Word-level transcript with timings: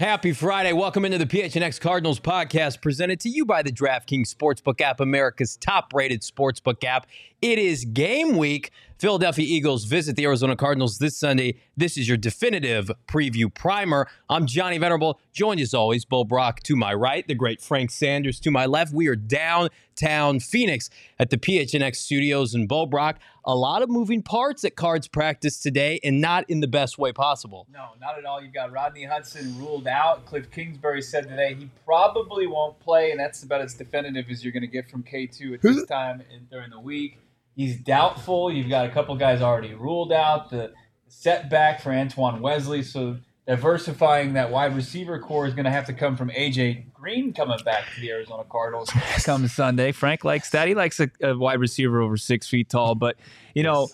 Happy 0.00 0.32
Friday. 0.32 0.72
Welcome 0.72 1.04
into 1.04 1.18
the 1.18 1.26
PHNX 1.26 1.78
Cardinals 1.78 2.18
podcast 2.18 2.80
presented 2.80 3.20
to 3.20 3.28
you 3.28 3.44
by 3.44 3.60
the 3.60 3.70
DraftKings 3.70 4.34
Sportsbook 4.34 4.80
app, 4.80 4.98
America's 4.98 5.58
top 5.58 5.92
rated 5.92 6.22
sportsbook 6.22 6.82
app. 6.84 7.06
It 7.42 7.58
is 7.58 7.86
game 7.86 8.36
week. 8.36 8.70
Philadelphia 8.98 9.46
Eagles 9.48 9.86
visit 9.86 10.14
the 10.14 10.26
Arizona 10.26 10.54
Cardinals 10.54 10.98
this 10.98 11.16
Sunday. 11.16 11.56
This 11.74 11.96
is 11.96 12.06
your 12.06 12.18
definitive 12.18 12.90
preview 13.08 13.52
primer. 13.52 14.06
I'm 14.28 14.44
Johnny 14.44 14.76
Venerable, 14.76 15.18
joined 15.32 15.58
as 15.58 15.72
always, 15.72 16.04
Bo 16.04 16.24
Brock 16.24 16.60
to 16.64 16.76
my 16.76 16.92
right, 16.92 17.26
the 17.26 17.34
great 17.34 17.62
Frank 17.62 17.92
Sanders 17.92 18.38
to 18.40 18.50
my 18.50 18.66
left. 18.66 18.92
We 18.92 19.08
are 19.08 19.16
downtown 19.16 20.38
Phoenix 20.40 20.90
at 21.18 21.30
the 21.30 21.38
PHNX 21.38 21.96
studios. 21.96 22.52
And 22.52 22.68
Bo 22.68 22.84
Brock, 22.84 23.18
a 23.46 23.56
lot 23.56 23.80
of 23.80 23.88
moving 23.88 24.22
parts 24.22 24.62
at 24.64 24.76
Cards 24.76 25.08
practice 25.08 25.60
today 25.60 25.98
and 26.04 26.20
not 26.20 26.44
in 26.50 26.60
the 26.60 26.68
best 26.68 26.98
way 26.98 27.10
possible. 27.10 27.66
No, 27.72 27.92
not 28.02 28.18
at 28.18 28.26
all. 28.26 28.42
You've 28.42 28.52
got 28.52 28.70
Rodney 28.70 29.04
Hudson 29.04 29.58
ruled 29.58 29.86
out. 29.86 30.26
Kliff 30.26 30.50
Kingsbury 30.50 31.00
said 31.00 31.26
today 31.26 31.54
he 31.54 31.70
probably 31.86 32.46
won't 32.46 32.78
play, 32.80 33.12
and 33.12 33.18
that's 33.18 33.42
about 33.44 33.62
as 33.62 33.72
definitive 33.72 34.26
as 34.28 34.44
you're 34.44 34.52
going 34.52 34.60
to 34.60 34.66
get 34.66 34.90
from 34.90 35.02
K2 35.02 35.54
at 35.54 35.62
this 35.62 35.86
time 35.86 36.22
in, 36.30 36.46
during 36.50 36.68
the 36.68 36.78
week. 36.78 37.16
He's 37.60 37.76
doubtful. 37.76 38.50
You've 38.50 38.70
got 38.70 38.86
a 38.86 38.88
couple 38.88 39.14
guys 39.16 39.42
already 39.42 39.74
ruled 39.74 40.14
out. 40.14 40.48
The 40.48 40.72
setback 41.08 41.82
for 41.82 41.92
Antoine 41.92 42.40
Wesley. 42.40 42.82
So 42.82 43.18
diversifying 43.46 44.32
that 44.32 44.50
wide 44.50 44.74
receiver 44.74 45.18
corps 45.18 45.46
is 45.46 45.52
going 45.52 45.66
to 45.66 45.70
have 45.70 45.84
to 45.84 45.92
come 45.92 46.16
from 46.16 46.30
AJ 46.30 46.90
Green 46.94 47.34
coming 47.34 47.58
back 47.62 47.84
to 47.94 48.00
the 48.00 48.12
Arizona 48.12 48.44
Cardinals 48.48 48.88
come 49.24 49.46
Sunday. 49.46 49.92
Frank 49.92 50.24
likes 50.24 50.48
that. 50.52 50.68
He 50.68 50.74
likes 50.74 51.00
a, 51.00 51.10
a 51.20 51.36
wide 51.36 51.60
receiver 51.60 52.00
over 52.00 52.16
six 52.16 52.48
feet 52.48 52.70
tall, 52.70 52.94
but 52.94 53.16
you 53.54 53.62
know. 53.62 53.88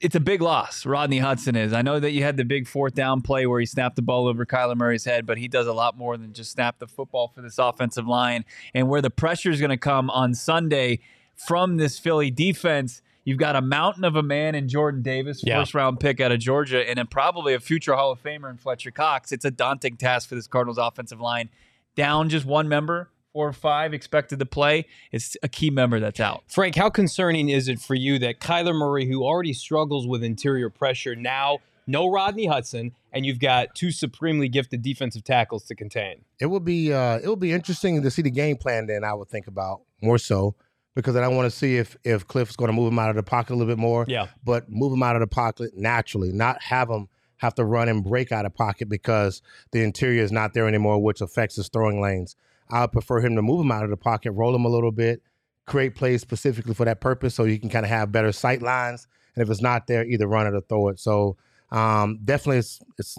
It's 0.00 0.14
a 0.14 0.20
big 0.20 0.42
loss. 0.42 0.86
Rodney 0.86 1.18
Hudson 1.18 1.56
is. 1.56 1.72
I 1.72 1.82
know 1.82 1.98
that 1.98 2.12
you 2.12 2.22
had 2.22 2.36
the 2.36 2.44
big 2.44 2.68
fourth 2.68 2.94
down 2.94 3.20
play 3.20 3.48
where 3.48 3.58
he 3.58 3.66
snapped 3.66 3.96
the 3.96 4.02
ball 4.02 4.28
over 4.28 4.46
Kyler 4.46 4.76
Murray's 4.76 5.04
head, 5.04 5.26
but 5.26 5.38
he 5.38 5.48
does 5.48 5.66
a 5.66 5.72
lot 5.72 5.98
more 5.98 6.16
than 6.16 6.32
just 6.32 6.52
snap 6.52 6.78
the 6.78 6.86
football 6.86 7.32
for 7.34 7.42
this 7.42 7.58
offensive 7.58 8.06
line. 8.06 8.44
And 8.74 8.88
where 8.88 9.02
the 9.02 9.10
pressure 9.10 9.50
is 9.50 9.58
going 9.58 9.70
to 9.70 9.76
come 9.76 10.08
on 10.08 10.34
Sunday 10.34 11.00
from 11.46 11.76
this 11.76 11.98
Philly 11.98 12.30
defense. 12.30 13.02
You've 13.24 13.38
got 13.38 13.54
a 13.54 13.60
mountain 13.60 14.04
of 14.04 14.16
a 14.16 14.22
man 14.22 14.54
in 14.54 14.66
Jordan 14.68 15.02
Davis, 15.02 15.42
Yeah. 15.44 15.60
first 15.60 15.74
round 15.74 16.00
pick 16.00 16.20
out 16.20 16.32
of 16.32 16.40
Georgia, 16.40 16.88
and 16.88 16.96
then 16.98 17.06
probably 17.06 17.52
a 17.54 17.60
future 17.60 17.94
Hall 17.94 18.10
of 18.10 18.22
Famer 18.22 18.50
in 18.50 18.56
Fletcher 18.56 18.90
Cox. 18.90 19.30
It's 19.30 19.44
a 19.44 19.50
daunting 19.50 19.96
task 19.96 20.28
for 20.28 20.34
this 20.34 20.46
Cardinals 20.46 20.78
offensive 20.78 21.20
line. 21.20 21.50
Down 21.96 22.28
just 22.28 22.46
one 22.46 22.68
member, 22.68 23.10
four 23.32 23.48
or 23.48 23.52
five 23.52 23.92
expected 23.92 24.38
to 24.38 24.46
play. 24.46 24.86
It's 25.12 25.36
a 25.42 25.48
key 25.48 25.70
member 25.70 26.00
that's 26.00 26.18
out. 26.18 26.44
Frank, 26.48 26.76
how 26.76 26.88
concerning 26.88 27.50
is 27.50 27.68
it 27.68 27.78
for 27.80 27.94
you 27.94 28.18
that 28.20 28.40
Kyler 28.40 28.74
Murray, 28.74 29.06
who 29.06 29.22
already 29.22 29.52
struggles 29.52 30.06
with 30.06 30.24
interior 30.24 30.70
pressure, 30.70 31.14
now 31.14 31.58
no 31.86 32.10
Rodney 32.10 32.46
Hudson, 32.46 32.92
and 33.12 33.26
you've 33.26 33.40
got 33.40 33.74
two 33.74 33.90
supremely 33.90 34.48
gifted 34.48 34.80
defensive 34.82 35.24
tackles 35.24 35.64
to 35.64 35.74
contain? 35.74 36.22
It 36.40 36.46
will 36.46 36.60
be 36.60 36.92
uh, 36.92 37.18
it 37.18 37.26
will 37.26 37.36
be 37.36 37.52
interesting 37.52 38.00
to 38.02 38.10
see 38.10 38.22
the 38.22 38.30
game 38.30 38.56
plan. 38.56 38.86
Then 38.86 39.04
I 39.04 39.12
would 39.12 39.28
think 39.28 39.46
about 39.46 39.82
more 40.00 40.18
so 40.18 40.54
because 40.94 41.14
then 41.14 41.24
I 41.24 41.28
want 41.28 41.50
to 41.50 41.56
see 41.56 41.76
if 41.76 41.96
if 42.04 42.26
Kliff's 42.26 42.56
going 42.56 42.68
to 42.68 42.72
move 42.72 42.92
him 42.92 42.98
out 42.98 43.10
of 43.10 43.16
the 43.16 43.22
pocket 43.22 43.52
a 43.52 43.56
little 43.56 43.72
bit 43.72 43.78
more. 43.78 44.04
Yeah. 44.08 44.28
but 44.44 44.70
move 44.70 44.92
him 44.92 45.02
out 45.02 45.16
of 45.16 45.20
the 45.20 45.26
pocket 45.26 45.72
naturally, 45.76 46.32
not 46.32 46.62
have 46.62 46.88
him 46.88 47.08
have 47.38 47.54
to 47.54 47.64
run 47.64 47.88
and 47.88 48.04
break 48.04 48.32
out 48.32 48.44
of 48.44 48.54
pocket 48.54 48.88
because 48.88 49.40
the 49.72 49.82
interior 49.82 50.22
is 50.22 50.30
not 50.30 50.52
there 50.52 50.68
anymore, 50.68 51.02
which 51.02 51.22
affects 51.22 51.56
his 51.56 51.68
throwing 51.68 52.00
lanes. 52.00 52.36
I 52.68 52.82
would 52.82 52.92
prefer 52.92 53.20
him 53.20 53.34
to 53.36 53.42
move 53.42 53.62
him 53.62 53.72
out 53.72 53.82
of 53.82 53.90
the 53.90 53.96
pocket, 53.96 54.32
roll 54.32 54.54
him 54.54 54.66
a 54.66 54.68
little 54.68 54.92
bit, 54.92 55.22
create 55.66 55.94
plays 55.94 56.20
specifically 56.20 56.74
for 56.74 56.84
that 56.84 57.00
purpose, 57.00 57.34
so 57.34 57.44
you 57.44 57.58
can 57.58 57.70
kind 57.70 57.86
of 57.86 57.90
have 57.90 58.12
better 58.12 58.30
sight 58.30 58.60
lines. 58.60 59.06
And 59.34 59.42
if 59.42 59.50
it's 59.50 59.62
not 59.62 59.86
there, 59.86 60.04
either 60.04 60.26
run 60.26 60.46
it 60.46 60.54
or 60.54 60.60
throw 60.60 60.88
it. 60.88 61.00
So 61.00 61.36
um, 61.70 62.18
definitely, 62.24 62.58
it's, 62.58 62.80
it's 62.98 63.16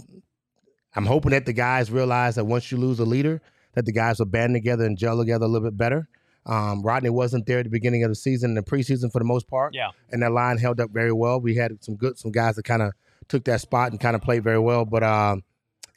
I'm 0.95 1.05
hoping 1.05 1.31
that 1.31 1.45
the 1.45 1.53
guys 1.53 1.89
realize 1.89 2.35
that 2.35 2.45
once 2.45 2.71
you 2.71 2.77
lose 2.77 2.99
a 2.99 3.05
leader, 3.05 3.41
that 3.73 3.85
the 3.85 3.93
guys 3.93 4.19
will 4.19 4.25
band 4.25 4.53
together 4.53 4.85
and 4.85 4.97
gel 4.97 5.17
together 5.17 5.45
a 5.45 5.47
little 5.47 5.67
bit 5.67 5.77
better. 5.77 6.07
Um, 6.45 6.81
Rodney 6.81 7.09
wasn't 7.09 7.45
there 7.45 7.59
at 7.59 7.65
the 7.65 7.69
beginning 7.69 8.03
of 8.03 8.09
the 8.09 8.15
season 8.15 8.51
and 8.51 8.57
the 8.57 8.63
preseason 8.63 9.11
for 9.11 9.19
the 9.19 9.25
most 9.25 9.47
part. 9.47 9.73
Yeah. 9.73 9.89
And 10.11 10.23
that 10.23 10.31
line 10.31 10.57
held 10.57 10.79
up 10.79 10.91
very 10.91 11.11
well. 11.11 11.39
We 11.39 11.55
had 11.55 11.83
some 11.83 11.95
good 11.95 12.17
some 12.17 12.31
guys 12.31 12.55
that 12.55 12.63
kind 12.63 12.81
of 12.81 12.93
took 13.27 13.43
that 13.45 13.61
spot 13.61 13.91
and 13.91 13.99
kind 13.99 14.15
of 14.15 14.21
played 14.21 14.43
very 14.43 14.59
well. 14.59 14.85
But 14.85 15.03
um, 15.03 15.43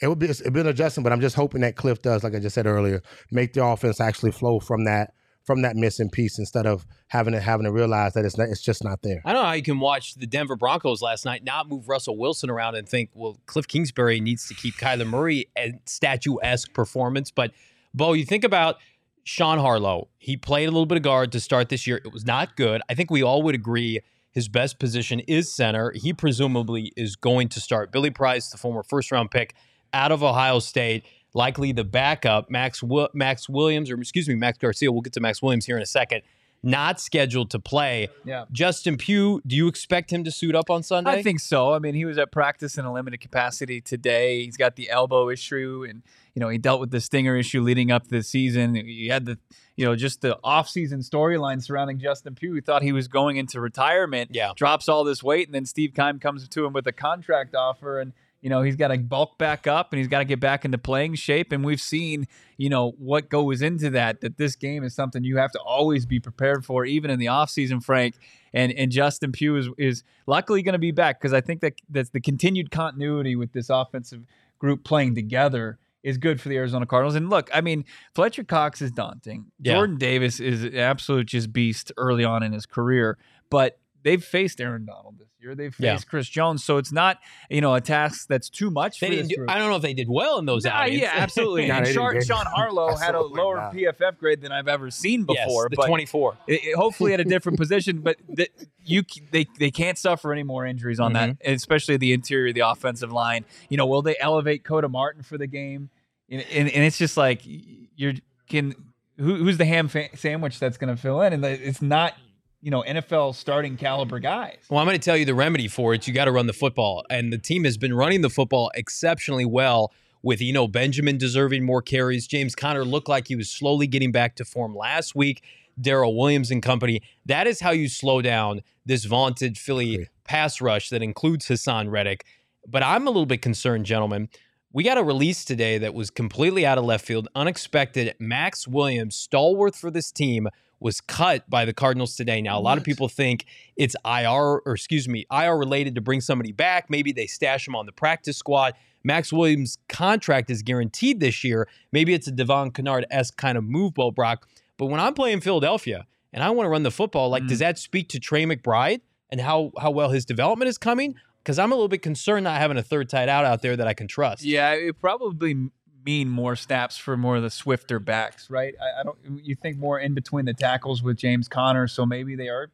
it 0.01 0.09
would 0.09 0.19
be 0.19 0.27
it's 0.27 0.43
been 0.43 0.59
an 0.59 0.67
adjustment, 0.69 1.05
but 1.05 1.13
I'm 1.13 1.21
just 1.21 1.37
hoping 1.37 1.63
that 1.63 1.77
Kliff 1.77 2.03
does, 2.03 2.25
like 2.25 2.35
I 2.35 2.41
just 2.41 2.55
said 2.55 2.67
earlier, 2.67 3.03
make 3.31 3.55
the 3.55 3.65
offense 3.65 4.01
actually 4.01 4.33
flow 4.33 4.61
from 4.61 4.85
that 4.85 5.15
from 5.45 5.61
that 5.61 5.77
missing 5.77 6.09
piece 6.09 6.39
instead 6.39 6.67
of 6.67 6.87
having 7.09 7.35
to 7.35 7.41
having 7.41 7.65
to 7.65 7.73
realize 7.73 8.15
that 8.15 8.25
it's 8.25 8.39
not, 8.39 8.49
it's 8.49 8.63
just 8.63 8.83
not 8.83 9.03
there. 9.03 9.21
I 9.25 9.33
don't 9.33 9.43
know 9.43 9.49
how 9.49 9.55
you 9.55 9.63
can 9.63 9.79
watch 9.79 10.15
the 10.15 10.27
Denver 10.27 10.57
Broncos 10.57 11.03
last 11.03 11.25
night, 11.25 11.45
not 11.45 11.69
move 11.69 11.89
Russell 11.89 12.17
Wilson 12.17 12.49
around 12.51 12.77
and 12.77 12.89
think, 12.89 13.11
well, 13.13 13.39
Kliff 13.47 13.69
Kingsbury 13.69 14.21
needs 14.21 14.49
to 14.49 14.55
keep 14.55 14.77
Kyler 14.77 15.07
Murray 15.07 15.51
a 15.57 15.75
statue-esque 15.85 16.73
performance. 16.73 17.31
But 17.31 17.53
Bo, 17.93 18.15
you 18.15 18.25
think 18.25 18.43
about 18.43 18.77
Sean 19.25 19.59
Harlow. 19.59 20.09
He 20.19 20.37
played 20.37 20.67
a 20.67 20.71
little 20.71 20.87
bit 20.87 20.97
of 20.97 21.03
guard 21.03 21.33
to 21.33 21.41
start 21.41 21.71
this 21.71 21.87
year. 21.87 22.01
It 22.05 22.13
was 22.13 22.25
not 22.25 22.57
good. 22.57 22.83
I 22.89 22.95
think 22.95 23.11
we 23.11 23.23
all 23.23 23.43
would 23.43 23.55
agree 23.55 24.01
his 24.31 24.49
best 24.49 24.79
position 24.79 25.21
is 25.21 25.53
center. 25.53 25.93
He 25.95 26.13
presumably 26.13 26.93
is 26.97 27.17
going 27.17 27.49
to 27.51 27.61
start. 27.61 27.91
Billy 27.91 28.11
Price, 28.11 28.51
the 28.51 28.59
former 28.59 28.83
first-round 28.83 29.31
pick 29.31 29.55
out 29.93 30.13
of 30.13 30.23
Ohio 30.23 30.59
State, 30.59 31.05
likely 31.35 31.73
the 31.73 31.85
backup. 31.85 32.51
Max 32.51 32.83
Max 33.15 33.49
Williams, 33.49 33.91
or 33.91 33.99
excuse 33.99 34.29
me, 34.29 34.35
Max 34.35 34.59
Garcia. 34.59 34.93
We'll 34.93 35.03
get 35.03 35.13
to 35.15 35.21
Max 35.21 35.41
Williams 35.41 35.67
here 35.67 35.77
in 35.77 35.83
a 35.83 35.87
second. 35.87 36.23
Not 36.65 36.99
scheduled 37.01 37.51
to 37.51 37.59
play. 37.59 38.09
Yeah. 38.25 38.47
Justin 38.51 38.97
Pugh, 38.97 39.43
do 39.47 39.55
you 39.55 39.69
expect 39.69 40.11
him 40.11 40.25
to 40.25 40.31
suit 40.31 40.55
up 40.55 40.71
on 40.71 40.83
Sunday? 40.83 41.11
I 41.11 41.23
think 41.23 41.41
so. 41.41 41.75
I 41.75 41.79
mean, 41.79 41.95
he 41.95 42.05
was 42.05 42.17
at 42.17 42.33
practice 42.33 42.79
in 42.79 42.85
a 42.85 42.93
limited 42.93 43.21
capacity 43.21 43.81
today. 43.81 44.45
He's 44.45 44.57
got 44.57 44.77
the 44.77 44.89
elbow 44.89 45.29
issue, 45.29 45.87
and 45.89 46.03
you 46.35 46.41
know 46.41 46.49
he 46.49 46.59
dealt 46.59 46.81
with 46.81 46.91
the 46.91 47.01
stinger 47.01 47.37
issue 47.37 47.61
leading 47.61 47.91
up 47.91 48.05
to 48.05 48.11
the 48.11 48.23
season. 48.23 48.75
He 48.75 49.09
had 49.09 49.27
the, 49.27 49.39
you 49.77 49.85
know, 49.85 49.95
just 49.95 50.23
the 50.23 50.39
off-season 50.43 51.01
storyline 51.01 51.63
surrounding 51.63 51.99
Justin 51.99 52.35
Pugh. 52.35 52.55
He 52.55 52.61
thought 52.61 52.83
he 52.83 52.93
was 52.93 53.09
going 53.09 53.37
into 53.37 53.61
retirement. 53.61 54.31
Yeah. 54.33 54.53
drops 54.57 54.89
all 54.89 55.05
this 55.05 55.23
weight, 55.23 55.49
and 55.49 55.55
then 55.55 55.67
Steve 55.67 55.93
Keim 55.95 56.19
comes 56.19 56.49
to 56.49 56.65
him 56.65 56.73
with 56.73 56.87
a 56.87 56.93
contract 56.93 57.55
offer, 57.55 58.01
and 58.01 58.13
you 58.45 58.51
know 58.51 58.61
he's 58.61 58.77
got 58.77 58.89
to 58.89 58.99
bulk 58.99 59.39
back 59.39 59.67
up, 59.67 59.91
and 59.91 59.99
he's 59.99 60.07
got 60.07 60.19
to 60.19 60.27
get 60.27 60.39
back 60.39 60.67
into 60.67 60.77
playing 60.77 61.15
shape. 61.15 61.51
And 61.51 61.65
we've 61.65 61.81
seen, 61.81 62.29
you 62.59 62.69
know, 62.69 62.93
what 62.99 63.31
goes 63.31 63.63
into 63.63 63.89
that. 63.91 64.21
That 64.21 64.37
this 64.37 64.55
game 64.55 64.85
is 64.85 64.95
something 64.95 65.25
you 65.25 65.39
have 65.39 65.51
to 65.53 65.59
always 65.61 66.05
be 66.05 66.21
prepared 66.21 66.63
for, 66.63 66.85
even 66.85 67.11
in 67.11 67.19
the 67.19 67.29
off-season, 67.29 67.81
Frank 67.81 68.17
and 68.53 68.71
and 68.73 68.93
Justin 68.93 69.33
Pugh 69.33 69.57
is 69.57 69.71
is 69.79 70.05
luckily 70.27 70.63
going 70.63 70.75
to 70.75 70.79
be 70.79 70.91
back 70.91 71.19
because 71.19 71.33
I 71.33 71.41
think 71.41 71.63
that 71.63 71.73
that's 71.89 72.11
the 72.11 72.21
continued 72.21 72.71
continuity 72.71 73.35
with 73.35 73.53
this 73.53 73.71
offensive 73.71 74.27
group 74.59 74.85
playing 74.85 75.15
together 75.15 75.79
is 76.03 76.19
good 76.19 76.39
for 76.39 76.51
the 76.51 76.57
Arizona 76.59 76.85
Cardinals. 76.85 77.15
And 77.15 77.31
look, 77.31 77.49
I 77.55 77.63
mean, 77.63 77.87
Fletcher 78.15 78.45
Cox 78.45 78.83
is 78.83 78.91
daunting. 78.91 79.47
Yeah. 79.59 79.73
Jordan 79.73 79.97
Davis 79.97 80.39
is 80.39 80.65
an 80.65 80.77
absolute 80.77 81.29
just 81.29 81.51
beast 81.51 81.93
early 81.97 82.25
on 82.25 82.43
in 82.43 82.53
his 82.53 82.67
career, 82.67 83.17
but 83.49 83.79
they've 84.05 84.23
faced 84.23 84.61
Aaron 84.61 84.85
Donald 84.87 85.19
this 85.19 85.27
year. 85.41 85.57
They've 85.57 85.75
faced 85.75 85.83
Yeah. 85.83 85.99
Chris 86.09 86.29
Jones, 86.29 86.63
so 86.63 86.77
it's 86.77 86.93
not 86.93 87.19
you 87.51 87.61
know 87.61 87.75
a 87.75 87.81
task 87.81 88.29
that's 88.29 88.49
too 88.49 88.71
much 88.71 89.01
They 89.01 89.09
for 89.09 89.13
didn't 89.15 89.29
this 89.31 89.37
do. 89.39 89.47
I 89.49 89.59
don't 89.59 89.71
know 89.71 89.77
if 89.77 89.83
they 89.83 89.95
did 89.95 90.09
well 90.09 90.39
in 90.39 90.47
those 90.47 90.65
Nah, 90.65 90.71
outings. 90.83 91.01
yeah, 91.01 91.11
absolutely. 91.15 91.67
No, 91.67 91.75
and 91.79 91.87
they 91.87 91.93
Sean. 91.93 92.23
Sean 92.23 92.47
Harlow 92.55 92.95
had 92.95 93.17
a 93.17 93.21
lower 93.21 93.57
not. 93.57 93.75
PFF 93.75 94.17
grade 94.19 94.41
than 94.41 94.53
I've 94.53 94.69
ever 94.69 94.91
seen 94.93 95.27
Yes, 95.29 95.45
before. 95.47 95.69
the 95.69 95.77
but 95.77 95.87
24. 95.89 96.37
it- 96.47 96.53
it- 96.65 96.77
hopefully 96.77 97.13
at 97.15 97.19
a 97.21 97.25
different 97.25 97.59
position, 97.59 97.99
but 98.03 98.17
the, 98.29 98.49
you 98.85 99.03
they 99.33 99.47
they 99.59 99.73
can't 99.73 99.99
suffer 99.99 100.33
any 100.33 100.45
more 100.45 100.65
injuries 100.65 101.01
on 101.01 101.15
that, 101.15 101.31
Mm-hmm. 101.31 101.53
especially 101.53 101.97
the 101.97 102.13
interior 102.13 102.49
of 102.49 102.55
the 102.55 102.61
offensive 102.61 103.11
line. 103.11 103.45
You 103.69 103.77
know, 103.79 103.87
will 103.87 104.03
they 104.03 104.17
elevate 104.21 104.63
Koda 104.63 104.89
Martin 104.89 105.23
for 105.23 105.39
the 105.39 105.47
game? 105.49 105.91
And, 106.31 106.41
and, 106.53 106.69
and 106.71 106.85
it's 106.85 106.97
just 106.99 107.17
like 107.17 107.43
you're 107.45 108.15
can 108.49 108.75
who, 109.19 109.37
who's 109.37 109.59
the 109.59 109.65
ham 109.65 109.89
fa- 109.89 110.15
sandwich 110.17 110.59
that's 110.59 110.77
going 110.77 110.95
to 110.95 111.01
fill 111.01 111.21
in, 111.23 111.33
and 111.33 111.45
it's 111.45 111.81
not 111.83 112.15
you 112.65 112.71
know 112.71 112.83
NFL 112.83 113.35
starting 113.35 113.77
caliber 113.77 114.19
guys. 114.19 114.57
Well, 114.71 114.81
I'm 114.81 114.87
going 114.87 114.99
to 114.99 115.05
tell 115.05 115.19
you 115.19 115.27
the 115.27 115.35
remedy 115.35 115.69
for 115.69 115.93
it. 115.93 116.09
You 116.09 116.15
got 116.15 116.25
to 116.25 116.33
run 116.33 116.47
the 116.47 116.55
football. 116.55 117.05
And 117.11 117.31
the 117.31 117.37
team 117.37 117.65
has 117.65 117.77
been 117.77 117.93
running 117.93 118.23
the 118.23 118.31
football 118.31 118.71
exceptionally 118.75 119.45
well 119.45 119.93
with 120.23 120.41
Eno 120.41 120.67
Benjamin 120.67 121.19
deserving 121.19 121.63
more 121.63 121.83
carries. 121.83 122.27
James 122.27 122.55
Conner 122.55 122.83
looked 122.87 123.07
like 123.07 123.29
he 123.29 123.37
was 123.37 123.51
slowly 123.51 123.87
getting 123.87 124.13
back 124.13 124.35
to 124.37 124.47
form 124.47 124.75
last 124.75 125.15
week. 125.15 125.45
Darrel 125.79 126.17
Williams 126.17 126.51
and 126.51 126.63
company. 126.63 127.03
That 127.27 127.47
is 127.47 127.61
how 127.61 127.73
you 127.73 127.87
slow 127.87 128.23
down 128.23 128.63
this 128.87 129.05
vaunted 129.05 129.59
Philly 129.59 129.95
Agree. 129.95 130.09
pass 130.25 130.63
rush 130.63 130.89
that 130.89 131.03
includes 131.03 131.47
Haason 131.49 131.91
Reddick. 131.91 132.25
But 132.67 132.83
I'm 132.83 133.07
a 133.07 133.11
little 133.11 133.27
bit 133.27 133.43
concerned, 133.43 133.85
gentlemen. 133.85 134.31
We 134.73 134.85
got 134.85 134.97
a 134.97 135.03
release 135.03 135.45
today 135.45 135.77
that 135.79 135.93
was 135.93 136.11
completely 136.11 136.65
out 136.65 136.79
of 136.79 136.85
left 136.85 137.05
field, 137.05 137.29
unexpected. 137.35 138.15
Max 138.19 138.67
Williams, 138.67 139.17
stalwart 139.17 139.77
for 139.77 139.91
this 139.91 140.11
team, 140.11 140.49
was 140.81 141.01
cut 141.01 141.49
by 141.49 141.65
the 141.65 141.73
Cardinals 141.73 142.17
today. 142.17 142.43
Now, 142.43 142.59
a 142.59 142.61
lot 142.61 142.79
of 142.79 142.85
people 142.85 143.09
think 143.09 143.47
it's 143.77 143.97
IR 144.05 144.61
or 144.65 144.75
excuse 144.75 145.09
me, 145.09 145.27
IR 145.31 145.57
related 145.57 145.95
to 145.95 146.01
bring 146.01 146.21
somebody 146.21 146.53
back. 146.53 146.91
Maybe 146.91 147.13
they 147.13 147.27
stash 147.27 147.67
him 147.67 147.75
on 147.75 147.87
the 147.87 147.93
practice 147.93 148.37
squad. 148.37 148.75
Max 149.05 149.33
Williams' 149.33 149.79
contract 149.89 150.51
is 150.51 150.63
guaranteed 150.63 151.21
this 151.21 151.45
year. 151.45 151.69
Maybe 151.93 152.15
it's 152.15 152.27
a 152.27 152.33
Devon 152.33 152.71
Kennard 152.71 153.07
esque 153.11 153.37
kind 153.37 153.59
of 153.59 153.65
move, 153.65 153.95
Bo 153.95 154.11
Brock. 154.11 154.49
But 154.79 154.87
when 154.87 155.01
I'm 155.01 155.15
playing 155.15 155.41
Philadelphia 155.41 156.07
and 156.33 156.43
I 156.43 156.51
want 156.51 156.67
to 156.67 156.71
run 156.71 156.83
the 156.83 156.91
football, 156.91 157.29
like, 157.29 157.47
does 157.47 157.59
mm. 157.59 157.61
that 157.61 157.79
speak 157.79 158.09
to 158.11 158.19
Trey 158.19 158.45
McBride 158.45 159.03
and 159.31 159.41
how 159.41 159.73
how 159.79 159.91
well 159.91 160.11
his 160.11 160.25
development 160.25 160.69
is 160.69 160.79
coming? 160.79 161.15
Because 161.43 161.59
I'm 161.59 161.71
a 161.71 161.75
little 161.75 161.89
bit 161.89 162.01
concerned 162.01 162.45
not 162.45 162.59
having 162.59 162.79
a 162.79 162.83
third 162.83 163.11
tight 163.11 163.29
out 163.29 163.45
out 163.45 163.61
there 163.61 163.77
that 163.77 163.87
I 163.87 163.93
can 163.93 164.09
trust. 164.09 164.43
Yeah, 164.43 164.73
it 164.73 164.99
probably 165.01 165.71
mean 166.05 166.29
more 166.29 166.57
snaps 166.57 166.97
for 166.97 167.17
more 167.17 167.37
of 167.37 167.43
the 167.43 167.51
swifter 167.51 167.99
backs, 167.99 168.51
right? 168.51 168.75
I, 168.81 169.01
I 169.01 169.03
don't. 169.03 169.19
You 169.43 169.55
think 169.55 169.79
more 169.79 169.99
in 169.99 170.15
between 170.15 170.45
the 170.45 170.55
tackles 170.55 171.03
with 171.03 171.17
James 171.17 171.49
Conner, 171.49 171.89
so 171.89 172.05
maybe 172.07 172.35
they 172.37 172.49
are 172.49 172.71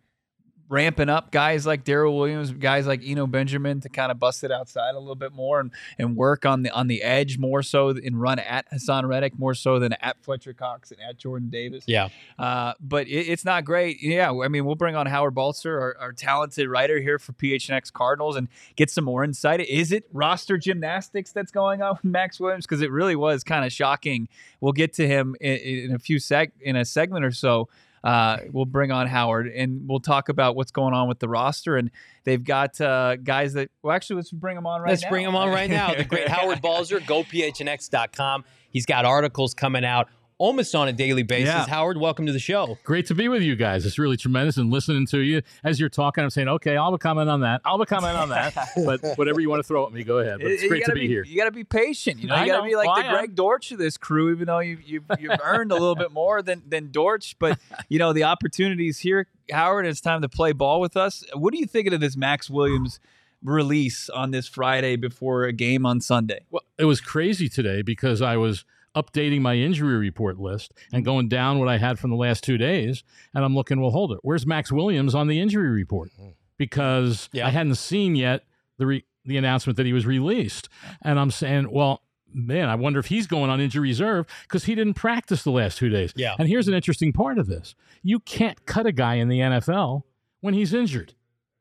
ramping 0.71 1.09
up 1.09 1.33
guys 1.33 1.67
like 1.67 1.85
Darrel 1.85 2.17
Williams, 2.17 2.53
guys 2.53 2.87
like 2.87 3.03
Eno 3.05 3.27
Benjamin 3.27 3.81
to 3.81 3.89
kind 3.89 4.13
of 4.13 4.21
bust 4.21 4.45
it 4.45 4.53
outside 4.53 4.95
a 4.95 4.99
little 4.99 5.17
bit 5.17 5.33
more 5.33 5.59
and, 5.59 5.73
and 5.99 6.17
work 6.17 6.47
on 6.47 6.63
the 6.63 6.71
on 6.71 6.87
the 6.87 7.03
edge 7.03 7.39
more 7.39 7.63
so 7.63 7.89
and 7.89 8.21
run 8.21 8.39
at 8.39 8.71
Haason 8.71 9.07
Reddick 9.07 9.39
more 9.39 9.55
so 9.55 9.81
than 9.81 9.93
at 9.95 10.23
Fletcher 10.23 10.55
Cox 10.55 10.93
and 10.93 11.01
at 11.01 11.19
Jordan 11.19 11.51
Davis. 11.51 11.85
Yeah. 11.87 12.09
Uh, 12.39 12.75
but 12.81 13.09
it, 13.09 13.27
it's 13.29 13.45
not 13.45 13.65
great. 13.65 14.01
Yeah, 14.01 14.31
I 14.31 14.49
mean, 14.49 14.65
we'll 14.65 14.77
bring 14.77 14.95
on 14.95 15.07
Howard 15.07 15.35
Balzer, 15.35 15.79
our, 15.79 15.97
our 15.99 16.13
talented 16.13 16.69
writer 16.69 17.01
here 17.01 17.19
for 17.19 17.33
PHNX 17.33 17.93
Cardinals, 17.93 18.37
and 18.37 18.49
get 18.77 18.91
some 18.91 19.05
more 19.05 19.25
insight. 19.25 19.61
Is 19.61 19.91
it 19.91 20.05
roster 20.13 20.57
gymnastics 20.57 21.33
that's 21.33 21.51
going 21.51 21.83
on 21.83 21.95
with 21.95 22.05
Max 22.05 22.39
Williams? 22.39 22.65
Because 22.65 22.81
it 22.81 22.93
really 22.93 23.17
was 23.17 23.43
kind 23.43 23.65
of 23.65 23.73
shocking. 23.73 24.29
We'll 24.61 24.73
get 24.73 24.93
to 24.95 25.09
him 25.09 25.35
in, 25.41 25.57
in 25.57 25.95
a 25.95 25.99
few 25.99 26.21
sec 26.21 26.53
in 26.61 26.77
a 26.77 26.85
segment 26.85 27.25
or 27.25 27.33
so. 27.33 27.69
Uh, 28.03 28.39
we'll 28.51 28.65
bring 28.65 28.91
on 28.91 29.07
Howard 29.07 29.49
and 29.49 29.89
we'll 29.89 30.01
talk 30.01 30.29
about 30.29 30.57
what's 30.57 30.71
going 30.71 30.95
on 30.95 31.09
with 31.09 31.19
the 31.19 31.29
roster. 31.29 31.77
And 31.77 31.91
they've 32.25 32.43
got 32.43 32.81
uh, 32.81 33.17
guys 33.17 33.53
that, 33.55 33.71
well, 33.83 33.95
actually, 33.95 34.17
let's 34.17 34.31
bring 34.31 34.57
them 34.57 34.67
on 34.67 34.81
right 34.81 34.87
now. 34.87 34.91
Let's 34.93 35.07
bring 35.07 35.25
them 35.25 35.37
on 35.37 35.49
right 35.49 35.71
now. 35.71 35.95
The 35.95 36.05
great 36.05 36.29
Howard 36.31 36.63
Balzer, 36.63 37.01
gophnx.com. 37.01 38.45
He's 38.71 38.87
got 38.87 39.05
articles 39.05 39.53
coming 39.55 39.85
out 39.85 40.09
almost 40.41 40.75
on 40.75 40.89
a 40.89 40.93
daily 40.93 41.23
basis. 41.23 41.49
Yeah. 41.49 41.67
Howard, 41.67 41.99
welcome 41.99 42.25
to 42.27 42.33
the 42.33 42.39
show. 42.39 42.79
Great 42.83 43.07
to 43.07 43.15
be 43.15 43.29
with 43.29 43.43
you 43.43 43.55
guys. 43.55 43.85
It's 43.85 43.99
really 43.99 44.17
tremendous. 44.17 44.57
And 44.57 44.71
listening 44.71 45.07
to 45.09 45.19
you 45.19 45.43
as 45.63 45.79
you're 45.79 45.91
talking, 45.91 46.25
I'm 46.25 46.31
saying, 46.31 46.49
okay, 46.49 46.79
I'll 46.79 46.97
comment 46.97 47.29
on 47.29 47.43
that. 47.43 47.61
I'll 47.65 47.85
comment 47.85 48.17
on 48.17 48.31
that. 48.31 48.55
but 48.85 49.19
whatever 49.19 49.41
you 49.41 49.51
want 49.51 49.61
to 49.61 49.69
throw 49.69 49.87
at 49.87 49.93
me, 49.93 50.03
go 50.03 50.19
ahead. 50.19 50.39
But 50.41 50.51
it's 50.51 50.67
great 50.67 50.85
to 50.85 50.93
gotta 50.93 50.99
be 50.99 51.07
here. 51.07 51.25
You 51.25 51.37
got 51.37 51.45
to 51.45 51.51
be 51.51 51.63
patient. 51.63 52.21
You 52.21 52.29
know, 52.29 52.41
you 52.41 52.47
got 52.47 52.63
to 52.63 52.67
be 52.67 52.75
like 52.75 52.87
Well, 52.87 52.97
the 52.97 53.03
I 53.03 53.07
am. 53.09 53.15
Greg 53.15 53.35
Dortch 53.35 53.71
of 53.71 53.79
this 53.79 53.99
crew, 53.99 54.33
even 54.33 54.47
though 54.47 54.61
you, 54.61 54.79
you've 54.83 55.05
you've 55.21 55.39
earned 55.45 55.71
a 55.73 55.75
little 55.75 55.95
bit 55.95 56.11
more 56.11 56.41
than 56.41 56.63
than 56.67 56.91
Dortch. 56.91 57.37
But 57.39 57.59
you 57.91 57.99
know, 57.99 58.15
the 58.15 58.25
opportunities 58.25 58.99
here, 58.99 59.27
Howard. 59.53 59.85
It's 59.85 60.01
time 60.01 60.23
to 60.23 60.29
play 60.29 60.53
ball 60.53 60.81
with 60.81 60.97
us. 60.97 61.23
What 61.35 61.53
are 61.53 61.59
you 61.59 61.67
thinking 61.67 61.93
of 61.93 62.01
this 62.01 62.17
Max 62.17 62.49
Williams 62.49 62.99
release 63.43 64.09
on 64.09 64.31
this 64.31 64.49
Friday 64.49 64.97
before 64.97 65.45
a 65.45 65.53
game 65.53 65.85
on 65.85 66.01
Sunday? 66.01 66.47
Well, 66.51 66.63
it 66.79 66.87
was 66.87 67.03
crazy 67.03 67.51
today 67.51 67.83
because 67.83 68.23
I 68.23 68.39
was 68.39 68.65
updating 68.97 69.41
my 69.41 69.55
injury 69.55 69.97
report 69.97 70.39
list 70.39 70.73
and 70.93 71.05
going 71.05 71.29
down 71.29 71.59
what 71.59 71.69
I 71.69 71.79
had 71.79 71.99
from 71.99 72.11
the 72.11 72.17
last 72.17 72.43
two 72.43 72.59
days. 72.59 73.05
And 73.35 73.45
I'm 73.45 73.55
looking, 73.55 73.81
well, 73.81 73.91
hold 73.91 74.13
it. 74.13 74.19
Where's 74.23 74.47
Max 74.47 74.73
Williams 74.73 75.15
on 75.15 75.29
the 75.29 75.41
injury 75.41 75.69
report? 75.71 76.11
Mm-hmm. 76.21 76.31
Because 76.59 77.29
Yeah. 77.33 77.47
I 77.47 77.51
hadn't 77.51 77.77
seen 77.77 78.15
yet 78.17 78.45
the 78.79 78.87
re- 78.87 79.05
the 79.25 79.37
announcement 79.37 79.77
that 79.77 79.87
he 79.87 79.93
was 79.93 80.07
released. 80.07 80.69
And 81.03 81.19
I'm 81.21 81.31
saying, 81.31 81.71
well, 81.71 82.03
man, 82.33 82.69
I 82.69 82.75
wonder 82.75 82.99
if 82.99 83.07
he's 83.07 83.27
going 83.27 83.51
on 83.51 83.61
injury 83.61 83.89
reserve 83.91 84.27
because 84.43 84.65
he 84.65 84.75
didn't 84.75 84.95
practice 84.95 85.43
the 85.43 85.51
last 85.51 85.79
two 85.79 85.89
days. 85.89 86.13
Yeah. 86.17 86.35
And 86.39 86.49
here's 86.49 86.69
an 86.69 86.75
interesting 86.75 87.13
part 87.13 87.39
of 87.39 87.47
this 87.47 87.75
you 88.03 88.19
can't 88.21 88.65
cut 88.67 88.87
a 88.87 88.93
guy 88.93 89.15
in 89.15 89.29
the 89.29 89.39
NFL 89.41 90.03
when 90.41 90.55
he's 90.55 90.73
injured. 90.73 91.15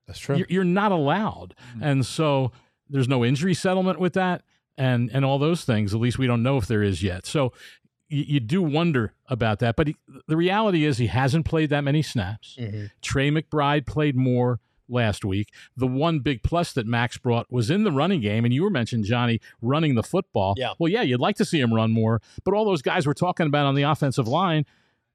That's 0.07 0.19
true. 0.19 0.37
You're, 0.37 0.47
you're 0.49 0.63
not 0.63 0.91
allowed. 0.91 1.53
Mm-hmm. 1.71 1.83
And 1.83 2.05
so 2.05 2.51
there's 2.89 3.07
no 3.07 3.23
injury 3.23 3.53
settlement 3.53 3.99
with 3.99 4.13
that 4.13 4.41
and, 4.79 5.11
and 5.13 5.23
all 5.23 5.37
those 5.37 5.65
things. 5.65 5.93
At 5.93 5.99
least 5.99 6.17
we 6.17 6.25
don't 6.25 6.41
know 6.41 6.57
if 6.57 6.65
there 6.65 6.81
is 6.81 7.03
yet. 7.03 7.27
So 7.27 7.53
you, 8.07 8.23
you 8.25 8.39
do 8.39 8.63
wonder 8.63 9.13
about 9.27 9.59
that. 9.59 9.75
But 9.75 9.87
he, 9.87 9.95
the 10.27 10.37
reality 10.37 10.85
is 10.85 10.97
he 10.97 11.07
hasn't 11.07 11.45
played 11.45 11.69
that 11.69 11.83
many 11.83 12.01
snaps. 12.01 12.57
Mm-hmm. 12.59 12.85
Trey 13.01 13.29
McBride 13.29 13.85
played 13.85 14.15
more 14.15 14.59
last 14.87 15.23
week. 15.23 15.49
The 15.77 15.85
one 15.85 16.21
big 16.21 16.41
plus 16.41 16.73
that 16.73 16.87
Max 16.87 17.17
brought 17.17 17.51
was 17.51 17.69
in 17.69 17.83
the 17.83 17.91
running 17.91 18.21
game. 18.21 18.45
And 18.45 18.53
you 18.53 18.63
were 18.63 18.71
mentioning, 18.71 19.03
Johnny, 19.03 19.39
running 19.61 19.93
the 19.95 20.01
football. 20.01 20.55
Yeah. 20.57 20.73
Well, 20.79 20.91
yeah, 20.91 21.03
you'd 21.03 21.19
like 21.19 21.35
to 21.35 21.45
see 21.45 21.59
him 21.59 21.73
run 21.73 21.91
more. 21.91 22.21
But 22.43 22.53
all 22.53 22.65
those 22.65 22.81
guys 22.81 23.05
we're 23.05 23.13
talking 23.13 23.45
about 23.45 23.67
on 23.67 23.75
the 23.75 23.83
offensive 23.83 24.27
line, 24.27 24.65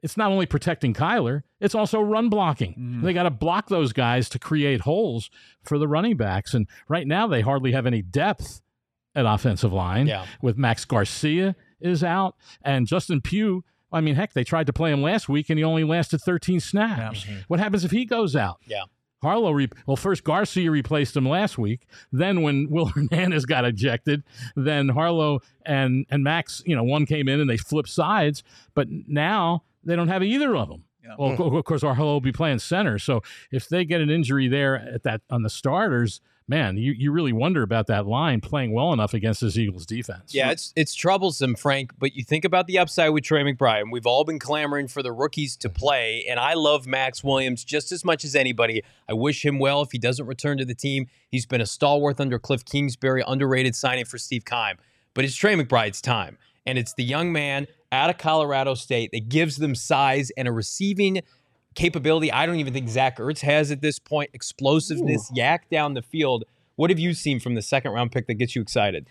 it's 0.02 0.18
not 0.18 0.30
only 0.30 0.44
protecting 0.44 0.92
Kyler, 0.92 1.42
it's 1.60 1.74
also 1.74 1.98
run 1.98 2.28
blocking. 2.28 2.72
Mm-hmm. 2.72 3.02
They 3.02 3.14
got 3.14 3.22
to 3.22 3.30
block 3.30 3.70
those 3.70 3.94
guys 3.94 4.28
to 4.28 4.38
create 4.38 4.82
holes 4.82 5.30
for 5.62 5.78
the 5.78 5.88
running 5.88 6.18
backs. 6.18 6.52
And 6.52 6.68
right 6.86 7.06
now, 7.06 7.26
they 7.26 7.40
hardly 7.40 7.72
have 7.72 7.86
any 7.86 8.02
depth 8.02 8.60
at 9.14 9.26
offensive 9.26 9.72
line. 9.72 10.06
Yeah. 10.06 10.26
With 10.42 10.56
Max 10.56 10.84
Garcia 10.84 11.56
is 11.80 12.02
out 12.02 12.36
and 12.62 12.86
Justin 12.86 13.20
Pugh. 13.20 13.64
I 13.92 14.00
mean, 14.00 14.16
heck, 14.16 14.32
they 14.32 14.44
tried 14.44 14.66
to 14.66 14.72
play 14.72 14.90
him 14.90 15.02
last 15.02 15.28
week 15.28 15.50
and 15.50 15.58
he 15.58 15.64
only 15.64 15.84
lasted 15.84 16.20
13 16.20 16.60
snaps. 16.60 17.24
Mm-hmm. 17.24 17.40
What 17.48 17.60
happens 17.60 17.84
if 17.84 17.90
he 17.92 18.04
goes 18.04 18.34
out? 18.34 18.60
Yeah. 18.66 18.82
Harlow, 19.22 19.52
re- 19.52 19.70
well, 19.86 19.96
first 19.96 20.22
Garcia 20.22 20.70
replaced 20.70 21.16
him 21.16 21.26
last 21.26 21.56
week. 21.56 21.86
Then 22.12 22.42
when 22.42 22.68
Will 22.70 22.86
Hernandez 22.86 23.46
got 23.46 23.64
ejected, 23.64 24.22
then 24.54 24.90
Harlow 24.90 25.40
and 25.64 26.04
and 26.10 26.22
Max, 26.22 26.62
you 26.66 26.76
know, 26.76 26.84
one 26.84 27.06
came 27.06 27.28
in 27.28 27.40
and 27.40 27.48
they 27.48 27.56
flipped 27.56 27.88
sides. 27.88 28.42
But 28.74 28.88
now 28.90 29.62
they 29.82 29.96
don't 29.96 30.08
have 30.08 30.22
either 30.22 30.54
of 30.56 30.68
them. 30.68 30.84
Well, 31.18 31.32
of 31.32 31.36
co- 31.38 31.56
of 31.56 31.64
course, 31.64 31.82
Harlow 31.82 32.14
will 32.14 32.20
be 32.20 32.32
playing 32.32 32.58
center. 32.58 32.98
So 32.98 33.22
if 33.50 33.68
they 33.68 33.84
get 33.84 34.00
an 34.00 34.10
injury 34.10 34.48
there 34.48 34.76
at 34.76 35.02
that 35.04 35.20
on 35.30 35.42
the 35.42 35.50
starters, 35.50 36.20
man, 36.46 36.76
you, 36.76 36.92
you 36.92 37.10
really 37.10 37.32
wonder 37.32 37.62
about 37.62 37.86
that 37.86 38.06
line 38.06 38.40
playing 38.40 38.72
well 38.72 38.92
enough 38.92 39.14
against 39.14 39.40
this 39.40 39.56
Eagles 39.56 39.86
defense. 39.86 40.34
Yeah, 40.34 40.50
it's 40.50 40.72
it's 40.76 40.94
troublesome, 40.94 41.54
Frank. 41.54 41.92
But 41.98 42.14
you 42.14 42.24
think 42.24 42.44
about 42.44 42.66
the 42.66 42.78
upside 42.78 43.10
with 43.10 43.24
Trey 43.24 43.42
McBride. 43.42 43.82
and 43.82 43.92
We've 43.92 44.06
all 44.06 44.24
been 44.24 44.38
clamoring 44.38 44.88
for 44.88 45.02
the 45.02 45.12
rookies 45.12 45.56
to 45.58 45.70
play, 45.70 46.26
and 46.28 46.38
I 46.38 46.54
love 46.54 46.86
Max 46.86 47.24
Williams 47.24 47.64
just 47.64 47.92
as 47.92 48.04
much 48.04 48.24
as 48.24 48.34
anybody. 48.34 48.82
I 49.08 49.14
wish 49.14 49.44
him 49.44 49.58
well 49.58 49.82
if 49.82 49.92
he 49.92 49.98
doesn't 49.98 50.26
return 50.26 50.58
to 50.58 50.64
the 50.64 50.74
team. 50.74 51.06
He's 51.28 51.46
been 51.46 51.60
a 51.60 51.66
stalwart 51.66 52.20
under 52.20 52.38
Kliff 52.38 52.64
Kingsbury, 52.64 53.22
underrated 53.26 53.74
signing 53.74 54.04
for 54.04 54.18
Steve 54.18 54.44
Keim. 54.44 54.76
But 55.14 55.24
it's 55.24 55.36
Trey 55.36 55.54
McBride's 55.54 56.00
time, 56.00 56.38
and 56.66 56.76
it's 56.78 56.94
the 56.94 57.04
young 57.04 57.32
man 57.32 57.66
out 57.92 58.10
of 58.10 58.18
Colorado 58.18 58.74
State 58.74 59.10
that 59.12 59.28
gives 59.28 59.56
them 59.56 59.74
size 59.74 60.30
and 60.36 60.48
a 60.48 60.52
receiving 60.52 61.20
capability. 61.74 62.30
I 62.32 62.46
don't 62.46 62.56
even 62.56 62.72
think 62.72 62.88
Zach 62.88 63.18
Ertz 63.18 63.40
has 63.40 63.70
at 63.70 63.80
this 63.80 63.98
point. 63.98 64.30
Explosiveness, 64.32 65.30
yak 65.34 65.68
down 65.70 65.94
the 65.94 66.02
field. 66.02 66.44
What 66.76 66.90
have 66.90 66.98
you 66.98 67.14
seen 67.14 67.40
from 67.40 67.54
the 67.54 67.62
second 67.62 67.92
round 67.92 68.12
pick 68.12 68.26
that 68.26 68.34
gets 68.34 68.56
you 68.56 68.62
excited? 68.62 69.06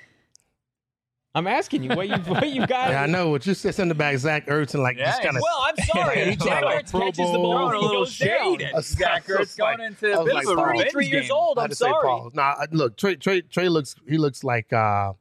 I'm 1.35 1.47
asking 1.47 1.81
you 1.83 1.89
what 1.95 2.07
you 2.07 2.15
what 2.17 2.47
you 2.47 2.67
got. 2.67 2.89
Yeah, 2.91 3.03
I 3.03 3.05
know. 3.07 3.29
What 3.29 3.47
you 3.47 3.55
said 3.55 3.79
in 3.79 3.87
the 3.87 3.95
back, 3.95 4.15
Zach 4.19 4.45
Ertz, 4.45 4.75
and 4.75 4.83
like 4.83 4.97
just 4.97 5.23
kind 5.23 5.35
of. 5.35 5.41
Well, 5.41 5.65
I'm 5.67 5.85
sorry. 5.85 6.35
Zach 6.43 6.63
Like 6.63 6.85
Ertz 6.85 6.91
Pro 6.91 6.99
catches 7.01 7.31
the 7.31 7.37
ball 7.39 7.69
Throwing 7.69 7.73
and 7.73 7.75
a 7.75 7.79
he 7.79 7.85
little 7.87 8.01
goes 8.03 8.11
shade 8.13 8.61
I 8.61 8.65
at 8.65 8.73
was- 8.75 8.87
Zach 8.87 9.27
I 9.29 9.33
was 9.39 9.47
Ertz 9.49 9.57
going 9.57 9.81
into 9.81 10.07
I 10.09 10.11
a 10.11 10.17
was 10.19 10.25
bit 10.27 10.35
like, 10.35 10.45
of 10.47 10.57
a 10.59 10.61
33 10.61 11.05
years 11.07 11.23
game. 11.23 11.31
old. 11.35 11.57
I 11.57 11.63
I'm 11.63 11.69
had 11.69 11.77
sorry. 11.77 12.03
Paul. 12.03 12.29
Nah, 12.35 12.55
look, 12.71 12.97
Trey, 12.97 13.15
Trey, 13.15 13.41
Trey 13.41 13.67
looks. 13.67 13.95
He 14.07 14.17
looks 14.19 14.43
like. 14.43 14.71
uh 14.73 15.13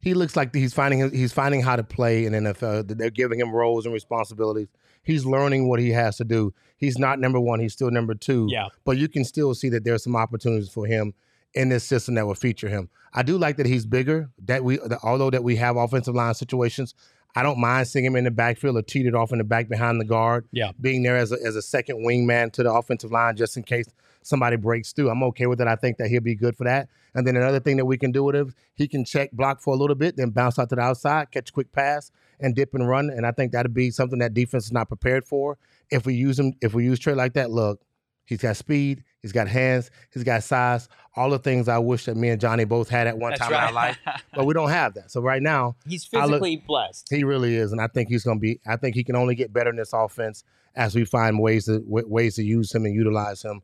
He 0.00 0.12
looks 0.12 0.36
like 0.36 0.54
he's 0.54 0.74
finding. 0.74 1.10
He's 1.12 1.32
finding 1.32 1.62
how 1.62 1.76
to 1.76 1.82
play 1.82 2.26
in 2.26 2.34
NFL. 2.34 2.98
They're 2.98 3.08
giving 3.08 3.40
him 3.40 3.50
roles 3.54 3.86
and 3.86 3.94
responsibilities. 3.94 4.68
He's 5.08 5.24
learning 5.24 5.70
what 5.70 5.80
he 5.80 5.88
has 5.92 6.18
to 6.18 6.24
do. 6.24 6.52
He's 6.76 6.98
not 6.98 7.18
number 7.18 7.40
one. 7.40 7.60
He's 7.60 7.72
still 7.72 7.90
number 7.90 8.14
two. 8.14 8.46
Yeah. 8.50 8.66
But 8.84 8.98
you 8.98 9.08
can 9.08 9.24
still 9.24 9.54
see 9.54 9.70
that 9.70 9.82
there's 9.82 10.04
some 10.04 10.14
opportunities 10.14 10.68
for 10.68 10.84
him 10.84 11.14
in 11.54 11.70
this 11.70 11.82
system 11.82 12.14
that 12.16 12.26
will 12.26 12.34
feature 12.34 12.68
him. 12.68 12.90
I 13.14 13.22
do 13.22 13.38
like 13.38 13.56
that 13.56 13.64
he's 13.64 13.86
bigger. 13.86 14.28
That 14.44 14.64
we, 14.64 14.76
that 14.76 14.98
although 15.02 15.30
that 15.30 15.42
we 15.42 15.56
have 15.56 15.78
offensive 15.78 16.14
line 16.14 16.34
situations, 16.34 16.94
I 17.34 17.42
don't 17.42 17.58
mind 17.58 17.88
seeing 17.88 18.04
him 18.04 18.16
in 18.16 18.24
the 18.24 18.30
backfield 18.30 18.76
or 18.76 18.82
cheated 18.82 19.14
off 19.14 19.32
in 19.32 19.38
the 19.38 19.44
back 19.44 19.70
behind 19.70 19.98
the 19.98 20.04
guard. 20.04 20.46
Yeah. 20.52 20.72
Being 20.78 21.02
there 21.04 21.16
as 21.16 21.32
a, 21.32 21.38
as 21.42 21.56
a 21.56 21.62
second 21.62 22.04
wingman 22.06 22.52
to 22.52 22.62
the 22.62 22.70
offensive 22.70 23.10
line 23.10 23.34
just 23.34 23.56
in 23.56 23.62
case 23.62 23.86
somebody 24.20 24.56
breaks 24.56 24.92
through. 24.92 25.08
I'm 25.08 25.22
okay 25.22 25.46
with 25.46 25.58
it. 25.62 25.68
I 25.68 25.76
think 25.76 25.96
that 25.96 26.08
he'll 26.08 26.20
be 26.20 26.34
good 26.34 26.54
for 26.54 26.64
that. 26.64 26.90
And 27.14 27.26
then 27.26 27.34
another 27.34 27.60
thing 27.60 27.78
that 27.78 27.86
we 27.86 27.96
can 27.96 28.12
do 28.12 28.24
with 28.24 28.36
him, 28.36 28.54
he 28.74 28.86
can 28.86 29.06
check 29.06 29.32
block 29.32 29.62
for 29.62 29.72
a 29.72 29.76
little 29.78 29.96
bit, 29.96 30.16
then 30.16 30.28
bounce 30.28 30.58
out 30.58 30.68
to 30.68 30.76
the 30.76 30.82
outside, 30.82 31.30
catch 31.30 31.48
a 31.48 31.52
quick 31.52 31.72
pass, 31.72 32.10
and 32.40 32.54
dip 32.54 32.74
and 32.74 32.88
run. 32.88 33.10
And 33.10 33.26
I 33.26 33.32
think 33.32 33.52
that'd 33.52 33.74
be 33.74 33.90
something 33.90 34.18
that 34.20 34.34
defense 34.34 34.66
is 34.66 34.72
not 34.72 34.88
prepared 34.88 35.26
for. 35.26 35.58
If 35.90 36.06
we 36.06 36.14
use 36.14 36.38
him, 36.38 36.54
if 36.60 36.74
we 36.74 36.84
use 36.84 36.98
Trey 36.98 37.14
like 37.14 37.34
that, 37.34 37.50
look, 37.50 37.80
he's 38.26 38.38
got 38.40 38.56
speed, 38.56 39.02
he's 39.22 39.32
got 39.32 39.48
hands, 39.48 39.90
he's 40.12 40.22
got 40.24 40.42
size, 40.42 40.88
all 41.16 41.30
the 41.30 41.38
things 41.38 41.68
I 41.68 41.78
wish 41.78 42.04
that 42.04 42.16
me 42.16 42.28
and 42.28 42.40
Johnny 42.40 42.64
both 42.64 42.88
had 42.88 43.06
at 43.06 43.16
one 43.18 43.30
That's 43.30 43.40
time 43.40 43.52
in 43.52 43.58
our 43.58 43.72
life. 43.72 43.98
But 44.34 44.44
we 44.46 44.54
don't 44.54 44.68
have 44.70 44.94
that. 44.94 45.10
So 45.10 45.20
right 45.22 45.42
now, 45.42 45.76
He's 45.86 46.08
I 46.14 46.20
look- 46.26 46.32
physically 46.42 46.56
blessed. 46.66 47.08
he 47.10 47.24
really 47.24 47.56
is, 47.56 47.72
and 47.72 47.80
I 47.80 47.86
think 47.88 48.08
he's 48.08 48.24
going 48.24 48.36
to 48.38 48.40
be. 48.40 48.60
I 48.66 48.76
think 48.76 48.94
he 48.94 49.02
can 49.02 49.16
only 49.16 49.34
get 49.34 49.52
better 49.52 49.70
in 49.70 49.76
this 49.76 49.92
offense 49.92 50.44
as 50.76 50.94
we 50.94 51.04
find 51.04 51.40
ways 51.40 51.64
to 51.64 51.82
ways 51.86 52.36
to 52.36 52.44
use 52.44 52.72
him 52.74 52.84
and 52.84 52.94
utilize 52.94 53.42
him 53.42 53.62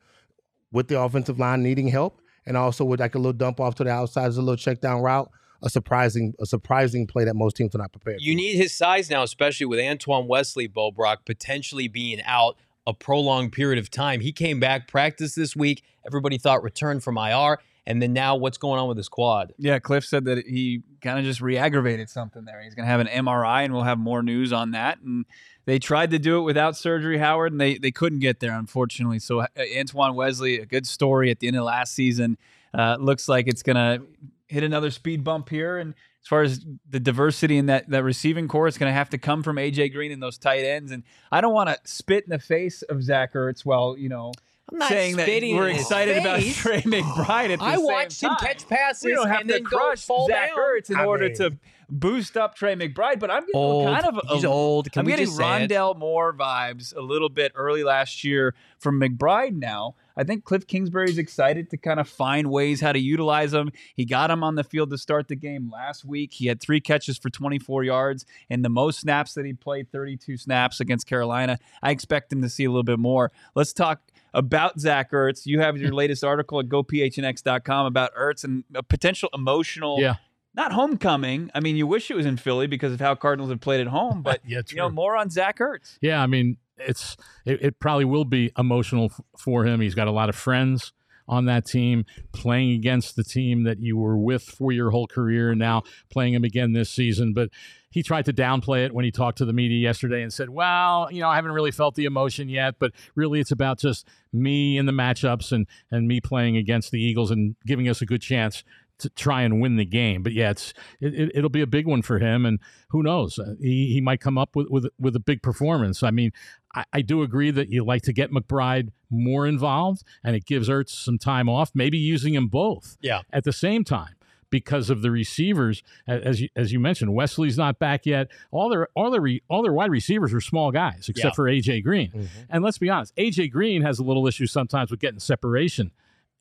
with 0.73 0.89
the 0.89 0.99
offensive 1.01 1.39
line 1.39 1.63
needing 1.63 1.87
help, 1.87 2.21
and 2.47 2.57
also 2.57 2.85
with 2.85 2.99
like 3.01 3.15
a 3.15 3.19
little 3.19 3.33
dump 3.35 3.61
off 3.61 3.75
to 3.77 3.85
the 3.85 3.91
outside 3.91 4.27
as 4.27 4.37
a 4.39 4.43
little 4.43 4.57
check 4.57 4.81
down 4.81 5.01
route. 5.03 5.31
A 5.65 5.71
surprising, 5.71 6.35
a 6.41 6.47
surprising 6.47 7.07
play 7.07 7.25
that 7.25 7.35
most 7.35 7.57
teams 7.57 7.75
are 7.75 7.79
not 7.79 7.91
prepared. 7.91 8.21
You 8.21 8.35
for. 8.35 8.37
need 8.37 8.57
his 8.57 8.75
size 8.75 9.11
now, 9.11 9.23
especially 9.23 9.67
with 9.67 9.81
Antoine 9.81 10.29
Wesley, 10.29 10.67
Bo 10.67 10.91
Brock 10.91 11.25
potentially 11.25 11.89
being 11.89 12.21
out 12.23 12.57
a 12.87 12.93
prolonged 12.93 13.53
period 13.53 13.79
of 13.79 13.91
time. 13.91 14.21
He 14.21 14.31
came 14.31 14.61
back, 14.61 14.89
practice 14.89 15.35
this 15.35 15.57
week. 15.57 15.83
Everybody 16.07 16.39
thought 16.39 16.63
return 16.63 17.01
from 17.01 17.17
IR. 17.17 17.59
And 17.87 18.01
then 18.01 18.13
now 18.13 18.37
what's 18.37 18.57
going 18.57 18.81
on 18.81 18.89
with 18.89 18.97
his 18.97 19.09
quad? 19.09 19.53
Yeah, 19.59 19.79
Kliff 19.79 20.05
said 20.05 20.25
that 20.25 20.47
he 20.47 20.83
kind 21.03 21.19
of 21.19 21.25
just 21.25 21.41
re-aggravated 21.41 22.09
something 22.09 22.45
there. 22.45 22.63
He's 22.63 22.75
going 22.75 22.87
to 22.87 22.91
have 22.91 23.01
an 23.01 23.09
MRI, 23.09 23.65
and 23.65 23.75
we'll 23.75 23.83
have 23.83 23.99
more 23.99 24.23
news 24.23 24.55
on 24.55 24.71
that. 24.71 25.01
And 25.01 25.27
they 25.67 25.79
tried 25.79 26.11
to 26.13 26.19
do 26.19 26.39
it 26.39 26.43
without 26.43 26.77
surgery, 26.77 27.19
Howard, 27.19 27.53
and 27.53 27.61
they 27.61 27.77
they 27.77 27.91
couldn't 27.91 28.21
get 28.21 28.41
there, 28.41 28.53
unfortunately. 28.53 29.19
So 29.19 29.41
uh, 29.41 29.47
Antoine 29.79 30.15
Wesley, 30.15 30.59
a 30.59 30.67
good 30.67 30.87
story 30.87 31.31
at 31.31 31.41
the 31.41 31.47
end 31.47 31.57
of 31.57 31.65
last 31.65 31.95
season, 31.95 32.39
uh, 32.73 32.97
looks 32.99 33.29
like 33.29 33.49
it's 33.49 33.63
going 33.63 33.77
to 33.77 34.07
hit 34.49 34.63
another 34.63 34.91
speed 34.91 35.25
bump 35.25 35.49
here. 35.49 35.79
And 35.79 35.95
as 36.23 36.29
far 36.29 36.43
as 36.43 36.65
the 36.89 37.01
diversity 37.01 37.57
in 37.59 37.67
that 37.67 37.89
that 37.91 38.03
receiving 38.03 38.49
corps, 38.49 38.67
it's 38.69 38.79
going 38.79 38.91
to 38.91 38.95
have 38.95 39.11
to 39.11 39.19
come 39.19 39.43
from 39.43 39.57
AJ 39.57 39.93
Green 39.93 40.13
and 40.13 40.23
those 40.23 40.39
tight 40.39 40.65
ends. 40.65 40.91
And 40.93 41.03
I 41.31 41.41
don't 41.41 41.55
want 41.55 41.69
to 41.71 41.79
spit 41.85 42.25
in 42.25 42.31
the 42.31 42.39
face 42.39 42.83
of 42.83 43.03
Zach 43.03 43.35
Ertz 43.35 43.65
while 43.65 43.97
you 43.99 44.09
know. 44.09 44.33
I'm 44.73 44.79
not 44.79 44.89
saying 44.89 45.17
that 45.17 45.29
we're 45.29 45.69
in 45.69 45.75
his 45.77 45.83
excited 45.83 46.17
about. 46.17 46.41
Trey 46.41 46.81
McBride 46.83 47.51
at 47.53 47.59
the 47.59 47.65
I 47.65 47.75
same 47.77 47.85
watched 47.85 48.23
him 48.23 48.31
catch 48.41 48.67
passes 48.67 49.05
We 49.05 49.13
don't 49.13 49.29
have 49.29 49.41
and 49.41 49.49
to 49.51 49.55
then 49.57 49.63
go 49.65 49.77
crush 49.77 50.07
fall 50.07 50.27
Zach 50.27 50.49
down. 50.49 50.59
Ertz 50.59 50.89
in 50.89 50.97
I 50.97 51.05
order 51.05 51.25
mean- 51.27 51.37
to 51.37 51.59
boost 51.91 52.39
up 52.39 52.55
Trey 52.55 52.75
McBride, 52.75 53.21
but 53.21 53.31
I'm 53.31 53.43
getting 53.43 53.61
Old. 53.61 53.87
kind 53.89 54.07
of 54.07 54.17
a, 54.27 54.35
He's 54.35 54.45
old. 54.47 54.91
Can 54.91 55.01
I'm 55.01 55.05
we 55.07 55.13
getting 55.13 55.27
just 55.27 55.37
say 55.37 55.65
it? 55.65 55.71
Rondale 55.71 55.99
Moore 55.99 56.33
vibes 56.33 56.97
a 56.97 57.03
little 57.03 57.29
bit 57.29 57.53
early 57.55 57.85
last 57.85 58.25
year 58.25 58.55
from 58.79 58.99
McBride 58.99 59.55
now. 59.55 59.97
I 60.17 60.25
think 60.25 60.45
Kliff 60.45 60.67
Kingsbury's 60.67 61.19
excited 61.19 61.71
to 61.71 61.77
kind 61.77 61.99
of 61.99 62.09
find 62.09 62.51
ways 62.51 62.81
how 62.81 62.93
to 62.93 62.99
utilize 62.99 63.53
him. 63.53 63.71
He 63.97 64.05
got 64.05 64.31
him 64.31 64.43
on 64.45 64.55
the 64.55 64.65
field 64.65 64.91
to 64.91 64.99
start 64.99 65.29
the 65.29 65.37
game 65.37 65.71
last 65.73 66.05
week. 66.05 66.33
He 66.35 66.47
had 66.47 66.61
three 66.61 66.81
catches 66.81 67.19
for 67.19 67.31
24 67.31 67.85
yards 67.85 68.25
and 68.49 68.65
the 68.65 68.69
most 68.69 69.01
snaps 69.01 69.35
that 69.35 69.45
he 69.45 69.53
played, 69.53 69.91
32 69.91 70.37
snaps 70.37 70.81
against 70.81 71.07
Carolina. 71.07 71.59
I 71.83 71.91
expect 71.91 72.33
him 72.33 72.43
to 72.43 72.49
see 72.49 72.65
a 72.65 72.71
little 72.71 72.85
bit 72.85 72.99
more. 72.99 73.33
Let's 73.55 73.73
talk 73.73 74.01
about 74.33 74.79
Zach 74.81 75.11
Ertz. 75.13 75.47
You 75.47 75.61
have 75.61 75.77
your 75.79 75.93
latest 75.95 76.23
article 76.25 76.61
at 76.61 76.67
gophnx.com 76.69 77.87
about 77.87 78.15
Ertz 78.15 78.45
and 78.45 78.65
a 78.75 78.83
potential 78.83 79.29
emotional 79.35 79.99
Yeah. 80.01 80.15
not 80.55 80.73
homecoming. 80.73 81.51
I 81.55 81.61
mean, 81.61 81.77
you 81.77 81.87
wish 81.87 82.11
it 82.11 82.15
was 82.15 82.27
in 82.27 82.37
Philly 82.37 82.67
because 82.67 82.93
of 82.93 83.01
how 83.01 83.15
Cardinals 83.15 83.51
have 83.51 83.61
played 83.61 83.81
at 83.81 83.89
home, 83.89 84.23
but 84.25 84.41
Yeah, 84.47 84.63
you 84.69 84.77
know, 84.77 84.91
more 84.91 85.17
on 85.17 85.31
Zach 85.31 85.59
Ertz. 85.59 85.99
Yeah, 86.01 86.23
I 86.23 86.27
mean, 86.27 86.57
it's 86.79 87.17
it, 87.45 87.63
it 87.63 87.81
probably 87.81 88.05
will 88.05 88.25
be 88.25 88.53
emotional 88.59 89.07
f- 89.07 89.21
for 89.39 89.65
him. 89.67 89.81
He's 89.81 89.95
got 89.95 90.09
a 90.09 90.13
lot 90.13 90.29
of 90.29 90.37
friends 90.37 90.93
on 91.27 91.47
that 91.47 91.65
team, 91.65 92.05
playing 92.33 92.73
against 92.73 93.17
the 93.17 93.25
team 93.25 93.65
that 93.65 93.81
you 93.81 93.97
were 93.97 94.19
with 94.19 94.43
for 94.43 94.73
your 94.73 94.91
whole 94.91 95.07
career, 95.07 95.51
and 95.51 95.59
now 95.59 95.83
playing 96.11 96.35
him 96.35 96.45
again 96.45 96.73
this 96.73 96.91
season. 96.91 97.33
But 97.33 97.49
he 97.91 98.03
tried 98.03 98.27
to 98.27 98.33
downplay 98.33 98.85
it 98.85 98.93
when 98.93 99.05
he 99.05 99.11
talked 99.11 99.39
to 99.39 99.45
the 99.45 99.53
media 99.53 99.79
yesterday 99.79 100.23
and 100.23 100.33
said, 100.33 100.51
"Well, 100.51 101.09
you 101.11 101.21
know, 101.21 101.29
I 101.29 101.37
haven't 101.37 101.53
really 101.53 101.71
felt 101.71 101.95
the 101.95 102.05
emotion 102.05 102.49
yet, 102.49 102.75
but 102.79 102.93
really, 103.15 103.41
it's 103.41 103.53
about 103.53 103.79
just 103.79 104.07
me 104.33 104.77
in 104.77 104.87
the 104.87 104.93
matchups 104.93 105.53
and 105.53 105.67
and 105.91 106.07
me 106.07 106.21
playing 106.21 106.57
against 106.57 106.91
the 106.91 107.01
Eagles 107.01 107.31
and 107.31 107.57
giving 107.67 107.89
us 107.89 108.03
a 108.03 108.07
good 108.07 108.23
chance." 108.23 108.65
To 109.01 109.11
try 109.11 109.43
and 109.43 109.61
win 109.61 109.75
the 109.75 109.85
game, 109.85 110.23
but 110.23 110.33
yeah, 110.33 110.51
it's 110.51 110.73
it, 111.01 111.33
it'll 111.35 111.51
be 111.51 111.63
a 111.63 111.67
big 111.67 111.85
one 111.85 112.01
for 112.01 112.21
him, 112.21 112.47
and 112.47 112.61
who 112.91 113.03
knows? 113.03 113.41
Uh, 113.41 113.55
he 113.61 113.93
he 113.93 114.01
might 114.01 114.21
come 114.21 114.39
up 114.39 114.55
with 114.55 114.69
with 114.71 114.87
with 115.01 115.17
a 115.17 115.21
big 115.21 115.43
performance. 115.43 116.05
I 116.05 116.13
mean, 116.13 116.31
I, 116.75 116.85
I 116.95 117.03
do 117.03 117.23
agree 117.23 117.51
that 117.51 117.69
you 117.69 117.85
like 117.85 118.03
to 118.03 118.13
get 118.13 118.31
McBride 118.31 118.91
more 119.11 119.47
involved, 119.47 120.03
and 120.25 120.35
it 120.35 120.45
gives 120.45 120.69
Ertz 120.69 120.91
some 120.91 121.19
time 121.19 121.49
off, 121.49 121.71
maybe 121.75 121.99
using 121.99 122.35
them 122.35 122.49
both 122.49 122.97
Yeah. 123.01 123.21
at 123.33 123.45
the 123.45 123.53
same 123.53 123.85
time 123.85 124.15
because 124.51 124.91
of 124.91 125.03
the 125.03 125.11
receivers. 125.11 125.83
As 126.07 126.41
you, 126.41 126.49
as 126.55 126.73
you 126.73 126.79
mentioned, 126.81 127.13
Wesley's 127.15 127.57
not 127.59 127.79
back 127.79 128.07
yet. 128.07 128.29
All 128.53 128.69
their 128.69 128.89
all 128.95 129.11
their 129.11 129.21
re, 129.21 129.43
all 129.49 129.63
their 129.63 129.73
wide 129.73 129.91
receivers 129.91 130.33
are 130.35 130.41
small 130.41 130.71
guys, 130.71 131.09
except 131.09 131.33
Yeah. 131.33 131.35
for 131.35 131.45
AJ 131.49 131.83
Green. 131.83 132.11
Mm-hmm. 132.11 132.27
And 132.51 132.63
let's 132.65 132.79
be 132.79 132.89
honest, 132.91 133.15
AJ 133.17 133.51
Green 133.51 133.83
has 133.83 133.99
a 133.99 134.05
little 134.05 134.27
issue 134.27 134.47
sometimes 134.47 134.91
with 134.91 135.01
getting 135.01 135.19
separation 135.21 135.91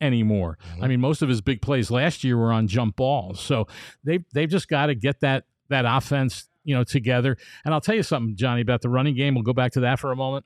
anymore. 0.00 0.58
Mm-hmm. 0.72 0.84
I 0.84 0.88
mean, 0.88 1.00
most 1.00 1.22
of 1.22 1.28
his 1.28 1.40
big 1.40 1.62
plays 1.62 1.90
last 1.90 2.24
year 2.24 2.36
were 2.36 2.52
on 2.52 2.66
jump 2.68 2.96
balls. 2.96 3.40
So 3.40 3.66
they've 4.04 4.24
they've 4.32 4.50
just 4.50 4.68
got 4.68 4.86
to 4.86 4.94
get 4.94 5.20
that 5.20 5.44
that 5.68 5.84
offense, 5.86 6.48
you 6.64 6.74
know, 6.74 6.84
together. 6.84 7.36
And 7.64 7.72
I'll 7.72 7.80
tell 7.80 7.94
you 7.94 8.02
something, 8.02 8.36
Johnny, 8.36 8.60
about 8.60 8.82
the 8.82 8.88
running 8.88 9.14
game. 9.14 9.34
We'll 9.34 9.44
go 9.44 9.52
back 9.52 9.72
to 9.72 9.80
that 9.80 9.98
for 9.98 10.10
a 10.10 10.16
moment. 10.16 10.44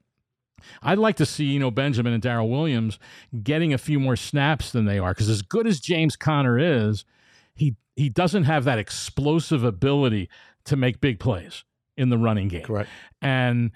I'd 0.83 0.99
like 0.99 1.17
to 1.17 1.27
see, 1.27 1.45
you 1.45 1.59
know, 1.59 1.71
Benjamin 1.71 2.13
and 2.13 2.23
Darrel 2.23 2.49
Williams 2.49 2.99
getting 3.43 3.73
a 3.73 3.79
few 3.79 4.01
more 4.01 4.17
snaps 4.17 4.73
than 4.73 4.85
they 4.85 4.99
are. 4.99 5.13
Because 5.13 5.29
as 5.29 5.43
good 5.43 5.67
as 5.67 5.81
James 5.81 6.17
Conner 6.17 6.59
is, 6.59 7.05
he 7.55 7.77
he 7.97 8.09
doesn't 8.09 8.45
have 8.45 8.65
that 8.65 8.79
explosive 8.79 9.65
ability 9.65 10.29
to 10.65 10.77
make 10.77 11.01
big 11.01 11.19
plays 11.19 11.65
in 11.97 12.11
the 12.11 12.19
running 12.19 12.49
game. 12.49 12.63
Correct. 12.63 12.89
And 13.21 13.73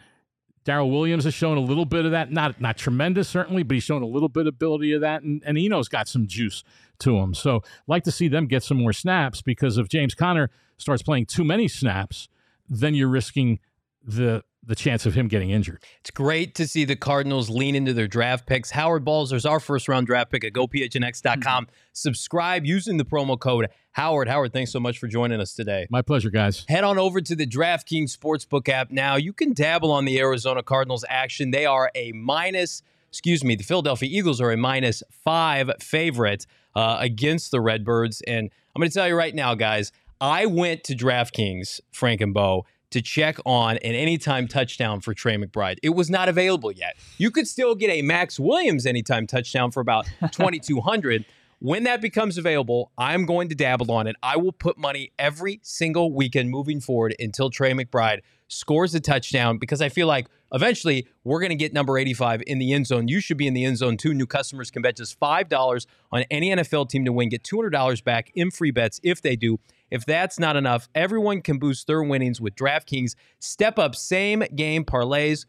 Darrel 0.65 0.91
Williams 0.91 1.25
has 1.25 1.35
shown 1.35 1.57
a 1.57 1.61
little 1.61 1.85
bit 1.85 2.05
of 2.05 2.13
that. 2.13 2.31
Not 2.31 2.61
not 2.61 2.77
tremendous, 2.77 3.29
certainly, 3.29 3.63
but 3.63 3.75
he's 3.75 3.85
shown 3.85 4.03
a 4.03 4.07
little 4.07 4.29
bit 4.29 4.43
of 4.43 4.55
ability 4.55 4.93
of 4.93 5.01
that. 5.01 5.23
And, 5.23 5.43
and 5.45 5.59
Eno's 5.59 5.89
got 5.89 6.09
some 6.09 6.27
juice 6.27 6.63
to 7.01 7.19
him. 7.19 7.35
So 7.35 7.63
like 7.87 8.05
to 8.05 8.13
see 8.13 8.29
them 8.29 8.47
get 8.47 8.63
some 8.63 8.79
more 8.79 8.93
snaps 8.93 9.43
because 9.43 9.77
if 9.77 9.89
James 9.89 10.15
Conner 10.15 10.51
starts 10.79 11.03
playing 11.03 11.27
too 11.27 11.45
many 11.45 11.67
snaps, 11.67 12.29
then 12.73 12.95
you're 12.95 13.09
risking 13.09 13.61
the 14.03 14.43
the 14.65 14.75
chance 14.77 15.07
of 15.07 15.15
him 15.15 15.27
getting 15.27 15.51
injured. 15.51 15.83
It's 16.01 16.13
great 16.13 16.55
to 16.55 16.69
see 16.69 16.85
the 16.85 16.95
Cardinals 16.95 17.51
lean 17.51 17.75
into 17.75 17.93
their 17.93 18.07
draft 18.07 18.47
picks. 18.47 18.71
Howard 18.71 19.05
Balzer's 19.05 19.45
our 19.45 19.59
first 19.59 19.89
round 19.89 20.07
draft 20.07 20.31
pick 20.31 20.45
at 20.45 20.53
gophnx.com. 20.53 21.67
Subscribe 21.93 22.65
using 22.65 22.97
the 22.97 23.05
promo 23.05 23.39
code 23.39 23.69
Howard. 23.93 24.29
Howard, 24.29 24.53
thanks 24.53 24.71
so 24.71 24.79
much 24.79 24.99
for 25.01 25.09
joining 25.09 25.41
us 25.41 25.53
today. 25.55 25.89
My 25.91 26.01
pleasure, 26.01 26.31
guys. 26.31 26.65
Head 26.69 26.85
on 26.85 26.97
over 26.97 27.21
to 27.21 27.35
the 27.35 27.47
DraftKings 27.47 28.17
Sportsbook 28.17 28.69
app 28.69 28.93
now. 28.93 29.17
You 29.17 29.33
can 29.33 29.53
dabble 29.53 29.91
on 29.91 30.05
the 30.05 30.21
Arizona 30.21 30.63
Cardinals 30.63 31.05
action. 31.09 31.51
They 31.51 31.67
are 31.67 31.91
a 31.97 32.13
minus, 32.13 32.83
excuse 33.09 33.43
me, 33.43 33.57
the 33.57 33.65
Philadelphia 33.65 34.09
Eagles 34.11 34.41
are 34.41 34.53
a 34.53 34.57
minus 34.57 35.03
five 35.25 35.73
favorite 35.81 36.47
uh, 36.77 36.99
against 37.01 37.51
the 37.51 37.61
Redbirds. 37.61 38.23
And 38.23 38.49
I'm 38.75 38.81
going 38.81 38.91
to 38.91 38.95
tell 38.95 39.09
you 39.09 39.17
right 39.17 39.35
now, 39.35 39.55
guys, 39.55 39.93
I 40.23 40.47
went 40.47 40.85
to 40.85 40.95
DraftKings, 40.95 41.81
Frank 41.91 42.21
and 42.21 42.33
Bo, 42.33 42.65
to 42.91 43.03
check 43.03 43.39
on 43.45 43.79
an 43.79 43.95
anytime 43.97 44.47
touchdown 44.47 45.01
for 45.01 45.15
Trey 45.15 45.37
McBride. 45.37 45.79
It 45.83 45.97
was 45.97 46.09
not 46.09 46.29
available 46.29 46.71
yet. 46.71 46.97
You 47.19 47.33
could 47.33 47.49
still 47.49 47.75
get 47.75 47.91
a 47.91 48.03
Max 48.03 48.39
Williams 48.39 48.87
anytime 48.87 49.27
touchdown 49.27 49.73
for 49.73 49.81
about 49.81 50.07
2200 50.31 51.25
When 51.59 51.83
that 51.85 52.01
becomes 52.01 52.39
available, 52.39 52.93
I'm 52.97 53.27
going 53.27 53.49
to 53.49 53.57
dabble 53.57 53.91
on 53.91 54.07
it. 54.07 54.15
I 54.23 54.37
will 54.37 54.53
put 54.53 54.79
money 54.79 55.11
every 55.19 55.59
single 55.65 56.13
weekend 56.13 56.51
moving 56.51 56.81
forward 56.81 57.17
until 57.19 57.51
Trey 57.51 57.73
McBride 57.73 58.21
scores 58.47 58.95
a 58.95 59.01
touchdown 59.01 59.59
because 59.59 59.83
I 59.83 59.89
feel 59.89 60.07
like 60.07 60.29
eventually 60.53 61.09
we're 61.25 61.41
going 61.41 61.51
to 61.51 61.57
get 61.57 61.73
number 61.73 61.99
85 61.99 62.43
in 62.47 62.61
the 62.61 62.73
end 62.73 62.87
zone. 62.87 63.09
You 63.09 63.19
should 63.19 63.39
be 63.39 63.49
in 63.49 63.55
the 63.55 63.65
end 63.65 63.79
zone 63.79 63.97
too. 63.97 64.15
New 64.15 64.27
customers 64.27 64.71
can 64.71 64.83
bet 64.83 64.97
just 64.97 65.19
$5 65.19 65.87
on 66.13 66.25
any 66.31 66.51
NFL 66.51 66.91
team 66.91 67.05
to 67.07 67.13
win, 67.13 67.29
get 67.29 67.43
$200 67.43 68.05
back 68.05 68.31
in 68.37 68.53
free 68.53 68.71
bets 68.71 69.01
if 69.03 69.21
they 69.21 69.35
do. 69.35 69.59
If 69.93 70.07
that's 70.07 70.39
not 70.39 70.57
enough, 70.57 70.89
everyone 70.95 71.43
can 71.43 71.59
boost 71.59 71.87
their 71.87 72.03
winnings 72.03 72.41
with 72.41 72.55
DraftKings 72.55 73.15
Step 73.41 73.79
Up 73.79 73.95
Same 73.95 74.43
Game 74.57 74.87
Parlays. 74.87 75.45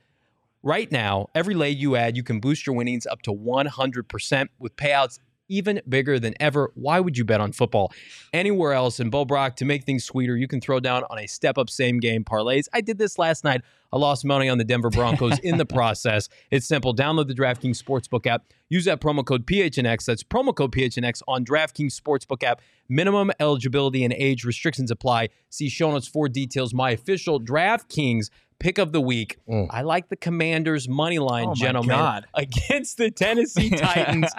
Right 0.62 0.92
now, 0.92 1.28
every 1.34 1.56
lay 1.56 1.70
you 1.70 1.96
add, 1.96 2.18
you 2.18 2.24
can 2.24 2.42
boost 2.42 2.68
your 2.68 2.76
winnings 2.76 3.08
up 3.08 3.22
to 3.22 3.32
100% 3.32 4.48
with 4.60 4.76
payouts 4.76 5.20
even 5.50 5.82
bigger 5.88 6.20
than 6.20 6.34
ever. 6.40 6.72
Why 6.76 7.00
would 7.00 7.18
you 7.18 7.26
bet 7.26 7.42
on 7.42 7.52
football 7.52 7.92
anywhere 8.32 8.74
else? 8.74 9.00
And 9.00 9.12
Bo 9.12 9.26
Brock, 9.26 9.56
to 9.58 9.66
make 9.66 9.84
things 9.84 10.04
sweeter, 10.04 10.36
you 10.38 10.48
can 10.48 10.62
throw 10.62 10.80
down 10.80 11.04
on 11.10 11.20
a 11.20 11.28
step 11.28 11.58
up 11.58 11.70
same 11.70 12.00
game 12.00 12.24
parlays. 12.24 12.68
I 12.74 12.82
did 12.82 12.98
this 12.98 13.18
last 13.18 13.44
night. 13.44 13.62
I 13.92 13.98
lost 13.98 14.26
money 14.26 14.50
on 14.50 14.58
the 14.58 14.64
Denver 14.64 14.90
Broncos 14.90 15.38
in 15.40 15.58
the 15.58 15.66
process. 15.68 16.28
It's 16.50 16.68
simple. 16.68 16.96
Download 16.96 17.28
the 17.28 17.36
DraftKings 17.36 17.82
Sportsbook 17.82 18.26
app. 18.26 18.44
Use 18.70 18.86
that 18.86 19.00
promo 19.00 19.24
code 19.24 19.46
PHNX. 19.46 20.06
That's 20.06 20.24
promo 20.24 20.56
code 20.56 20.72
PHNX 20.72 21.22
on 21.28 21.46
DraftKings 21.46 22.00
Sportsbook 22.00 22.42
app. 22.42 22.62
Minimum 22.90 23.32
eligibility 23.40 24.04
and 24.04 24.14
age 24.14 24.46
restrictions 24.46 24.90
apply. 24.90 25.30
See 25.50 25.70
show 25.70 25.92
notes 25.92 26.08
for 26.08 26.28
details. 26.28 26.74
My 26.74 26.90
official 26.92 27.40
DraftKings 27.40 28.32
pick 28.60 28.78
of 28.78 28.92
the 28.92 29.02
week. 29.02 29.38
Mm. 29.48 29.68
I 29.70 29.82
like 29.82 30.10
the 30.10 30.16
Commanders 30.16 30.88
money 30.88 31.20
line, 31.20 31.50
Oh 31.50 31.54
gentlemen, 31.56 31.96
God. 31.96 32.28
against 32.34 32.98
the 32.98 33.12
Tennessee 33.12 33.70
Titans. 33.76 34.32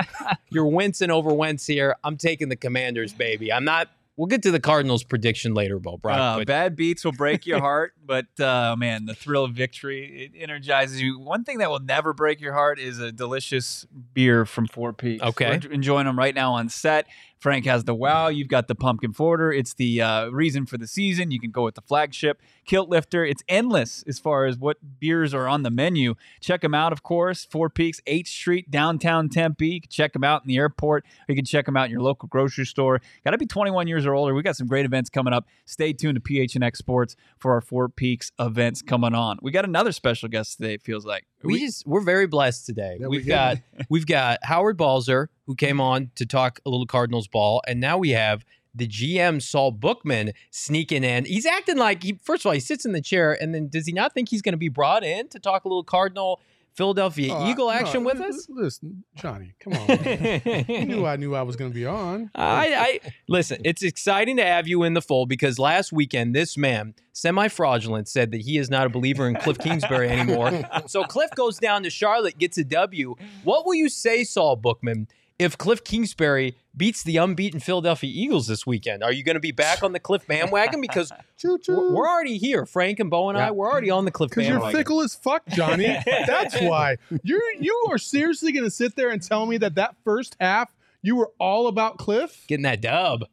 You're 0.50 0.66
wincing 0.66 1.10
over 1.10 1.32
Wentz 1.32 1.66
here. 1.66 1.96
I'm 2.04 2.16
taking 2.16 2.48
the 2.48 2.56
Commanders, 2.56 3.12
baby. 3.12 3.52
I'm 3.52 3.64
not. 3.64 3.88
We'll 4.16 4.28
get 4.28 4.44
to 4.44 4.52
the 4.52 4.60
Cardinals 4.60 5.02
prediction 5.02 5.54
later, 5.54 5.80
Bo 5.80 5.96
Brock. 5.96 6.18
Uh, 6.18 6.38
but 6.38 6.46
bad 6.46 6.76
beats 6.76 7.04
will 7.04 7.10
break 7.10 7.46
your 7.46 7.58
heart, 7.68 7.94
but 8.06 8.26
uh, 8.38 8.76
man, 8.78 9.06
the 9.06 9.14
thrill 9.14 9.42
of 9.42 9.54
victory 9.54 10.30
it 10.32 10.40
energizes 10.40 11.02
you. 11.02 11.18
One 11.18 11.42
thing 11.42 11.58
that 11.58 11.68
will 11.68 11.80
never 11.80 12.12
break 12.12 12.40
your 12.40 12.52
heart 12.52 12.78
is 12.78 13.00
a 13.00 13.10
delicious 13.10 13.84
beer 14.12 14.46
from 14.46 14.68
Four 14.68 14.92
Peaks. 14.92 15.20
Okay. 15.20 15.58
We're 15.64 15.72
enjoying 15.72 16.06
them 16.06 16.16
right 16.16 16.34
now 16.34 16.52
on 16.52 16.68
set. 16.68 17.08
Frank 17.44 17.66
has 17.66 17.84
the 17.84 17.94
wow. 17.94 18.28
You've 18.28 18.48
got 18.48 18.68
the 18.68 18.74
pumpkin 18.74 19.12
porter. 19.12 19.52
It's 19.52 19.74
the 19.74 20.00
uh, 20.00 20.28
reason 20.28 20.64
for 20.64 20.78
the 20.78 20.86
season. 20.86 21.30
You 21.30 21.38
can 21.38 21.50
go 21.50 21.64
with 21.64 21.74
the 21.74 21.82
flagship 21.82 22.40
kilt 22.64 22.88
lifter. 22.88 23.22
It's 23.22 23.42
endless 23.50 24.02
as 24.08 24.18
far 24.18 24.46
as 24.46 24.56
what 24.56 24.78
beers 24.98 25.34
are 25.34 25.46
on 25.46 25.62
the 25.62 25.70
menu. 25.70 26.14
Check 26.40 26.62
them 26.62 26.72
out, 26.74 26.90
of 26.90 27.02
course. 27.02 27.44
Four 27.44 27.68
Peaks, 27.68 28.00
8th 28.06 28.28
Street, 28.28 28.70
downtown 28.70 29.28
Tempe. 29.28 29.68
You 29.68 29.80
can 29.82 29.90
check 29.90 30.14
them 30.14 30.24
out 30.24 30.42
in 30.42 30.48
the 30.48 30.56
airport. 30.56 31.04
Or 31.04 31.32
you 31.32 31.36
can 31.36 31.44
check 31.44 31.66
them 31.66 31.76
out 31.76 31.84
in 31.84 31.90
your 31.90 32.00
local 32.00 32.28
grocery 32.28 32.64
store. 32.64 33.02
Got 33.24 33.32
to 33.32 33.38
be 33.38 33.44
21 33.44 33.88
years 33.88 34.06
or 34.06 34.14
older. 34.14 34.32
We 34.32 34.42
got 34.42 34.56
some 34.56 34.66
great 34.66 34.86
events 34.86 35.10
coming 35.10 35.34
up. 35.34 35.46
Stay 35.66 35.92
tuned 35.92 36.16
to 36.16 36.22
PHNX 36.22 36.78
Sports 36.78 37.14
for 37.38 37.52
our 37.52 37.60
Four 37.60 37.90
Peaks 37.90 38.32
events 38.38 38.80
coming 38.80 39.14
on. 39.14 39.38
We 39.42 39.50
got 39.50 39.66
another 39.66 39.92
special 39.92 40.30
guest 40.30 40.56
today. 40.56 40.72
It 40.72 40.82
feels 40.82 41.04
like 41.04 41.26
we 41.44 41.60
just 41.60 41.86
we're 41.86 42.02
very 42.02 42.26
blessed 42.26 42.66
today. 42.66 42.96
We 43.00 43.08
we've 43.08 43.24
do. 43.24 43.28
got 43.28 43.58
we've 43.88 44.06
got 44.06 44.38
Howard 44.42 44.76
Balzer 44.76 45.30
who 45.46 45.54
came 45.54 45.80
on 45.80 46.10
to 46.16 46.26
talk 46.26 46.60
a 46.64 46.70
little 46.70 46.86
Cardinals 46.86 47.28
ball, 47.28 47.62
and 47.66 47.80
now 47.80 47.98
we 47.98 48.10
have 48.10 48.44
the 48.74 48.88
GM 48.88 49.40
Saul 49.40 49.70
Bookman 49.70 50.32
sneaking 50.50 51.04
in. 51.04 51.24
He's 51.24 51.46
acting 51.46 51.76
like 51.76 52.02
he 52.02 52.18
first 52.22 52.42
of 52.42 52.46
all 52.46 52.52
he 52.52 52.60
sits 52.60 52.84
in 52.84 52.92
the 52.92 53.00
chair, 53.00 53.32
and 53.40 53.54
then 53.54 53.68
does 53.68 53.86
he 53.86 53.92
not 53.92 54.14
think 54.14 54.28
he's 54.28 54.42
going 54.42 54.54
to 54.54 54.58
be 54.58 54.68
brought 54.68 55.04
in 55.04 55.28
to 55.28 55.38
talk 55.38 55.64
a 55.64 55.68
little 55.68 55.84
Cardinal 55.84 56.40
Philadelphia 56.74 57.32
Oh, 57.32 57.48
Eagle 57.48 57.66
no, 57.66 57.72
action 57.72 58.02
with 58.04 58.18
li- 58.18 58.26
us? 58.26 58.48
li- 58.48 58.62
Listen, 58.64 59.04
Johnny, 59.16 59.54
come 59.60 59.74
on. 59.74 59.88
you 60.68 60.84
knew 60.86 61.06
I 61.06 61.16
knew 61.16 61.34
I 61.34 61.42
was 61.42 61.56
going 61.56 61.70
to 61.70 61.74
be 61.74 61.86
on. 61.86 62.30
I, 62.34 62.74
I 62.74 63.00
listen. 63.28 63.60
It's 63.64 63.82
exciting 63.82 64.36
to 64.38 64.44
have 64.44 64.66
you 64.66 64.82
in 64.82 64.94
the 64.94 65.02
fold 65.02 65.28
because 65.28 65.58
last 65.58 65.92
weekend 65.92 66.34
this 66.34 66.56
man, 66.56 66.94
semi-fraudulent, 67.12 68.08
said 68.08 68.30
that 68.32 68.40
he 68.40 68.58
is 68.58 68.70
not 68.70 68.86
a 68.86 68.90
believer 68.90 69.28
in 69.28 69.34
Kliff 69.36 69.58
Kingsbury 69.60 70.08
anymore. 70.08 70.50
so 70.86 71.04
Kliff 71.04 71.34
goes 71.34 71.58
down 71.58 71.82
to 71.84 71.90
Charlotte, 71.90 72.38
gets 72.38 72.58
a 72.58 72.64
W. 72.64 73.14
What 73.44 73.66
will 73.66 73.74
you 73.74 73.88
say, 73.88 74.24
Saul 74.24 74.56
Bookman, 74.56 75.08
if 75.38 75.56
Kliff 75.58 75.84
Kingsbury 75.84 76.54
beats 76.76 77.02
the 77.02 77.16
unbeaten 77.16 77.60
Philadelphia 77.60 78.10
Eagles 78.12 78.46
this 78.46 78.66
weekend? 78.66 79.02
Are 79.04 79.12
you 79.12 79.22
going 79.22 79.34
to 79.36 79.40
be 79.40 79.52
back 79.52 79.82
on 79.82 79.92
the 79.92 80.00
Kliff 80.00 80.26
bandwagon? 80.26 80.80
Because 80.80 81.12
Choo 81.36 81.58
choo. 81.58 81.76
we're, 81.76 81.94
we're 81.94 82.08
already 82.08 82.38
here. 82.38 82.66
Frank 82.66 83.00
and 83.00 83.10
Bo 83.10 83.28
and 83.28 83.38
I, 83.38 83.46
Yeah. 83.46 83.50
we're 83.50 83.70
already 83.70 83.90
on 83.90 84.04
the 84.04 84.10
Kliff 84.10 84.30
bandwagon. 84.34 84.58
Because 84.58 84.72
you're 84.72 84.78
fickle 84.80 85.00
as 85.02 85.14
fuck, 85.14 85.46
Johnny. 85.48 85.86
That's 86.26 86.60
why. 86.60 86.96
You're 87.22 87.40
you 87.60 87.86
are 87.90 87.98
seriously 87.98 88.52
going 88.52 88.64
to 88.64 88.70
sit 88.70 88.96
there 88.96 89.10
and 89.10 89.22
tell 89.22 89.46
me 89.46 89.56
that 89.58 89.74
that 89.76 89.94
first 90.04 90.36
half 90.40 90.74
you 91.02 91.16
were 91.16 91.30
all 91.38 91.66
about 91.68 91.98
Kliff? 91.98 92.46
Getting 92.46 92.62
that 92.64 92.80
dub, 92.80 93.24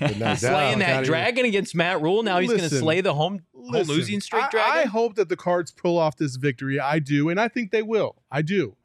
But 0.00 0.16
no 0.16 0.34
slaying 0.36 0.78
doubt, 0.78 0.86
that 0.86 0.92
gotta- 0.94 1.06
dragon 1.06 1.44
against 1.44 1.74
Matt 1.74 2.00
Rhule. 2.00 2.22
Now 2.22 2.38
he's 2.38 2.48
going 2.48 2.60
to 2.62 2.70
slay 2.70 3.00
the 3.02 3.12
home, 3.14 3.42
home 3.54 3.70
losing 3.86 4.20
streak 4.20 4.44
I, 4.44 4.48
dragon. 4.50 4.78
I 4.78 4.84
hope 4.86 5.14
that 5.16 5.28
the 5.28 5.36
Cards 5.36 5.70
pull 5.70 5.98
off 5.98 6.16
this 6.16 6.36
victory. 6.36 6.80
I 6.80 6.98
do, 7.00 7.28
and 7.28 7.38
I 7.38 7.48
think 7.48 7.70
they 7.70 7.82
will. 7.82 8.16
I 8.30 8.40
do. 8.42 8.76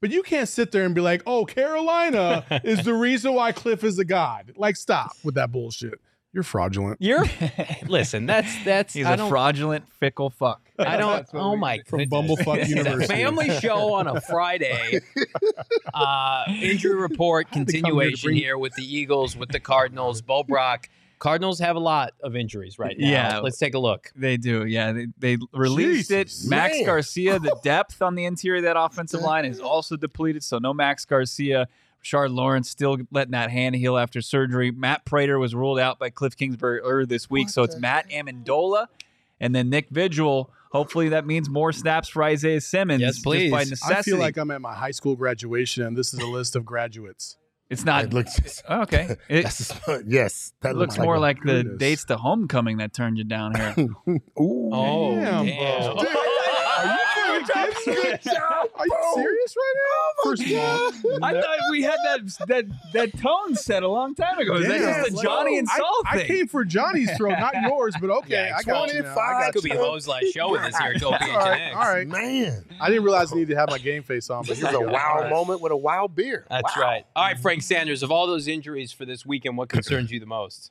But 0.00 0.10
you 0.10 0.22
can't 0.22 0.48
sit 0.48 0.72
there 0.72 0.84
and 0.84 0.94
be 0.94 1.00
like, 1.00 1.22
"Oh, 1.26 1.44
Carolina 1.44 2.44
is 2.64 2.84
the 2.84 2.94
reason 3.08 3.34
why 3.34 3.52
Kliff 3.52 3.84
is 3.84 3.98
a 3.98 4.04
god." 4.04 4.52
Like, 4.56 4.76
stop 4.76 5.12
with 5.22 5.34
that 5.34 5.52
bullshit. 5.52 6.00
You're 6.32 6.44
fraudulent. 6.44 6.98
You're 7.00 7.24
listen. 7.88 8.24
That's 8.26 8.64
that's. 8.64 8.94
he's 8.94 9.04
I 9.04 9.14
a 9.14 9.16
don't. 9.16 9.28
fraudulent, 9.28 9.92
fickle 9.98 10.30
fuck. 10.30 10.62
I 10.78 10.96
don't. 10.96 11.26
Oh 11.34 11.52
we 11.52 11.58
my 11.58 11.76
god. 11.78 11.86
From. 11.88 12.00
Bumblefuck 12.02 12.68
University. 12.68 13.06
family 13.12 13.50
show 13.58 13.94
on 13.94 14.06
a 14.06 14.20
Friday. 14.20 15.00
Uh, 15.92 16.44
injury 16.62 16.94
report 16.94 17.48
to 17.48 17.52
come 17.54 17.66
here 17.66 17.72
continuation 17.74 18.26
bring- 18.28 18.36
here 18.36 18.56
with 18.58 18.74
the 18.76 18.84
Eagles, 18.84 19.36
with 19.36 19.50
the 19.50 19.60
Cardinals. 19.60 20.22
Bo 20.22 20.44
Brock. 20.44 20.88
Cardinals 21.20 21.58
have 21.58 21.76
a 21.76 21.80
lot 21.80 22.14
of 22.22 22.34
injuries 22.34 22.78
right 22.78 22.98
now. 22.98 23.06
Yeah. 23.06 23.38
Let's 23.40 23.58
take 23.58 23.74
a 23.74 23.78
look. 23.78 24.10
They 24.16 24.38
do, 24.38 24.64
yeah. 24.64 24.92
They, 24.92 25.06
they 25.18 25.38
released 25.52 26.08
Jesus, 26.08 26.46
it. 26.46 26.48
Max 26.48 26.76
man. 26.76 26.86
Garcia, 26.86 27.38
the 27.38 27.56
depth 27.62 28.02
on 28.02 28.14
the 28.14 28.24
interior 28.24 28.56
of 28.56 28.64
that 28.64 28.80
offensive 28.80 29.20
line 29.20 29.44
is 29.44 29.60
also 29.60 29.96
depleted. 29.96 30.42
So 30.42 30.58
no 30.58 30.74
Max 30.74 31.04
Garcia. 31.04 31.68
Rashard 32.02 32.34
Lawrence 32.34 32.70
still 32.70 32.96
letting 33.10 33.32
that 33.32 33.50
hand 33.50 33.74
heal 33.76 33.98
after 33.98 34.22
surgery. 34.22 34.70
Matt 34.70 35.04
Prater 35.04 35.38
was 35.38 35.54
ruled 35.54 35.78
out 35.78 35.98
by 35.98 36.08
Kliff 36.08 36.34
Kingsbury 36.34 36.80
earlier 36.80 37.04
this 37.04 37.28
week. 37.28 37.50
so 37.50 37.62
it's 37.62 37.76
Matt 37.76 38.08
Ammendola 38.08 38.86
and 39.38 39.54
then 39.54 39.68
Nick 39.68 39.90
Vigil. 39.90 40.50
Hopefully 40.72 41.10
that 41.10 41.26
means 41.26 41.50
more 41.50 41.72
snaps 41.72 42.08
for 42.08 42.22
Isaiah 42.22 42.62
Simmons. 42.62 43.02
Yes, 43.02 43.16
just 43.16 43.24
by 43.24 43.30
please. 43.30 43.70
necessity. 43.70 43.94
I 43.94 44.02
feel 44.02 44.18
like 44.18 44.38
I'm 44.38 44.50
at 44.50 44.62
my 44.62 44.72
high 44.72 44.92
school 44.92 45.16
graduation, 45.16 45.84
and 45.84 45.96
this 45.96 46.14
is 46.14 46.20
a 46.20 46.26
list 46.26 46.56
of 46.56 46.64
graduates. 46.64 47.36
It's 47.70 47.84
not 47.84 48.04
It 48.04 48.12
looks, 48.12 48.62
oh, 48.68 48.82
okay. 48.82 49.16
It, 49.28 49.42
that's 49.44 49.68
the- 49.68 50.04
yes, 50.06 50.52
that 50.60 50.70
it 50.70 50.76
looks 50.76 50.96
looks 50.96 51.04
more 51.06 51.14
a- 51.14 51.20
like 51.20 51.38
the 51.42 51.62
dates 51.64 52.04
to 52.06 52.16
homecoming 52.16 52.78
that 52.78 52.92
turned 52.92 53.16
you 53.16 53.24
down 53.24 53.54
here. 53.54 53.74
Ooh. 54.40 54.70
Oh, 54.72 55.14
Damn, 55.14 55.46
damn. 55.46 55.82
Oh, 55.82 55.94
bro. 55.94 56.04
Are 56.10 56.86
you 56.86 57.29
fucking 57.46 57.74
kidding 57.84 58.02
me? 58.02 58.38
Are 58.76 58.86
you 58.86 59.12
serious 59.14 59.56
right 59.56 59.74
now? 59.76 59.80
Oh 59.90 60.24
First 60.24 60.42
of 60.42 60.52
all, 60.52 61.18
I 61.22 61.32
thought 61.32 61.58
we 61.70 61.82
had 61.82 61.96
that 62.04 62.20
that 62.48 62.64
that 62.92 63.18
tone 63.18 63.54
set 63.56 63.82
a 63.82 63.88
long 63.88 64.14
time 64.14 64.38
ago. 64.38 64.56
Is 64.56 64.66
that 64.68 64.78
Damn, 64.78 65.04
just 65.04 65.18
a 65.20 65.22
Johnny 65.22 65.58
and 65.58 65.68
I- 65.70 65.76
Saul 65.78 66.02
I, 66.06 66.16
thing? 66.18 66.26
came 66.26 66.46
for 66.48 66.64
Johnny's 66.64 67.10
throat, 67.16 67.36
not 67.40 67.54
yours, 67.62 67.94
but 68.00 68.10
okay. 68.10 68.48
Yeah, 68.48 68.56
I 68.58 68.62
got 68.62 68.92
you 68.92 69.02
now. 69.02 69.10
I 69.18 69.44
got 69.44 69.52
Could 69.54 69.62
be 69.64 69.70
you. 69.70 69.76
Bo's 69.76 70.06
last 70.08 70.26
show 70.32 70.50
with 70.52 70.62
this 70.62 70.76
here 70.78 70.92
at 70.94 71.00
Go 71.00 71.06
All 71.08 71.12
right, 71.12 71.20
PHNX. 71.72 71.74
all 71.76 71.94
right. 71.94 72.06
Man, 72.08 72.64
I 72.80 72.88
didn't 72.88 73.04
realize 73.04 73.32
I 73.32 73.36
needed 73.36 73.50
to 73.54 73.56
have 73.60 73.70
my 73.70 73.78
game 73.78 74.02
face 74.02 74.30
on, 74.30 74.44
but 74.46 74.56
here's 74.56 74.72
a 74.74 74.80
we 74.80 74.86
wow 74.86 75.12
All 75.16 75.20
right. 75.22 75.30
moment 75.30 75.60
with 75.60 75.72
a 75.72 75.76
wild 75.76 76.14
beer. 76.14 76.46
That's 76.50 76.76
Wow. 76.76 76.82
right. 76.82 77.06
All 77.16 77.24
right, 77.24 77.38
Frank 77.38 77.62
Sanders. 77.62 78.02
Of 78.02 78.10
all 78.10 78.26
those 78.26 78.48
injuries 78.48 78.92
for 78.92 79.04
this 79.04 79.24
weekend, 79.26 79.56
what 79.56 79.68
concerns 79.68 80.10
you 80.10 80.20
the 80.20 80.26
most? 80.26 80.70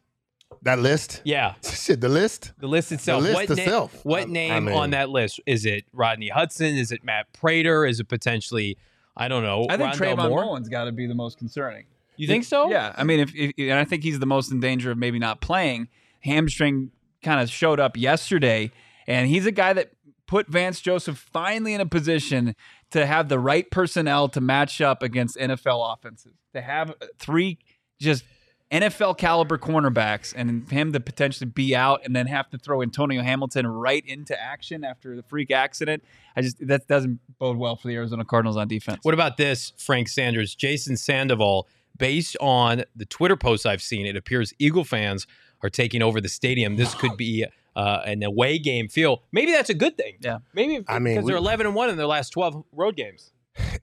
That 0.63 0.79
list, 0.79 1.21
Yeah. 1.23 1.53
shit, 1.63 2.01
the 2.01 2.09
list. 2.09 2.51
The 2.59 2.67
list 2.67 2.91
itself. 2.91 3.23
The 3.23 3.29
list 3.29 3.49
what, 3.49 3.57
na- 3.57 3.63
itself. 3.63 3.99
what 4.05 4.21
I- 4.23 4.25
name 4.25 4.51
I 4.51 4.59
mean- 4.59 4.75
on 4.75 4.89
that 4.91 5.09
list? 5.09 5.39
Is 5.45 5.65
it 5.65 5.85
Rodney 5.93 6.29
Hudson? 6.29 6.75
Is 6.75 6.91
it 6.91 7.03
Matt 7.03 7.31
Prater? 7.33 7.85
Is 7.85 7.99
it 7.99 8.07
potentially, 8.09 8.77
I 9.15 9.27
don't 9.27 9.43
know, 9.43 9.65
I 9.69 9.77
think 9.77 9.93
Rondale 9.93 10.15
Trayvon 10.17 10.29
Moore? 10.29 10.45
Mullen's 10.45 10.69
got 10.69 10.85
to 10.85 10.91
be 10.91 11.07
the 11.07 11.15
most 11.15 11.37
concerning. 11.37 11.85
You 12.17 12.27
think 12.27 12.43
so? 12.43 12.69
Yeah, 12.69 12.93
I 12.97 13.05
mean, 13.05 13.21
if, 13.21 13.33
if 13.33 13.53
and 13.57 13.73
I 13.79 13.85
think 13.85 14.03
he's 14.03 14.19
the 14.19 14.25
most 14.25 14.51
in 14.51 14.59
danger 14.59 14.91
of 14.91 14.97
maybe 14.97 15.19
not 15.19 15.39
playing. 15.39 15.87
Hamstring 16.21 16.91
kind 17.23 17.39
of 17.39 17.49
showed 17.49 17.79
up 17.79 17.95
yesterday, 17.95 18.71
and 19.07 19.29
he's 19.29 19.45
a 19.45 19.51
guy 19.53 19.71
that 19.71 19.91
put 20.27 20.47
Vance 20.49 20.81
Joseph 20.81 21.17
finally 21.17 21.73
in 21.73 21.79
a 21.79 21.85
position 21.85 22.55
to 22.91 23.05
have 23.05 23.29
the 23.29 23.39
right 23.39 23.71
personnel 23.71 24.27
to 24.29 24.41
match 24.41 24.81
up 24.81 25.01
against 25.01 25.37
NFL 25.37 25.93
offenses. 25.93 26.33
To 26.53 26.61
have 26.61 26.93
three 27.19 27.57
just 28.01 28.25
NFL 28.71 29.17
caliber 29.17 29.57
cornerbacks 29.57 30.33
and 30.35 30.69
him 30.69 30.93
to 30.93 30.99
potentially 30.99 31.49
be 31.49 31.75
out 31.75 32.01
and 32.05 32.15
then 32.15 32.27
have 32.27 32.49
to 32.51 32.57
throw 32.57 32.81
Antonio 32.83 33.23
Hamilton 33.23 33.65
right 33.65 34.05
into 34.05 34.39
action 34.39 34.83
after 34.83 35.15
the 35.15 35.23
freak 35.23 35.49
accident. 35.49 36.03
I 36.35 36.41
just 36.41 36.65
that 36.67 36.87
doesn't 36.87 37.19
bode 37.39 37.57
well 37.57 37.75
for 37.75 37.87
the 37.87 37.95
Arizona 37.95 38.23
Cardinals 38.25 38.57
on 38.57 38.67
defense. 38.67 38.99
What 39.01 39.15
about 39.15 39.37
this, 39.37 39.73
Frank 39.77 40.07
Sanders? 40.07 40.53
Jason 40.53 40.97
Sandoval, 40.97 41.67
based 41.97 42.37
on 42.39 42.83
the 42.95 43.05
Twitter 43.05 43.35
posts 43.35 43.65
I've 43.65 43.81
seen, 43.81 44.05
it 44.05 44.15
appears 44.15 44.53
Eagle 44.59 44.83
fans 44.83 45.25
are 45.63 45.69
taking 45.69 46.03
over 46.03 46.21
the 46.21 46.29
stadium. 46.29 46.75
This 46.75 46.93
could 46.93 47.17
be 47.17 47.45
uh, 47.75 48.01
an 48.05 48.21
away 48.21 48.59
game 48.59 48.87
feel. 48.87 49.23
Maybe 49.31 49.51
that's 49.51 49.69
a 49.69 49.73
good 49.73 49.97
thing. 49.97 50.17
Yeah. 50.19 50.39
Maybe 50.53 50.83
I 50.87 50.99
mean, 50.99 51.15
because 51.15 51.27
they're 51.27 51.37
11 51.37 51.65
and 51.65 51.75
1 51.75 51.89
in 51.89 51.97
their 51.97 52.05
last 52.05 52.29
12 52.29 52.63
road 52.71 52.95
games. 52.95 53.31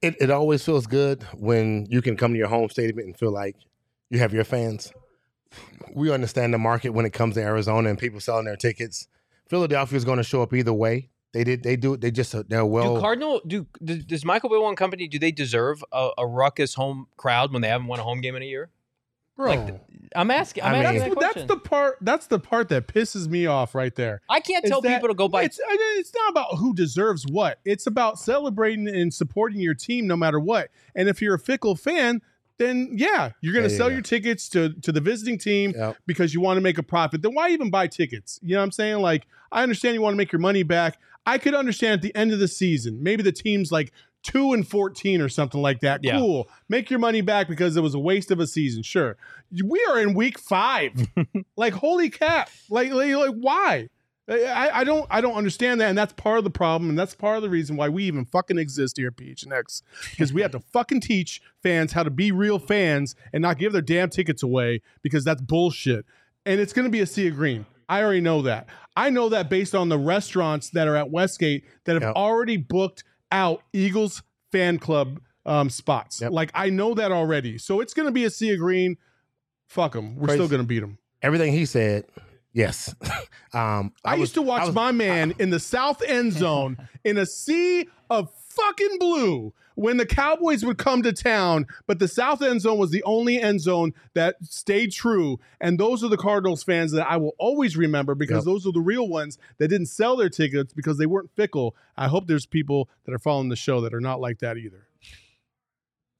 It, 0.00 0.16
it 0.20 0.30
always 0.30 0.64
feels 0.64 0.86
good 0.86 1.22
when 1.34 1.86
you 1.90 2.00
can 2.00 2.16
come 2.16 2.32
to 2.32 2.38
your 2.38 2.48
home 2.48 2.68
stadium 2.70 2.98
and 2.98 3.16
feel 3.16 3.32
like 3.32 3.56
you 4.10 4.18
have 4.18 4.32
your 4.32 4.44
fans. 4.44 4.92
We 5.94 6.10
understand 6.12 6.52
the 6.52 6.58
market 6.58 6.90
when 6.90 7.06
it 7.06 7.12
comes 7.12 7.34
to 7.34 7.42
Arizona 7.42 7.88
and 7.88 7.98
people 7.98 8.20
selling 8.20 8.44
their 8.44 8.56
tickets. 8.56 9.08
Philadelphia 9.48 9.96
is 9.96 10.04
going 10.04 10.18
to 10.18 10.24
show 10.24 10.42
up 10.42 10.52
either 10.52 10.72
way. 10.72 11.10
They 11.32 11.44
did. 11.44 11.62
They 11.62 11.76
do. 11.76 11.96
They 11.96 12.10
just. 12.10 12.34
They're 12.48 12.64
well. 12.64 12.94
do 12.94 13.00
Cardinal 13.00 13.40
do, 13.46 13.66
do 13.84 13.98
does 13.98 14.24
Michael 14.24 14.48
Bill 14.48 14.66
and 14.68 14.76
company 14.76 15.06
do 15.06 15.18
they 15.18 15.32
deserve 15.32 15.84
a, 15.92 16.10
a 16.18 16.26
ruckus 16.26 16.74
home 16.74 17.08
crowd 17.16 17.52
when 17.52 17.62
they 17.62 17.68
haven't 17.68 17.88
won 17.88 18.00
a 18.00 18.02
home 18.02 18.20
game 18.20 18.36
in 18.36 18.42
a 18.42 18.46
year? 18.46 18.70
Bro, 19.36 19.50
Like, 19.50 19.80
I'm 20.14 20.30
asking. 20.30 20.64
I'm 20.64 20.74
I 20.74 20.78
mean- 20.78 20.84
asking 20.86 21.14
that's, 21.14 21.14
that 21.14 21.34
that's 21.34 21.48
the 21.48 21.56
part. 21.58 21.98
That's 22.00 22.26
the 22.26 22.38
part 22.38 22.70
that 22.70 22.88
pisses 22.88 23.28
me 23.28 23.44
off 23.44 23.74
right 23.74 23.94
there. 23.94 24.22
I 24.30 24.40
can't 24.40 24.64
tell 24.64 24.80
that 24.80 24.94
people 24.94 25.08
to 25.08 25.14
go 25.14 25.28
buy. 25.28 25.42
It's, 25.42 25.60
it's 25.62 26.14
not 26.14 26.30
about 26.30 26.56
who 26.56 26.72
deserves 26.74 27.26
what. 27.30 27.58
It's 27.66 27.86
about 27.86 28.18
celebrating 28.18 28.88
and 28.88 29.12
supporting 29.12 29.60
your 29.60 29.74
team 29.74 30.06
no 30.06 30.16
matter 30.16 30.40
what. 30.40 30.70
And 30.94 31.06
if 31.08 31.20
you're 31.20 31.34
a 31.34 31.38
fickle 31.38 31.76
fan, 31.76 32.22
then 32.58 32.90
yeah, 32.92 33.30
you're 33.40 33.52
going 33.52 33.66
to 33.66 33.70
you 33.70 33.76
sell 33.76 33.88
go. 33.88 33.94
your 33.94 34.02
tickets 34.02 34.48
to 34.50 34.72
to 34.82 34.92
the 34.92 35.00
visiting 35.00 35.38
team 35.38 35.72
Yep. 35.76 35.96
because 36.06 36.32
you 36.34 36.40
want 36.40 36.56
to 36.56 36.60
make 36.62 36.78
a 36.78 36.82
profit. 36.82 37.22
Then 37.22 37.34
why 37.34 37.50
even 37.50 37.70
buy 37.70 37.86
tickets? 37.86 38.38
You 38.42 38.54
know 38.54 38.60
what 38.60 38.64
I'm 38.64 38.72
saying? 38.72 38.98
Like 38.98 39.26
I 39.52 39.62
understand 39.62 39.94
you 39.94 40.00
want 40.02 40.14
to 40.14 40.18
make 40.18 40.32
your 40.32 40.40
money 40.40 40.62
back. 40.62 40.98
I 41.26 41.38
could 41.38 41.54
understand 41.54 41.94
at 41.94 42.02
the 42.02 42.14
end 42.14 42.32
of 42.32 42.38
the 42.38 42.48
season, 42.48 43.02
maybe 43.02 43.22
the 43.22 43.32
team's 43.32 43.72
like 43.72 43.92
two 44.22 44.52
and 44.52 44.66
fourteen 44.66 45.20
or 45.20 45.28
something 45.28 45.60
like 45.60 45.80
that. 45.80 46.00
Yeah. 46.02 46.18
Cool, 46.18 46.48
make 46.68 46.88
your 46.90 46.98
money 47.00 47.20
back 47.20 47.48
because 47.48 47.76
it 47.76 47.80
was 47.80 47.94
a 47.94 47.98
waste 47.98 48.30
of 48.30 48.40
a 48.40 48.46
season. 48.46 48.82
Sure, 48.82 49.16
we 49.64 49.84
are 49.90 50.00
in 50.00 50.14
week 50.14 50.38
five. 50.38 50.92
like 51.56 51.74
holy 51.74 52.10
cap! 52.10 52.48
Like 52.70 52.90
like, 52.92 53.12
like 53.14 53.34
why? 53.34 53.88
I, 54.28 54.80
I 54.80 54.84
don't 54.84 55.06
I 55.08 55.20
don't 55.20 55.34
understand 55.34 55.80
that, 55.80 55.88
and 55.88 55.96
that's 55.96 56.12
part 56.14 56.38
of 56.38 56.44
the 56.44 56.50
problem, 56.50 56.90
and 56.90 56.98
that's 56.98 57.14
part 57.14 57.36
of 57.36 57.42
the 57.42 57.48
reason 57.50 57.76
why 57.76 57.88
we 57.88 58.04
even 58.04 58.24
fucking 58.24 58.58
exist 58.58 58.96
here 58.96 59.08
at 59.08 59.16
PHNX 59.16 59.82
because 60.10 60.32
we 60.32 60.42
have 60.42 60.50
to 60.52 60.60
fucking 60.60 61.00
teach 61.00 61.40
fans 61.62 61.92
how 61.92 62.02
to 62.02 62.10
be 62.10 62.32
real 62.32 62.58
fans 62.58 63.14
and 63.32 63.40
not 63.42 63.58
give 63.58 63.72
their 63.72 63.82
damn 63.82 64.10
tickets 64.10 64.42
away 64.42 64.82
because 65.02 65.24
that's 65.24 65.40
bullshit. 65.40 66.04
And 66.44 66.60
it's 66.60 66.72
going 66.72 66.84
to 66.86 66.90
be 66.90 67.00
a 67.00 67.06
sea 67.06 67.28
of 67.28 67.36
green. 67.36 67.66
I 67.88 68.02
already 68.02 68.20
know 68.20 68.42
that. 68.42 68.66
I 68.96 69.10
know 69.10 69.28
that 69.28 69.48
based 69.48 69.74
on 69.76 69.88
the 69.90 69.98
restaurants 69.98 70.70
that 70.70 70.88
are 70.88 70.96
at 70.96 71.10
Westgate 71.10 71.64
that 71.84 71.94
have 71.94 72.02
Yep. 72.02 72.14
already 72.16 72.56
booked 72.56 73.04
out 73.30 73.62
Eagles 73.72 74.22
fan 74.50 74.78
club 74.80 75.20
um, 75.44 75.70
spots. 75.70 76.20
Yep. 76.20 76.32
Like 76.32 76.50
I 76.52 76.70
know 76.70 76.94
that 76.94 77.12
already. 77.12 77.58
So 77.58 77.80
it's 77.80 77.94
going 77.94 78.06
to 78.06 78.12
be 78.12 78.24
a 78.24 78.30
sea 78.30 78.52
of 78.54 78.58
green. 78.58 78.96
Fuck 79.68 79.92
them. 79.92 80.16
We're 80.16 80.26
Crazy. 80.26 80.38
still 80.38 80.48
going 80.48 80.62
to 80.62 80.66
beat 80.66 80.80
them. 80.80 80.98
Everything 81.22 81.52
he 81.52 81.64
said, 81.64 82.04
yes. 82.56 82.94
um, 83.52 83.92
I, 84.04 84.12
was- 84.14 84.20
used 84.20 84.34
to 84.34 84.42
watch 84.42 84.66
was- 84.66 84.74
my 84.74 84.90
man 84.92 85.34
in 85.38 85.50
the 85.50 85.60
south 85.60 86.02
end 86.02 86.32
zone 86.32 86.76
in 87.04 87.16
a 87.18 87.26
sea 87.26 87.86
of 88.10 88.30
fucking 88.48 88.98
blue 88.98 89.52
when 89.74 89.98
the 89.98 90.06
Cowboys 90.06 90.64
would 90.64 90.78
come 90.78 91.02
to 91.02 91.12
town, 91.12 91.66
but 91.86 91.98
the 91.98 92.08
south 92.08 92.40
end 92.40 92.62
zone 92.62 92.78
was 92.78 92.90
the 92.90 93.02
only 93.02 93.38
end 93.38 93.60
zone 93.60 93.92
that 94.14 94.36
stayed 94.42 94.90
true. 94.90 95.38
And 95.60 95.78
those 95.78 96.02
are 96.02 96.08
the 96.08 96.16
Cardinals 96.16 96.62
fans 96.62 96.92
that 96.92 97.06
I 97.10 97.18
will 97.18 97.34
always 97.38 97.76
remember 97.76 98.14
because 98.14 98.36
Yep. 98.38 98.44
those 98.46 98.66
are 98.66 98.72
the 98.72 98.80
real 98.80 99.06
ones 99.06 99.36
that 99.58 99.68
didn't 99.68 99.88
sell 99.88 100.16
their 100.16 100.30
tickets 100.30 100.72
because 100.72 100.96
they 100.96 101.04
weren't 101.04 101.30
fickle. 101.36 101.76
I 101.94 102.08
hope 102.08 102.26
there's 102.26 102.46
people 102.46 102.88
that 103.04 103.12
are 103.12 103.18
following 103.18 103.50
the 103.50 103.56
show 103.56 103.82
that 103.82 103.92
are 103.92 104.00
not 104.00 104.18
like 104.18 104.38
that 104.38 104.56
either. 104.56 104.86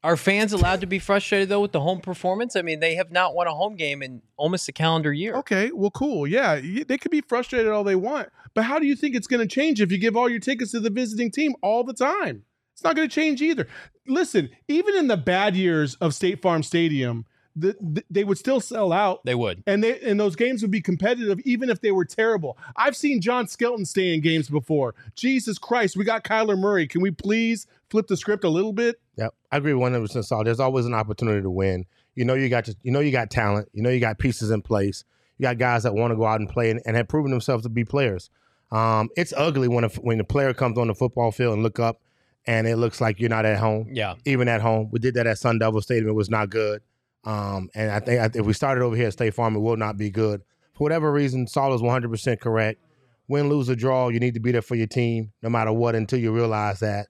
Are 0.07 0.17
fans 0.17 0.53
allowed 0.53 0.83
to 0.83 0.87
be 0.87 1.01
frustrated 1.01 1.49
though 1.49 1.63
with 1.63 1.73
the 1.73 1.81
home 1.81 2.01
performance? 2.01 2.55
I 2.55 2.63
mean, 2.63 2.79
they 2.79 2.95
have 2.95 3.11
not 3.11 3.35
won 3.35 3.49
a 3.49 3.53
home 3.53 3.75
game 3.75 4.05
in 4.05 4.23
almost 4.37 4.69
a 4.69 4.73
calendar 4.73 5.13
year. 5.13 5.35
Okay, 5.35 5.73
well, 5.75 5.91
cool. 5.91 6.29
Yeah, 6.29 6.61
they 6.87 6.97
could 6.97 7.11
be 7.11 7.23
frustrated 7.23 7.73
all 7.73 7.83
they 7.83 7.97
want, 7.97 8.29
but 8.55 8.63
how 8.63 8.79
do 8.79 8.87
you 8.87 8.95
think 8.95 9.17
it's 9.17 9.27
going 9.27 9.41
to 9.41 9.53
change 9.53 9.81
if 9.81 9.91
you 9.91 9.99
give 9.99 10.17
all 10.17 10.29
your 10.29 10.39
tickets 10.39 10.71
to 10.71 10.79
the 10.79 10.91
visiting 10.91 11.33
team 11.33 11.57
all 11.61 11.83
the 11.83 11.93
time? 11.93 12.45
It's 12.73 12.85
not 12.85 12.95
going 12.95 13.09
to 13.09 13.13
change 13.13 13.43
either. 13.43 13.67
Listen, 14.07 14.49
even 14.69 14.95
in 14.95 15.09
the 15.09 15.17
bad 15.17 15.57
years 15.57 15.97
of 15.97 16.15
State 16.15 16.41
Farm 16.41 16.63
Stadium, 16.63 17.27
the, 17.57 17.75
the, 17.81 18.05
they 18.09 18.23
would 18.23 18.39
still 18.39 18.61
sell 18.61 18.93
out. 18.93 19.25
They 19.25 19.35
would. 19.35 19.65
And 19.67 19.83
they 19.83 19.99
and 20.03 20.21
those 20.21 20.37
games 20.37 20.63
would 20.63 20.71
be 20.71 20.83
competitive 20.83 21.41
even 21.41 21.69
if 21.69 21.81
they 21.81 21.91
were 21.91 22.05
terrible. 22.05 22.59
I've 22.77 22.95
seen 22.95 23.21
John 23.21 23.49
Skelton 23.49 23.85
stay 23.85 24.15
in 24.15 24.21
games 24.21 24.49
before. 24.49 24.95
Jesus 25.17 25.59
Christ, 25.59 25.97
we 25.97 26.05
got 26.05 26.23
Kyler 26.23 26.57
Murray. 26.57 26.87
Can 26.87 27.01
we 27.01 27.11
please 27.11 27.67
flip 27.91 28.07
the 28.07 28.17
script 28.17 28.45
a 28.45 28.49
little 28.49 28.73
bit? 28.73 28.97
Yep, 29.17 29.35
I 29.51 29.57
agree 29.57 29.75
one 29.75 29.93
hundred 29.93 30.07
percent. 30.07 30.25
Saul, 30.25 30.45
there's 30.45 30.61
always 30.61 30.87
an 30.87 30.95
opportunity 30.95 31.43
to 31.43 31.51
win. 31.51 31.85
You 32.15 32.25
know, 32.25 32.35
you 32.35 32.49
got 32.49 32.65
to, 32.67 32.77
you 32.83 32.91
know, 32.91 33.01
you 33.01 33.13
got 33.13 33.31
talent. 33.31 33.69
You 33.73 33.83
know, 33.83 33.91
you 33.91 34.01
got 34.01 34.19
pieces 34.19 34.51
in 34.51 34.63
place. 34.63 35.05
You 35.39 35.43
got 35.43 35.59
guys 35.59 35.83
that 35.83 35.95
want 35.95 36.13
to 36.13 36.17
go 36.17 36.25
out 36.25 36.41
and 36.41 36.49
play 36.49 36.71
and, 36.71 36.81
and 36.87 36.97
have 36.97 37.09
proven 37.09 37.31
themselves 37.31 37.63
to 37.65 37.69
be 37.69 37.85
players. 37.85 38.31
Um, 38.73 39.11
it's 39.17 39.33
ugly 39.37 39.69
when 39.69 39.85
a, 39.85 39.89
when 39.89 40.19
the 40.19 40.25
player 40.25 40.55
comes 40.55 40.79
on 40.79 40.89
the 40.89 40.95
football 40.95 41.31
field 41.31 41.55
and 41.55 41.63
look 41.63 41.79
up, 41.79 42.01
and 42.47 42.67
it 42.67 42.77
looks 42.77 43.01
like 43.01 43.21
you're 43.21 43.31
not 43.31 43.45
at 43.45 43.59
home. 43.59 43.89
Yeah. 43.93 44.15
Even 44.25 44.49
at 44.49 44.61
home, 44.61 44.89
we 44.91 44.99
did 44.99 45.15
that 45.15 45.27
at 45.27 45.39
Sun 45.39 45.59
Devil 45.59 45.81
Stadium. 45.83 46.09
It 46.09 46.15
was 46.15 46.31
not 46.31 46.51
good. 46.51 46.81
Um, 47.25 47.69
and 47.75 47.91
I 47.91 48.01
think 48.01 48.37
if 48.37 48.47
we 48.47 48.53
started 48.53 48.83
over 48.83 48.97
here 48.97 49.09
at 49.09 49.13
State 49.13 49.35
Farm, 49.35 49.57
it 49.57 49.59
will 49.59 49.77
not 49.77 49.97
be 49.97 50.11
good. 50.11 50.43
For 50.75 50.85
whatever 50.85 51.11
reason, 51.11 51.47
Saul 51.47 51.75
is 51.75 51.83
100 51.83 52.09
percent 52.09 52.41
correct. 52.41 52.81
Win, 53.29 53.49
lose, 53.49 53.69
or 53.69 53.75
draw, 53.75 54.09
you 54.09 54.21
need 54.21 54.35
to 54.35 54.41
be 54.41 54.53
there 54.53 54.63
for 54.63 54.77
your 54.77 54.87
team, 54.87 55.33
no 55.43 55.49
matter 55.49 55.73
what, 55.73 55.97
until 55.97 56.21
you 56.21 56.31
realize 56.31 56.79
that 56.79 57.09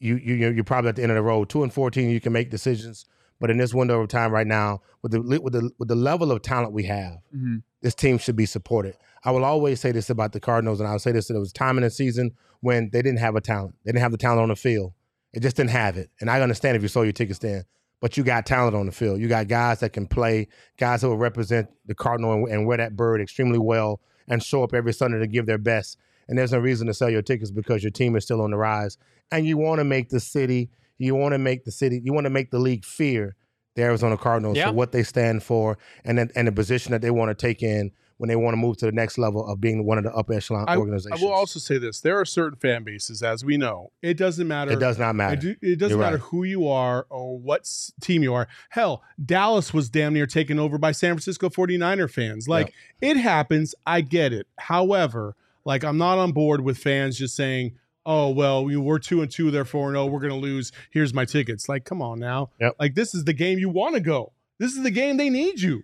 you 0.00 0.16
you 0.16 0.34
you're 0.34 0.64
probably 0.64 0.88
at 0.90 0.96
the 0.96 1.02
end 1.02 1.12
of 1.12 1.16
the 1.16 1.22
road. 1.22 1.48
Two 1.48 1.62
and 1.62 1.72
fourteen, 1.72 2.10
you 2.10 2.20
can 2.20 2.32
make 2.32 2.50
decisions, 2.50 3.04
but 3.40 3.50
in 3.50 3.56
this 3.58 3.74
window 3.74 4.00
of 4.00 4.08
time 4.08 4.32
right 4.32 4.46
now, 4.46 4.80
with 5.02 5.12
the 5.12 5.20
with 5.40 5.52
the 5.52 5.70
with 5.78 5.88
the 5.88 5.94
level 5.94 6.30
of 6.32 6.42
talent 6.42 6.72
we 6.72 6.84
have, 6.84 7.18
Mhm. 7.34 7.62
this 7.82 7.94
team 7.94 8.18
should 8.18 8.36
be 8.36 8.46
supported. 8.46 8.94
I 9.24 9.30
will 9.32 9.44
always 9.44 9.80
say 9.80 9.90
this 9.92 10.10
about 10.10 10.32
the 10.32 10.40
Cardinals, 10.40 10.80
and 10.80 10.88
I'll 10.88 10.98
say 10.98 11.12
this: 11.12 11.28
there 11.28 11.38
was 11.40 11.52
time 11.52 11.76
in 11.78 11.82
the 11.84 11.90
season 11.90 12.32
when 12.60 12.90
they 12.92 13.02
didn't 13.02 13.18
have 13.20 13.36
a 13.36 13.40
talent, 13.40 13.74
they 13.84 13.90
didn't 13.92 14.02
have 14.02 14.12
the 14.12 14.18
talent 14.18 14.40
on 14.42 14.48
the 14.48 14.56
field. 14.56 14.92
It 15.32 15.40
just 15.40 15.56
didn't 15.56 15.70
have 15.70 15.96
it, 15.96 16.10
and 16.20 16.30
I 16.30 16.40
understand 16.40 16.76
if 16.76 16.82
you 16.82 16.88
sold 16.88 17.06
your 17.06 17.12
tickets 17.12 17.38
then. 17.40 17.64
But 18.00 18.16
you 18.16 18.22
got 18.22 18.46
talent 18.46 18.76
on 18.76 18.86
the 18.86 18.92
field. 18.92 19.20
You 19.20 19.26
got 19.26 19.48
guys 19.48 19.80
that 19.80 19.92
can 19.92 20.06
play, 20.06 20.46
guys 20.76 21.00
that 21.00 21.08
will 21.08 21.16
represent 21.18 21.68
the 21.86 21.96
Cardinal 21.96 22.32
and, 22.32 22.48
and 22.48 22.66
wear 22.66 22.76
that 22.76 22.94
bird 22.94 23.20
extremely 23.20 23.58
well, 23.58 24.00
and 24.28 24.40
show 24.42 24.62
up 24.62 24.72
every 24.72 24.92
Sunday 24.94 25.18
to 25.18 25.26
give 25.26 25.46
their 25.46 25.58
best 25.58 25.98
and 26.28 26.38
there's 26.38 26.52
no 26.52 26.58
reason 26.58 26.86
to 26.86 26.94
sell 26.94 27.10
your 27.10 27.22
tickets 27.22 27.50
because 27.50 27.82
your 27.82 27.90
team 27.90 28.14
is 28.16 28.24
still 28.24 28.40
on 28.42 28.50
the 28.50 28.56
rise 28.56 28.98
and 29.32 29.46
you 29.46 29.56
want 29.56 29.78
to 29.78 29.84
make 29.84 30.08
the 30.10 30.20
city 30.20 30.70
you 30.98 31.14
want 31.14 31.32
to 31.32 31.38
make 31.38 31.64
the 31.64 31.72
city 31.72 32.00
you 32.04 32.12
want 32.12 32.24
to 32.24 32.30
make 32.30 32.50
the 32.50 32.58
league 32.58 32.84
fear 32.84 33.34
the 33.76 33.82
Arizona 33.82 34.16
Cardinals 34.16 34.56
Yeah. 34.56 34.68
for 34.68 34.74
what 34.74 34.90
they 34.92 35.02
stand 35.04 35.42
for 35.42 35.78
and 36.04 36.18
then, 36.18 36.30
and 36.34 36.48
the 36.48 36.52
position 36.52 36.92
that 36.92 37.00
they 37.02 37.10
want 37.12 37.30
to 37.30 37.34
take 37.34 37.62
in 37.62 37.92
when 38.16 38.26
they 38.26 38.34
want 38.34 38.52
to 38.52 38.56
move 38.56 38.76
to 38.78 38.86
the 38.86 38.90
next 38.90 39.16
level 39.16 39.46
of 39.46 39.60
being 39.60 39.84
one 39.86 39.96
of 39.96 40.02
the 40.02 40.12
upper 40.12 40.32
echelon 40.32 40.64
I, 40.66 40.72
I 40.72 40.76
will 40.76 41.30
also 41.30 41.60
say 41.60 41.78
this: 41.78 42.00
there 42.00 42.18
are 42.18 42.24
certain 42.24 42.58
fan 42.58 42.82
bases, 42.82 43.22
as 43.22 43.44
we 43.44 43.56
know, 43.56 43.92
it 44.02 44.14
doesn't 44.16 44.48
matter. 44.48 44.72
it 44.72 44.80
does 44.80 44.98
not 44.98 45.14
matter. 45.14 45.34
It, 45.34 45.40
do- 45.40 45.56
it 45.62 45.76
doesn't 45.78 45.96
You're 45.96 46.04
matter 46.04 46.16
right. 46.16 46.24
who 46.24 46.42
you 46.42 46.66
are 46.66 47.06
or 47.10 47.38
what 47.38 47.70
team 48.00 48.24
you 48.24 48.34
are. 48.34 48.48
Hell, 48.70 49.04
Dallas 49.24 49.72
was 49.72 49.88
damn 49.88 50.14
near 50.14 50.26
taken 50.26 50.58
over 50.58 50.78
by 50.78 50.90
San 50.90 51.14
Francisco 51.14 51.48
49er 51.48 52.10
fans. 52.10 52.48
Like, 52.48 52.74
it 53.00 53.16
happens. 53.16 53.76
I 53.86 54.00
get 54.00 54.32
it. 54.32 54.48
However, 54.58 55.36
like, 55.68 55.84
I'm 55.84 55.98
not 55.98 56.18
on 56.18 56.32
board 56.32 56.62
with 56.62 56.78
fans 56.78 57.18
just 57.18 57.36
saying, 57.36 57.76
oh, 58.06 58.30
well, 58.30 58.64
we, 58.64 58.74
we're 58.76 58.98
two 58.98 59.20
and 59.20 59.30
two, 59.30 59.50
they're 59.50 59.66
four 59.66 59.88
and 59.88 59.96
oh, 59.98 60.06
we're 60.06 60.18
going 60.20 60.32
to 60.32 60.38
lose. 60.38 60.72
Here's 60.90 61.12
my 61.12 61.26
tickets. 61.26 61.68
Like, 61.68 61.84
come 61.84 62.00
on 62.00 62.18
now. 62.18 62.50
Yep. 62.58 62.76
Like, 62.80 62.94
this 62.94 63.14
is 63.14 63.24
the 63.24 63.34
game 63.34 63.58
you 63.58 63.68
want 63.68 63.94
to 63.94 64.00
go. 64.00 64.32
This 64.58 64.72
is 64.72 64.82
the 64.82 64.90
game 64.90 65.18
they 65.18 65.28
need 65.28 65.60
you. 65.60 65.82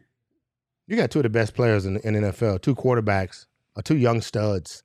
You 0.87 0.97
got 0.97 1.11
two 1.11 1.19
of 1.19 1.25
the 1.25 1.29
best 1.29 1.55
players 1.55 1.85
in, 1.85 1.99
in 1.99 2.15
the 2.15 2.21
NFL, 2.33 2.63
two 2.63 2.75
quarterbacks, 2.75 3.45
uh, 3.77 3.83
two 3.85 3.97
young 3.99 4.23
studs, 4.23 4.83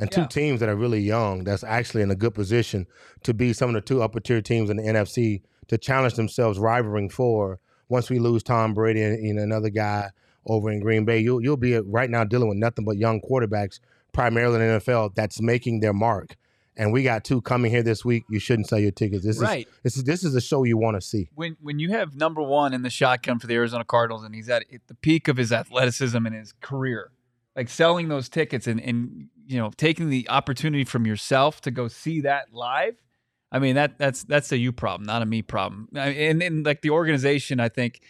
and 0.00 0.10
two 0.10 0.22
Yeah. 0.22 0.26
teams 0.26 0.60
that 0.60 0.68
are 0.68 0.74
really 0.76 1.00
young. 1.00 1.44
That's 1.44 1.62
actually 1.62 2.02
in 2.02 2.10
a 2.10 2.16
good 2.16 2.34
position 2.34 2.86
to 3.22 3.32
be 3.32 3.52
some 3.52 3.68
of 3.70 3.74
the 3.74 3.80
two 3.80 4.02
upper 4.02 4.18
tier 4.18 4.42
teams 4.42 4.68
in 4.68 4.76
the 4.76 4.82
NFC 4.82 5.42
to 5.68 5.78
challenge 5.78 6.14
themselves, 6.14 6.58
rivaling 6.58 7.08
for. 7.08 7.60
Once 7.88 8.10
we 8.10 8.18
lose 8.18 8.42
Tom 8.42 8.74
Brady 8.74 9.02
and, 9.02 9.16
and 9.16 9.38
another 9.38 9.70
guy 9.70 10.10
over 10.46 10.70
in 10.70 10.80
Green 10.80 11.04
Bay, 11.04 11.18
you'll 11.20 11.40
you'll 11.42 11.56
be 11.56 11.78
right 11.78 12.10
now 12.10 12.24
dealing 12.24 12.48
with 12.48 12.58
nothing 12.58 12.84
but 12.84 12.96
young 12.96 13.20
quarterbacks, 13.20 13.78
primarily 14.12 14.60
in 14.60 14.68
the 14.74 14.80
NFL, 14.80 15.14
that's 15.14 15.40
making 15.40 15.80
their 15.80 15.92
mark. 15.92 16.36
And 16.76 16.92
we 16.92 17.02
got 17.02 17.24
two 17.24 17.42
coming 17.42 17.70
here 17.70 17.82
this 17.82 18.04
week. 18.04 18.24
You 18.30 18.38
shouldn't 18.38 18.68
sell 18.68 18.78
your 18.78 18.92
tickets. 18.92 19.24
This 19.24 19.38
Right. 19.38 19.66
is 19.68 19.82
this 19.82 19.96
is 19.98 20.04
this 20.04 20.24
is 20.24 20.34
a 20.34 20.40
show 20.40 20.64
you 20.64 20.78
want 20.78 20.96
to 20.96 21.00
see. 21.06 21.28
when 21.34 21.56
when 21.60 21.78
you 21.78 21.90
have 21.90 22.14
number 22.16 22.40
one 22.42 22.72
in 22.72 22.82
the 22.82 22.90
shotgun 22.90 23.38
for 23.38 23.46
the 23.46 23.54
Arizona 23.54 23.84
Cardinals 23.84 24.24
and 24.24 24.34
he's 24.34 24.48
at 24.48 24.64
at 24.72 24.86
the 24.86 24.94
peak 24.94 25.28
of 25.28 25.36
his 25.36 25.52
athleticism 25.52 26.24
and 26.24 26.34
his 26.34 26.52
career, 26.60 27.10
like 27.56 27.68
selling 27.68 28.08
those 28.08 28.28
tickets 28.28 28.66
and 28.66 28.80
and 28.80 29.28
you 29.46 29.58
know 29.58 29.70
taking 29.76 30.08
the 30.08 30.26
opportunity 30.30 30.84
from 30.84 31.06
yourself 31.06 31.60
to 31.62 31.70
go 31.70 31.86
see 31.88 32.20
that 32.22 32.52
live. 32.54 32.94
I 33.52 33.58
mean 33.58 33.74
that 33.74 33.98
that's 33.98 34.22
that's 34.24 34.50
a 34.52 34.56
you 34.56 34.72
problem, 34.72 35.04
not 35.06 35.20
a 35.22 35.26
me 35.26 35.42
problem. 35.42 35.88
I- 35.94 36.08
And 36.10 36.40
and 36.42 36.64
like 36.64 36.80
the 36.82 36.90
organization, 36.90 37.60
I 37.60 37.68
think 37.68 38.00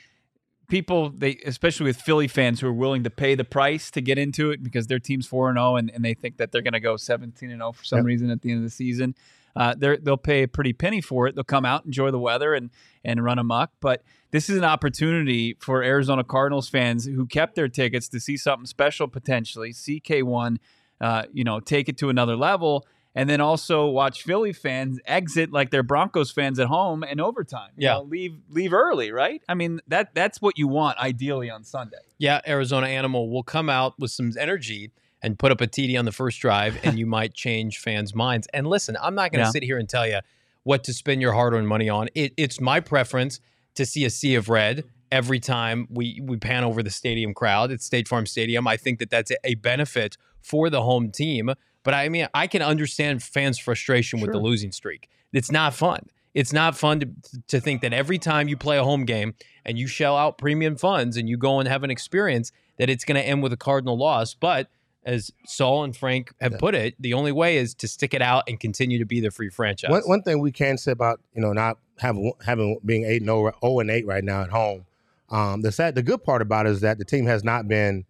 people 0.70 1.10
they 1.10 1.36
especially 1.44 1.84
with 1.84 2.00
Philly 2.00 2.28
fans 2.28 2.60
who 2.60 2.68
are 2.68 2.72
willing 2.72 3.02
to 3.04 3.10
pay 3.10 3.34
the 3.34 3.44
price 3.44 3.90
to 3.90 4.00
get 4.00 4.16
into 4.16 4.50
it 4.50 4.62
because 4.62 4.86
their 4.86 4.98
team's 4.98 5.26
four 5.26 5.50
and 5.50 5.58
zero 5.58 5.76
and 5.76 5.90
and 5.94 6.02
they 6.04 6.14
think 6.14 6.38
that 6.38 6.50
they're 6.52 6.62
going 6.62 6.72
to 6.72 6.80
go 6.80 6.96
seventeen 6.96 7.50
and 7.50 7.60
zero 7.60 7.72
for 7.72 7.84
some 7.84 7.98
Yep. 7.98 8.06
reason 8.06 8.30
at 8.30 8.40
the 8.40 8.50
end 8.50 8.58
of 8.58 8.64
the 8.64 8.70
season. 8.70 9.14
Uh, 9.56 9.74
they're, 9.76 9.96
they'll 9.96 10.16
pay 10.16 10.44
a 10.44 10.48
pretty 10.48 10.72
penny 10.72 11.00
for 11.00 11.26
it. 11.26 11.34
They'll 11.34 11.42
come 11.42 11.64
out, 11.64 11.84
enjoy 11.84 12.12
the 12.12 12.20
weather, 12.20 12.54
and 12.54 12.70
and 13.04 13.22
run 13.24 13.38
amok. 13.38 13.72
But 13.80 14.02
this 14.30 14.48
is 14.48 14.56
an 14.56 14.64
opportunity 14.64 15.56
for 15.58 15.82
Arizona 15.82 16.22
Cardinals 16.22 16.68
fans 16.68 17.04
who 17.04 17.26
kept 17.26 17.56
their 17.56 17.68
tickets 17.68 18.08
to 18.10 18.20
see 18.20 18.36
something 18.36 18.66
special 18.66 19.08
potentially. 19.08 19.72
CK1, 19.72 20.58
uh, 21.00 21.24
you 21.32 21.42
know, 21.42 21.58
take 21.58 21.88
it 21.88 21.98
to 21.98 22.08
another 22.10 22.36
level, 22.36 22.86
and 23.20 23.28
then 23.28 23.40
also 23.40 23.86
watch 23.86 24.22
Philly 24.22 24.52
fans 24.52 24.98
exit 25.04 25.52
like 25.52 25.70
they're 25.70 25.82
Broncos 25.82 26.30
fans 26.30 26.58
at 26.58 26.68
home 26.68 27.04
in 27.04 27.20
overtime. 27.20 27.70
You 27.76 27.86
Yeah. 27.86 27.92
know, 27.94 28.02
leave 28.02 28.34
leave 28.48 28.72
early, 28.72 29.12
right? 29.12 29.42
I 29.48 29.54
mean 29.54 29.80
that 29.88 30.14
that's 30.14 30.40
what 30.40 30.56
you 30.58 30.66
want 30.68 30.98
ideally 30.98 31.50
on 31.50 31.64
Sunday. 31.64 31.98
Yeah, 32.18 32.40
Arizona 32.46 32.86
Animal 32.86 33.28
will 33.30 33.42
come 33.42 33.68
out 33.68 33.98
with 33.98 34.10
some 34.10 34.32
energy 34.38 34.90
and 35.22 35.38
put 35.38 35.52
up 35.52 35.60
a 35.60 35.66
TD 35.66 35.98
on 35.98 36.06
the 36.06 36.12
first 36.12 36.40
drive, 36.40 36.78
and 36.82 36.98
you 36.98 37.04
might 37.18 37.34
change 37.34 37.78
fans' 37.78 38.14
minds. 38.14 38.48
And 38.54 38.66
listen, 38.66 38.96
I'm 39.02 39.14
not 39.14 39.32
going 39.32 39.40
to 39.42 39.48
Yeah. 39.48 39.52
sit 39.52 39.62
here 39.62 39.76
and 39.78 39.88
tell 39.88 40.06
you 40.06 40.20
what 40.62 40.82
to 40.84 40.92
spend 40.94 41.20
your 41.20 41.32
hard-earned 41.34 41.68
money 41.68 41.88
on. 41.90 42.08
It, 42.14 42.32
it's 42.38 42.58
my 42.60 42.80
preference 42.80 43.38
to 43.74 43.84
see 43.86 44.04
a 44.04 44.10
sea 44.10 44.34
of 44.34 44.48
red 44.48 44.84
every 45.12 45.40
time 45.40 45.86
we 45.90 46.20
we 46.24 46.36
pan 46.38 46.64
over 46.64 46.82
the 46.82 46.90
stadium 46.90 47.34
crowd 47.34 47.70
at 47.70 47.82
State 47.82 48.08
Farm 48.08 48.24
Stadium. 48.26 48.66
I 48.66 48.76
think 48.78 48.98
that 49.00 49.10
that's 49.10 49.30
a, 49.30 49.36
a 49.44 49.54
benefit 49.56 50.16
for 50.40 50.70
the 50.70 50.82
home 50.82 51.10
team. 51.10 51.50
But 51.82 51.94
I 51.94 52.08
mean, 52.08 52.28
I 52.34 52.46
can 52.46 52.62
understand 52.62 53.22
fans' 53.22 53.58
frustration 53.58 54.20
with 54.20 54.32
the 54.32 54.38
losing 54.38 54.72
streak. 54.72 55.08
It's 55.32 55.50
not 55.50 55.74
fun. 55.74 56.06
it's 56.34 56.52
not 56.52 56.76
fun 56.76 57.00
to 57.00 57.08
to 57.48 57.60
think 57.60 57.80
that 57.82 57.92
every 57.92 58.18
time 58.18 58.46
you 58.48 58.56
play 58.56 58.78
a 58.78 58.84
home 58.84 59.04
game 59.04 59.34
and 59.64 59.78
you 59.78 59.86
shell 59.86 60.16
out 60.16 60.38
premium 60.38 60.76
funds 60.76 61.16
and 61.16 61.28
you 61.28 61.36
go 61.36 61.58
and 61.58 61.68
have 61.68 61.82
an 61.82 61.90
experience 61.90 62.52
that 62.78 62.88
it's 62.88 63.04
going 63.04 63.16
to 63.20 63.26
end 63.26 63.42
with 63.42 63.52
a 63.52 63.56
Cardinal 63.56 63.98
loss. 63.98 64.34
But 64.34 64.68
as 65.04 65.30
Saul 65.46 65.82
and 65.84 65.96
Frank 65.96 66.32
have 66.40 66.52
Yeah. 66.52 66.58
put 66.58 66.74
it, 66.74 66.94
the 67.00 67.14
only 67.14 67.32
way 67.32 67.56
is 67.56 67.74
to 67.76 67.88
stick 67.88 68.12
it 68.14 68.22
out 68.22 68.44
and 68.48 68.60
continue 68.60 68.98
to 68.98 69.04
be 69.06 69.20
the 69.20 69.30
free 69.30 69.48
franchise. 69.48 69.90
One, 69.90 70.02
one 70.02 70.22
thing 70.22 70.40
we 70.40 70.52
can 70.52 70.78
say 70.78 70.92
about 70.92 71.20
you 71.34 71.40
know 71.40 71.52
not 71.52 71.78
having 71.98 72.32
having 72.44 72.78
being 72.84 73.04
eight 73.04 73.22
and 73.22 73.28
0, 73.28 73.52
0 73.60 73.80
and 73.80 73.90
eight 73.90 74.06
right 74.06 74.22
now 74.22 74.42
at 74.42 74.50
home. 74.50 74.84
Um, 75.30 75.62
the 75.62 75.72
sad, 75.72 75.94
the 75.94 76.02
good 76.02 76.22
part 76.22 76.42
about 76.42 76.66
it 76.66 76.70
is 76.70 76.80
that 76.82 76.98
the 76.98 77.04
team 77.04 77.26
has 77.26 77.42
not 77.44 77.66
been. 77.68 78.04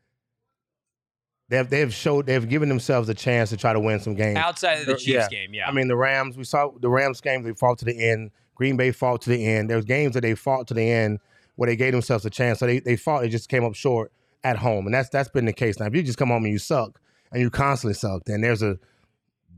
They 1.51 1.57
have 1.57 1.69
they 1.69 1.81
have 1.81 1.93
showed 1.93 2.27
they 2.27 2.33
have 2.33 2.49
given 2.49 2.69
themselves 2.69 3.09
a 3.09 3.15
chance 3.15 3.51
to 3.51 3.57
try 3.57 3.73
to 3.73 3.81
win 3.81 3.99
some 3.99 4.15
games. 4.15 4.39
Outside 4.39 4.81
of 4.81 4.87
the 4.87 4.93
Yeah. 4.93 5.19
Chiefs 5.23 5.29
game, 5.29 5.53
yeah. 5.53 5.69
I 5.69 5.73
mean, 5.73 5.89
the 5.89 5.97
Rams, 5.97 6.37
we 6.39 6.45
saw 6.45 6.71
the 6.81 6.89
Rams 6.89 7.21
game, 7.21 7.43
they 7.43 7.53
fought 7.53 7.79
to 7.79 7.85
the 7.85 8.09
end. 8.09 8.31
Green 8.55 8.77
Bay 8.77 8.93
fought 8.93 9.23
to 9.23 9.31
the 9.31 9.45
end. 9.45 9.69
There's 9.69 9.85
games 9.85 10.15
that 10.15 10.21
they 10.21 10.37
fought 10.37 10.69
to 10.69 10.75
the 10.75 10.89
end 10.89 11.19
where 11.57 11.67
they 11.67 11.75
gave 11.75 11.93
themselves 11.93 12.25
a 12.25 12.31
chance. 12.31 12.61
So 12.61 12.67
they, 12.67 12.79
they 12.79 12.95
fought, 12.95 13.25
it 13.25 13.31
just 13.31 13.49
came 13.49 13.65
up 13.65 13.75
short 13.75 14.13
at 14.45 14.59
home. 14.59 14.87
And 14.87 14.95
that's 14.95 15.09
that's 15.09 15.29
been 15.29 15.45
the 15.45 15.53
case. 15.53 15.81
Now, 15.81 15.87
if 15.87 15.95
you 15.95 16.03
just 16.05 16.19
come 16.19 16.29
home 16.29 16.45
and 16.45 16.53
you 16.53 16.59
suck 16.59 17.01
and 17.33 17.43
you 17.43 17.51
constantly 17.51 17.95
suck, 17.95 18.25
then 18.27 18.43
there's 18.43 18.63
a 18.63 18.79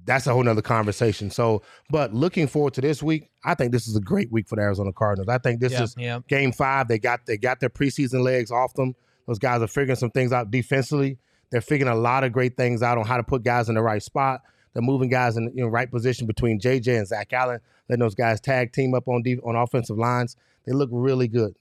that's 0.06 0.26
a 0.26 0.32
whole 0.32 0.42
nother 0.42 0.62
conversation. 0.62 1.30
So, 1.30 1.62
but 1.90 2.14
looking 2.14 2.46
forward 2.46 2.74
to 2.74 2.80
this 2.80 3.02
week, 3.02 3.30
I 3.44 3.54
think 3.54 3.70
this 3.70 3.86
is 3.86 3.96
a 3.96 4.00
great 4.00 4.32
week 4.32 4.48
for 4.48 4.56
the 4.56 4.62
Arizona 4.62 4.92
Cardinals. 4.92 5.28
I 5.28 5.38
think 5.38 5.60
this 5.60 5.72
yeah, 5.72 5.82
is 5.82 5.94
yeah. 5.98 6.20
game 6.26 6.52
five. 6.52 6.88
They 6.88 6.98
got 6.98 7.26
they 7.26 7.36
got 7.36 7.60
their 7.60 7.70
preseason 7.70 8.22
legs 8.22 8.50
off 8.50 8.72
them. 8.74 8.94
Those 9.26 9.38
guys 9.38 9.60
are 9.60 9.68
figuring 9.68 9.96
some 9.96 10.10
things 10.10 10.32
out 10.32 10.50
defensively. 10.50 11.18
They're 11.52 11.60
figuring 11.60 11.92
a 11.92 11.96
lot 11.96 12.24
of 12.24 12.32
great 12.32 12.56
things 12.56 12.82
out 12.82 12.98
on 12.98 13.04
how 13.06 13.18
to 13.18 13.22
put 13.22 13.44
guys 13.44 13.68
in 13.68 13.76
the 13.76 13.82
right 13.82 14.02
spot. 14.02 14.40
They're 14.72 14.82
moving 14.82 15.10
guys 15.10 15.36
in 15.36 15.44
the 15.44 15.52
you 15.54 15.62
know, 15.62 15.68
right 15.68 15.88
position 15.88 16.26
between 16.26 16.58
JJ 16.58 16.96
and 16.98 17.06
Zach 17.06 17.32
Allen, 17.32 17.60
letting 17.88 18.00
those 18.00 18.14
guys 18.14 18.40
tag 18.40 18.72
team 18.72 18.94
up 18.94 19.06
on 19.06 19.22
deep, 19.22 19.38
on 19.44 19.54
offensive 19.54 19.98
lines. 19.98 20.34
They 20.66 20.72
look 20.72 20.88
really 20.90 21.28
good. 21.28 21.54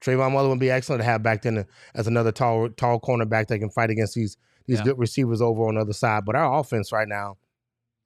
Trayvon 0.00 0.32
Mullen 0.32 0.50
would 0.50 0.58
be 0.60 0.70
excellent 0.70 1.00
to 1.00 1.04
have 1.04 1.22
back 1.22 1.42
then 1.42 1.66
as 1.94 2.06
another 2.06 2.32
tall 2.32 2.68
tall 2.70 3.00
cornerback 3.00 3.48
that 3.48 3.58
can 3.58 3.68
fight 3.70 3.90
against 3.90 4.14
these 4.14 4.36
these 4.66 4.78
Yeah. 4.78 4.84
good 4.84 4.98
receivers 4.98 5.42
over 5.42 5.66
on 5.66 5.74
the 5.74 5.80
other 5.80 5.92
side. 5.92 6.24
But 6.24 6.36
our 6.36 6.60
offense 6.60 6.92
right 6.92 7.08
now, 7.08 7.36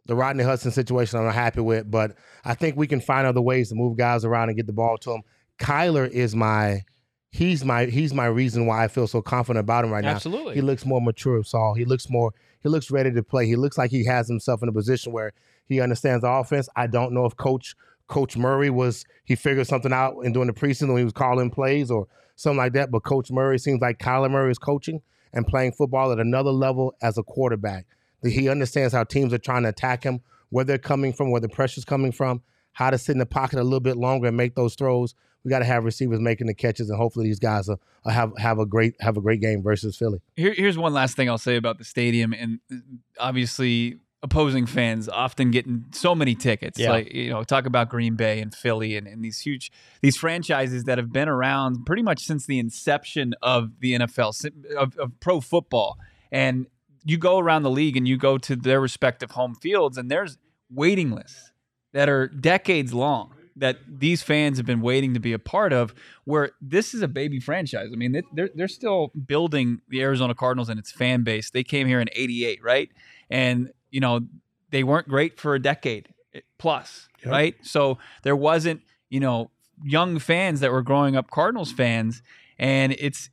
the 0.06 0.16
Rodney 0.16 0.42
Hudson 0.42 0.70
situation, 0.70 1.18
I'm 1.18 1.26
not 1.26 1.34
happy 1.34 1.60
with. 1.60 1.90
But 1.90 2.16
I 2.44 2.54
think 2.54 2.76
we 2.76 2.86
can 2.86 3.00
find 3.00 3.26
other 3.26 3.42
ways 3.42 3.68
to 3.68 3.74
move 3.74 3.98
guys 3.98 4.24
around 4.24 4.48
and 4.48 4.56
get 4.56 4.66
the 4.66 4.72
ball 4.72 4.96
to 4.98 5.10
them. 5.10 5.22
Kyler 5.58 6.08
is 6.08 6.34
my 6.34 6.84
he's 7.36 7.64
my 7.64 7.84
he's 7.86 8.14
my 8.14 8.26
reason 8.26 8.66
why 8.66 8.84
I 8.84 8.88
feel 8.88 9.06
so 9.06 9.20
confident 9.20 9.62
about 9.62 9.84
him 9.84 9.90
right 9.90 10.02
now. 10.02 10.12
Absolutely. 10.12 10.54
He 10.54 10.62
looks 10.62 10.86
more 10.86 11.00
mature, 11.00 11.42
Saul. 11.44 11.74
He 11.74 11.84
looks 11.84 12.08
more 12.08 12.32
he 12.62 12.68
looks 12.68 12.90
ready 12.90 13.12
to 13.12 13.22
play. 13.22 13.46
He 13.46 13.56
looks 13.56 13.76
like 13.76 13.90
he 13.90 14.04
has 14.06 14.26
himself 14.26 14.62
in 14.62 14.68
a 14.68 14.72
position 14.72 15.12
where 15.12 15.32
he 15.66 15.80
understands 15.80 16.22
the 16.22 16.30
offense. 16.30 16.68
I 16.74 16.86
don't 16.86 17.12
know 17.12 17.26
if 17.26 17.36
coach 17.36 17.76
Coach 18.08 18.36
Murray 18.36 18.70
was 18.70 19.04
he 19.24 19.34
figured 19.34 19.66
something 19.66 19.92
out 19.92 20.16
in 20.24 20.32
doing 20.32 20.46
the 20.46 20.52
preseason 20.52 20.88
when 20.88 20.98
he 20.98 21.04
was 21.04 21.12
calling 21.12 21.50
plays 21.50 21.90
or 21.90 22.06
something 22.36 22.58
like 22.58 22.72
that. 22.72 22.90
But 22.90 23.00
Coach 23.00 23.30
Murray 23.30 23.58
seems 23.58 23.80
like 23.80 23.98
Kyler 23.98 24.30
Murray 24.30 24.50
is 24.50 24.58
coaching 24.58 25.02
and 25.32 25.46
playing 25.46 25.72
football 25.72 26.12
at 26.12 26.18
another 26.18 26.52
level 26.52 26.94
as 27.02 27.18
a 27.18 27.22
quarterback. 27.22 27.86
That 28.22 28.30
he 28.30 28.48
understands 28.48 28.94
how 28.94 29.04
teams 29.04 29.34
are 29.34 29.38
trying 29.38 29.64
to 29.64 29.68
attack 29.68 30.04
him, 30.04 30.20
where 30.48 30.64
they're 30.64 30.78
coming 30.78 31.12
from, 31.12 31.30
where 31.30 31.40
the 31.40 31.50
pressure's 31.50 31.84
coming 31.84 32.12
from, 32.12 32.42
how 32.76 32.90
to 32.90 32.98
sit 32.98 33.12
in 33.12 33.18
the 33.18 33.24
pocket 33.24 33.58
a 33.58 33.64
little 33.64 33.80
bit 33.80 33.96
longer 33.96 34.28
and 34.28 34.36
make 34.36 34.54
those 34.54 34.74
throws. 34.74 35.14
We 35.44 35.48
got 35.48 35.60
to 35.60 35.64
have 35.64 35.84
receivers 35.84 36.20
making 36.20 36.46
the 36.46 36.52
catches, 36.52 36.90
and 36.90 36.98
hopefully 36.98 37.24
these 37.24 37.38
guys 37.38 37.68
will, 37.68 37.80
will 38.04 38.12
have 38.12 38.32
have 38.36 38.58
a 38.58 38.66
great 38.66 38.94
have 39.00 39.16
a 39.16 39.20
great 39.22 39.40
game 39.40 39.62
versus 39.62 39.96
Philly. 39.96 40.20
Here, 40.34 40.52
here's 40.52 40.76
one 40.76 40.92
last 40.92 41.16
thing 41.16 41.30
I'll 41.30 41.38
say 41.38 41.56
about 41.56 41.78
the 41.78 41.84
stadium, 41.84 42.34
and 42.34 42.60
uh, 42.70 42.76
obviously 43.18 43.98
opposing 44.22 44.66
fans 44.66 45.08
often 45.08 45.50
getting 45.50 45.86
so 45.92 46.14
many 46.14 46.34
tickets. 46.34 46.78
Yeah. 46.78 46.90
Like 46.90 47.14
you 47.14 47.30
know, 47.30 47.44
talk 47.44 47.64
about 47.64 47.88
Green 47.88 48.14
Bay 48.14 48.40
and 48.40 48.54
Philly 48.54 48.94
and, 48.94 49.06
and 49.06 49.24
these 49.24 49.38
huge 49.38 49.72
these 50.02 50.18
franchises 50.18 50.84
that 50.84 50.98
have 50.98 51.10
been 51.10 51.30
around 51.30 51.86
pretty 51.86 52.02
much 52.02 52.20
since 52.24 52.44
the 52.44 52.58
inception 52.58 53.32
of 53.40 53.80
the 53.80 53.94
NFL 53.94 54.50
of, 54.76 54.98
of 54.98 55.18
pro 55.20 55.40
football. 55.40 55.96
And 56.30 56.66
you 57.06 57.16
go 57.16 57.38
around 57.38 57.62
the 57.62 57.70
league 57.70 57.96
and 57.96 58.06
you 58.06 58.18
go 58.18 58.36
to 58.36 58.54
their 58.54 58.82
respective 58.82 59.30
home 59.30 59.54
fields, 59.54 59.96
and 59.96 60.10
there's 60.10 60.36
waiting 60.68 61.12
lists 61.12 61.52
that 61.96 62.08
are 62.10 62.28
decades 62.28 62.92
long 62.92 63.32
that 63.58 63.78
these 63.88 64.22
fans 64.22 64.58
have 64.58 64.66
been 64.66 64.82
waiting 64.82 65.14
to 65.14 65.20
be 65.20 65.32
a 65.32 65.38
part 65.38 65.72
of 65.72 65.94
where 66.24 66.50
this 66.60 66.92
is 66.92 67.00
a 67.00 67.08
baby 67.08 67.40
franchise. 67.40 67.88
I 67.90 67.96
mean, 67.96 68.12
they- 68.12 68.22
they're 68.34 68.50
they're 68.54 68.68
still 68.68 69.12
building 69.26 69.80
the 69.88 70.02
Arizona 70.02 70.34
Cardinals 70.34 70.68
and 70.68 70.78
its 70.78 70.92
fan 70.92 71.22
base. 71.22 71.48
They 71.50 71.64
came 71.64 71.86
here 71.86 71.98
in 72.00 72.08
88, 72.12 72.62
right? 72.62 72.90
And, 73.30 73.70
you 73.90 74.00
know, 74.00 74.20
they 74.70 74.82
weren't 74.84 75.08
great 75.08 75.40
for 75.40 75.54
a 75.54 75.58
decade 75.58 76.08
plus, 76.58 77.08
Yep. 77.24 77.32
right? 77.32 77.54
So 77.62 77.96
there 78.24 78.36
wasn't, 78.36 78.82
you 79.08 79.20
know, 79.20 79.50
young 79.82 80.18
fans 80.18 80.60
that 80.60 80.70
were 80.70 80.82
growing 80.82 81.16
up 81.16 81.30
Cardinals 81.30 81.72
fans 81.72 82.22
and 82.58 82.92
it's 82.98 83.30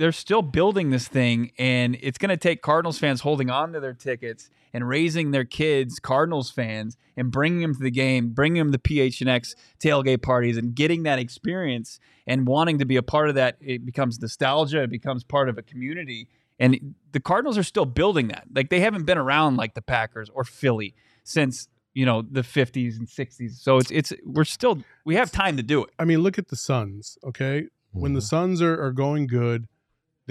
they're 0.00 0.12
still 0.12 0.40
building 0.40 0.88
this 0.88 1.06
thing 1.08 1.52
and 1.58 1.96
it's 2.00 2.16
going 2.16 2.30
to 2.30 2.36
take 2.38 2.62
Cardinals 2.62 2.98
fans 2.98 3.20
holding 3.20 3.50
on 3.50 3.74
to 3.74 3.80
their 3.80 3.92
tickets 3.92 4.48
and 4.72 4.88
raising 4.88 5.30
their 5.30 5.44
kids 5.44 5.98
Cardinals 5.98 6.50
fans 6.50 6.96
and 7.18 7.30
bringing 7.30 7.60
them 7.60 7.74
to 7.74 7.82
the 7.82 7.90
game, 7.90 8.30
bringing 8.30 8.58
them 8.58 8.72
to 8.72 8.78
PHNX 8.78 9.54
tailgate 9.78 10.22
parties 10.22 10.56
and 10.56 10.74
getting 10.74 11.02
that 11.02 11.18
experience 11.18 12.00
and 12.26 12.46
wanting 12.46 12.78
to 12.78 12.86
be 12.86 12.96
a 12.96 13.02
part 13.02 13.28
of 13.28 13.34
that. 13.34 13.58
It 13.60 13.84
becomes 13.84 14.18
nostalgia, 14.18 14.84
it 14.84 14.90
becomes 14.90 15.22
part 15.22 15.50
of 15.50 15.58
a 15.58 15.62
community. 15.62 16.28
And 16.58 16.94
the 17.12 17.20
Cardinals 17.20 17.58
are 17.58 17.62
still 17.62 17.86
building 17.86 18.28
that. 18.28 18.44
Like 18.54 18.70
they 18.70 18.80
haven't 18.80 19.04
been 19.04 19.18
around 19.18 19.58
like 19.58 19.74
the 19.74 19.82
Packers 19.82 20.30
or 20.32 20.44
Philly 20.44 20.94
since, 21.24 21.68
you 21.92 22.06
know, 22.06 22.22
the 22.22 22.40
50s 22.40 22.98
and 22.98 23.06
60s. 23.06 23.58
So 23.58 23.76
it's 23.76 23.90
it's 23.90 24.14
we're 24.24 24.44
still 24.44 24.82
we 25.04 25.16
have 25.16 25.30
time 25.30 25.58
to 25.58 25.62
do 25.62 25.84
it. 25.84 25.90
I 25.98 26.06
mean, 26.06 26.20
look 26.20 26.38
at 26.38 26.48
the 26.48 26.56
Suns. 26.56 27.18
Okay, 27.22 27.66
when 27.92 28.12
Mm-hmm. 28.12 28.14
the 28.14 28.22
Suns 28.22 28.62
are, 28.62 28.82
are 28.82 28.92
going 28.92 29.26
good, 29.26 29.66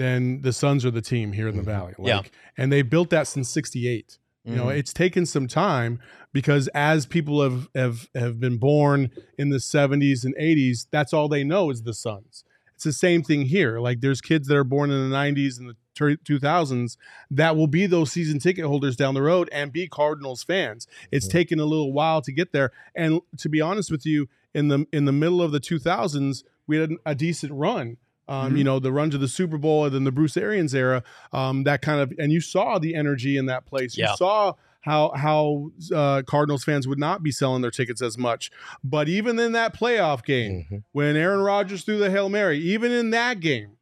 then 0.00 0.40
the 0.42 0.52
Suns 0.52 0.84
are 0.86 0.90
the 0.90 1.02
team 1.02 1.32
here 1.32 1.48
in 1.48 1.56
the 1.56 1.62
Mhm. 1.62 1.66
Valley. 1.66 1.94
Like, 1.98 2.08
Yeah. 2.08 2.22
and 2.56 2.72
they 2.72 2.82
built 2.82 3.10
that 3.10 3.26
since 3.28 3.48
'68. 3.48 4.18
You 4.44 4.56
know, 4.56 4.66
Mhm. 4.66 4.78
it's 4.78 4.94
taken 4.94 5.26
some 5.26 5.46
time 5.46 6.00
because 6.32 6.68
as 6.68 7.04
people 7.04 7.42
have 7.42 7.68
have 7.74 8.08
have 8.14 8.40
been 8.40 8.56
born 8.56 9.10
in 9.36 9.50
the 9.50 9.60
70s 9.60 10.24
and 10.24 10.34
80s, 10.38 10.86
that's 10.90 11.12
all 11.12 11.28
they 11.28 11.44
know 11.44 11.68
is 11.70 11.82
the 11.82 11.92
Suns. 11.92 12.42
It's 12.74 12.84
the 12.84 12.92
same 12.94 13.22
thing 13.22 13.42
here. 13.46 13.78
Like 13.80 14.00
there's 14.00 14.22
kids 14.22 14.48
that 14.48 14.56
are 14.56 14.64
born 14.64 14.90
in 14.90 14.98
the 15.10 15.14
90s 15.14 15.58
and 15.58 15.68
the 15.68 15.76
2000s 16.24 16.96
that 17.30 17.54
will 17.54 17.66
be 17.66 17.84
those 17.84 18.10
season 18.10 18.38
ticket 18.38 18.64
holders 18.64 18.96
down 18.96 19.12
the 19.12 19.20
road 19.20 19.50
and 19.52 19.70
be 19.70 19.86
Cardinals 19.86 20.42
fans. 20.42 20.86
It's 21.12 21.26
Mhm. 21.26 21.30
taken 21.32 21.60
a 21.60 21.66
little 21.66 21.92
while 21.92 22.22
to 22.22 22.32
get 22.32 22.52
there. 22.52 22.72
And 22.94 23.20
to 23.36 23.48
be 23.50 23.60
honest 23.60 23.90
with 23.90 24.06
you, 24.06 24.28
in 24.54 24.68
the 24.68 24.86
in 24.92 25.04
the 25.04 25.12
middle 25.12 25.42
of 25.42 25.52
the 25.52 25.60
2000s, 25.60 26.42
we 26.66 26.78
had 26.78 26.92
a 27.04 27.14
decent 27.14 27.52
run. 27.52 27.98
Um, 28.30 28.54
Mhm. 28.54 28.58
You 28.58 28.64
know, 28.64 28.78
the 28.78 28.92
run 28.92 29.10
to 29.10 29.18
the 29.18 29.28
Super 29.28 29.58
Bowl 29.58 29.84
and 29.84 29.94
then 29.94 30.04
the 30.04 30.12
Bruce 30.12 30.36
Arians 30.36 30.74
era, 30.74 31.02
um, 31.32 31.64
that 31.64 31.82
kind 31.82 32.00
of, 32.00 32.12
and 32.18 32.32
you 32.32 32.40
saw 32.40 32.78
the 32.78 32.94
energy 32.94 33.36
in 33.36 33.46
that 33.46 33.66
place. 33.66 33.96
You 33.98 34.06
saw 34.16 34.54
how 34.82 35.10
how 35.14 35.70
uh, 35.94 36.22
Cardinals 36.26 36.64
fans 36.64 36.88
would 36.88 36.98
not 36.98 37.22
be 37.22 37.30
selling 37.32 37.60
their 37.60 37.70
tickets 37.70 38.00
as 38.00 38.16
much. 38.16 38.50
But 38.84 39.08
even 39.08 39.38
in 39.38 39.52
that 39.52 39.74
playoff 39.74 40.24
game, 40.24 40.64
Mhm. 40.70 40.82
when 40.92 41.16
Aaron 41.16 41.40
Rodgers 41.40 41.82
threw 41.82 41.98
the 41.98 42.10
hail 42.10 42.28
mary, 42.30 42.58
even 42.60 42.90
in 42.92 43.10
that 43.10 43.40
game, 43.40 43.72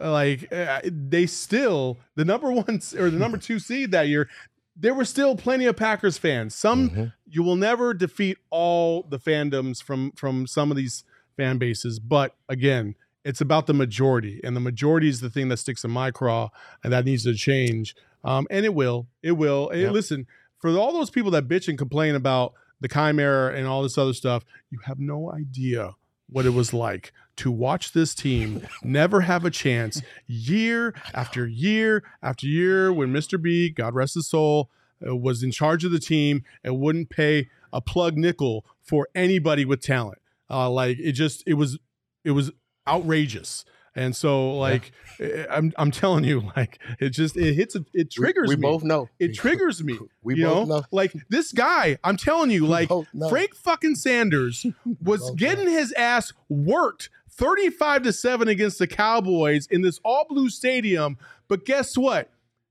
like 0.00 0.52
uh, 0.52 0.80
they 0.84 1.24
still 1.26 1.98
the 2.16 2.24
number 2.24 2.50
one 2.50 2.80
or 2.98 3.10
the 3.10 3.18
number 3.18 3.38
two 3.38 3.58
seed 3.68 3.92
that 3.92 4.08
year. 4.08 4.28
There 4.76 4.92
were 4.92 5.04
still 5.04 5.36
plenty 5.36 5.66
of 5.66 5.76
Packers 5.76 6.18
fans. 6.18 6.52
Some 6.54 6.90
Mhm. 6.90 7.12
you 7.26 7.44
will 7.44 7.54
never 7.56 7.94
defeat 7.94 8.38
all 8.50 9.04
the 9.08 9.20
fandoms 9.20 9.80
from 9.82 10.10
from 10.16 10.46
some 10.48 10.70
of 10.72 10.76
these 10.76 11.04
fan 11.36 11.58
bases 11.58 11.98
but 12.00 12.34
again 12.48 12.94
it's 13.24 13.40
about 13.40 13.66
the 13.66 13.74
majority 13.74 14.40
and 14.44 14.54
the 14.54 14.60
majority 14.60 15.08
is 15.08 15.20
the 15.20 15.30
thing 15.30 15.48
that 15.48 15.56
sticks 15.58 15.84
in 15.84 15.90
my 15.90 16.10
craw 16.10 16.50
and 16.82 16.92
that 16.92 17.04
needs 17.04 17.24
to 17.24 17.34
change 17.34 17.94
um, 18.24 18.46
and 18.50 18.64
it 18.64 18.74
will 18.74 19.08
it 19.22 19.32
will 19.32 19.68
And 19.70 19.80
Yep. 19.82 19.92
listen 19.92 20.26
for 20.58 20.70
all 20.76 20.92
those 20.92 21.10
people 21.10 21.30
that 21.32 21.48
bitch 21.48 21.68
and 21.68 21.78
complain 21.78 22.14
about 22.14 22.54
the 22.80 22.88
chimera 22.88 23.54
and 23.54 23.66
all 23.66 23.82
this 23.82 23.96
other 23.98 24.12
stuff 24.14 24.44
you 24.70 24.78
have 24.84 24.98
no 24.98 25.32
idea 25.32 25.94
what 26.28 26.46
it 26.46 26.50
was 26.54 26.72
like 26.72 27.12
to 27.36 27.50
watch 27.50 27.92
this 27.92 28.14
team 28.14 28.66
never 28.82 29.22
have 29.22 29.44
a 29.44 29.50
chance 29.50 30.00
year 30.26 30.94
after 31.12 31.46
year 31.46 32.02
after 32.22 32.46
year 32.46 32.92
when 32.92 33.12
Mr. 33.12 33.40
B, 33.40 33.70
God 33.70 33.94
rest 33.94 34.14
his 34.14 34.28
soul, 34.28 34.70
uh, 35.06 35.14
was 35.16 35.42
in 35.42 35.50
charge 35.50 35.84
of 35.84 35.90
the 35.92 35.98
team 35.98 36.44
and 36.62 36.78
wouldn't 36.78 37.10
pay 37.10 37.48
a 37.72 37.80
plug 37.80 38.16
nickel 38.16 38.64
for 38.80 39.08
anybody 39.14 39.64
with 39.64 39.80
talent. 39.82 40.18
Uh, 40.48 40.70
like 40.70 40.98
it 41.00 41.12
just 41.12 41.42
it 41.46 41.54
was 41.54 41.78
it 42.24 42.30
was 42.30 42.52
outrageous. 42.86 43.64
And 43.96 44.14
so 44.16 44.54
like 44.56 44.90
I- 45.20 45.46
I'm 45.50 45.72
I'm 45.76 45.90
telling 45.92 46.24
you 46.24 46.50
like 46.56 46.80
it 46.98 47.10
just 47.10 47.36
it 47.36 47.54
hits 47.54 47.76
it, 47.76 47.84
it 47.92 48.10
triggers 48.10 48.48
We, 48.48 48.56
we 48.56 48.60
me. 48.60 48.68
both 48.68 48.82
know. 48.82 49.08
it 49.20 49.34
triggers 49.34 49.82
me. 49.84 49.98
We 50.22 50.36
you 50.36 50.44
both 50.46 50.68
know? 50.68 50.76
know. 50.78 50.84
Like 50.90 51.12
this 51.28 51.52
guy, 51.52 51.98
I'm 52.02 52.16
telling 52.16 52.50
you, 52.50 52.62
We 52.64 52.68
like. 52.68 52.90
Frank 53.28 53.54
fucking 53.54 53.94
Sanders 53.96 54.66
was 55.02 55.20
both 55.20 55.36
getting 55.36 55.68
his 55.68 55.92
ass 55.92 56.32
worked 56.48 57.10
35 57.30 58.04
to 58.04 58.12
7 58.12 58.48
against 58.48 58.78
the 58.78 58.86
Cowboys 58.86 59.66
in 59.66 59.82
this 59.82 60.00
all 60.04 60.24
blue 60.28 60.48
stadium. 60.48 61.18
But 61.48 61.64
guess 61.66 61.96
what? 61.98 62.30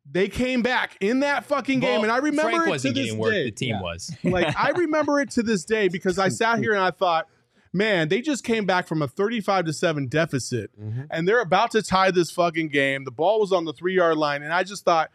They 0.10 0.28
came 0.28 0.62
back 0.62 0.97
in 0.99 1.19
that 1.21 1.45
fucking 1.45 1.80
game, 1.80 2.02
Well, 2.02 2.04
and 2.04 2.12
I 2.12 2.17
remember 2.17 2.52
Frank 2.52 2.67
it 2.67 2.69
wasn't 2.69 2.95
to 2.95 3.02
this 3.02 3.10
getting 3.12 3.19
work. 3.21 3.32
day. 3.32 3.43
The 3.45 3.52
team 3.52 3.80
was. 3.82 4.12
Like 4.23 4.54
I 4.60 4.71
remember 4.71 5.19
it 5.21 5.30
to 5.32 5.43
this 5.43 5.63
day 5.63 5.88
because 5.88 6.17
I 6.19 6.28
sat 6.30 6.60
here 6.60 6.73
and 6.73 6.82
I 6.82 6.91
thought, 6.91 7.28
man, 7.73 8.07
they 8.07 8.21
just 8.21 8.43
came 8.43 8.65
back 8.65 8.88
from 8.88 9.01
a 9.01 9.07
35 9.07 9.65
to 9.65 9.73
7 9.73 10.07
deficit 10.07 10.71
mm-hmm. 10.79 11.03
and 11.09 11.27
they're 11.27 11.41
about 11.41 11.71
to 11.71 11.81
tie 11.81 12.12
this 12.12 12.31
fucking 12.31 12.69
game. 12.69 13.03
The 13.03 13.12
ball 13.12 13.39
was 13.39 13.51
on 13.51 13.65
the 13.65 13.73
3-yard 13.73 14.17
line 14.17 14.43
and 14.43 14.53
I 14.53 14.63
just 14.63 14.86
thought 14.86 15.09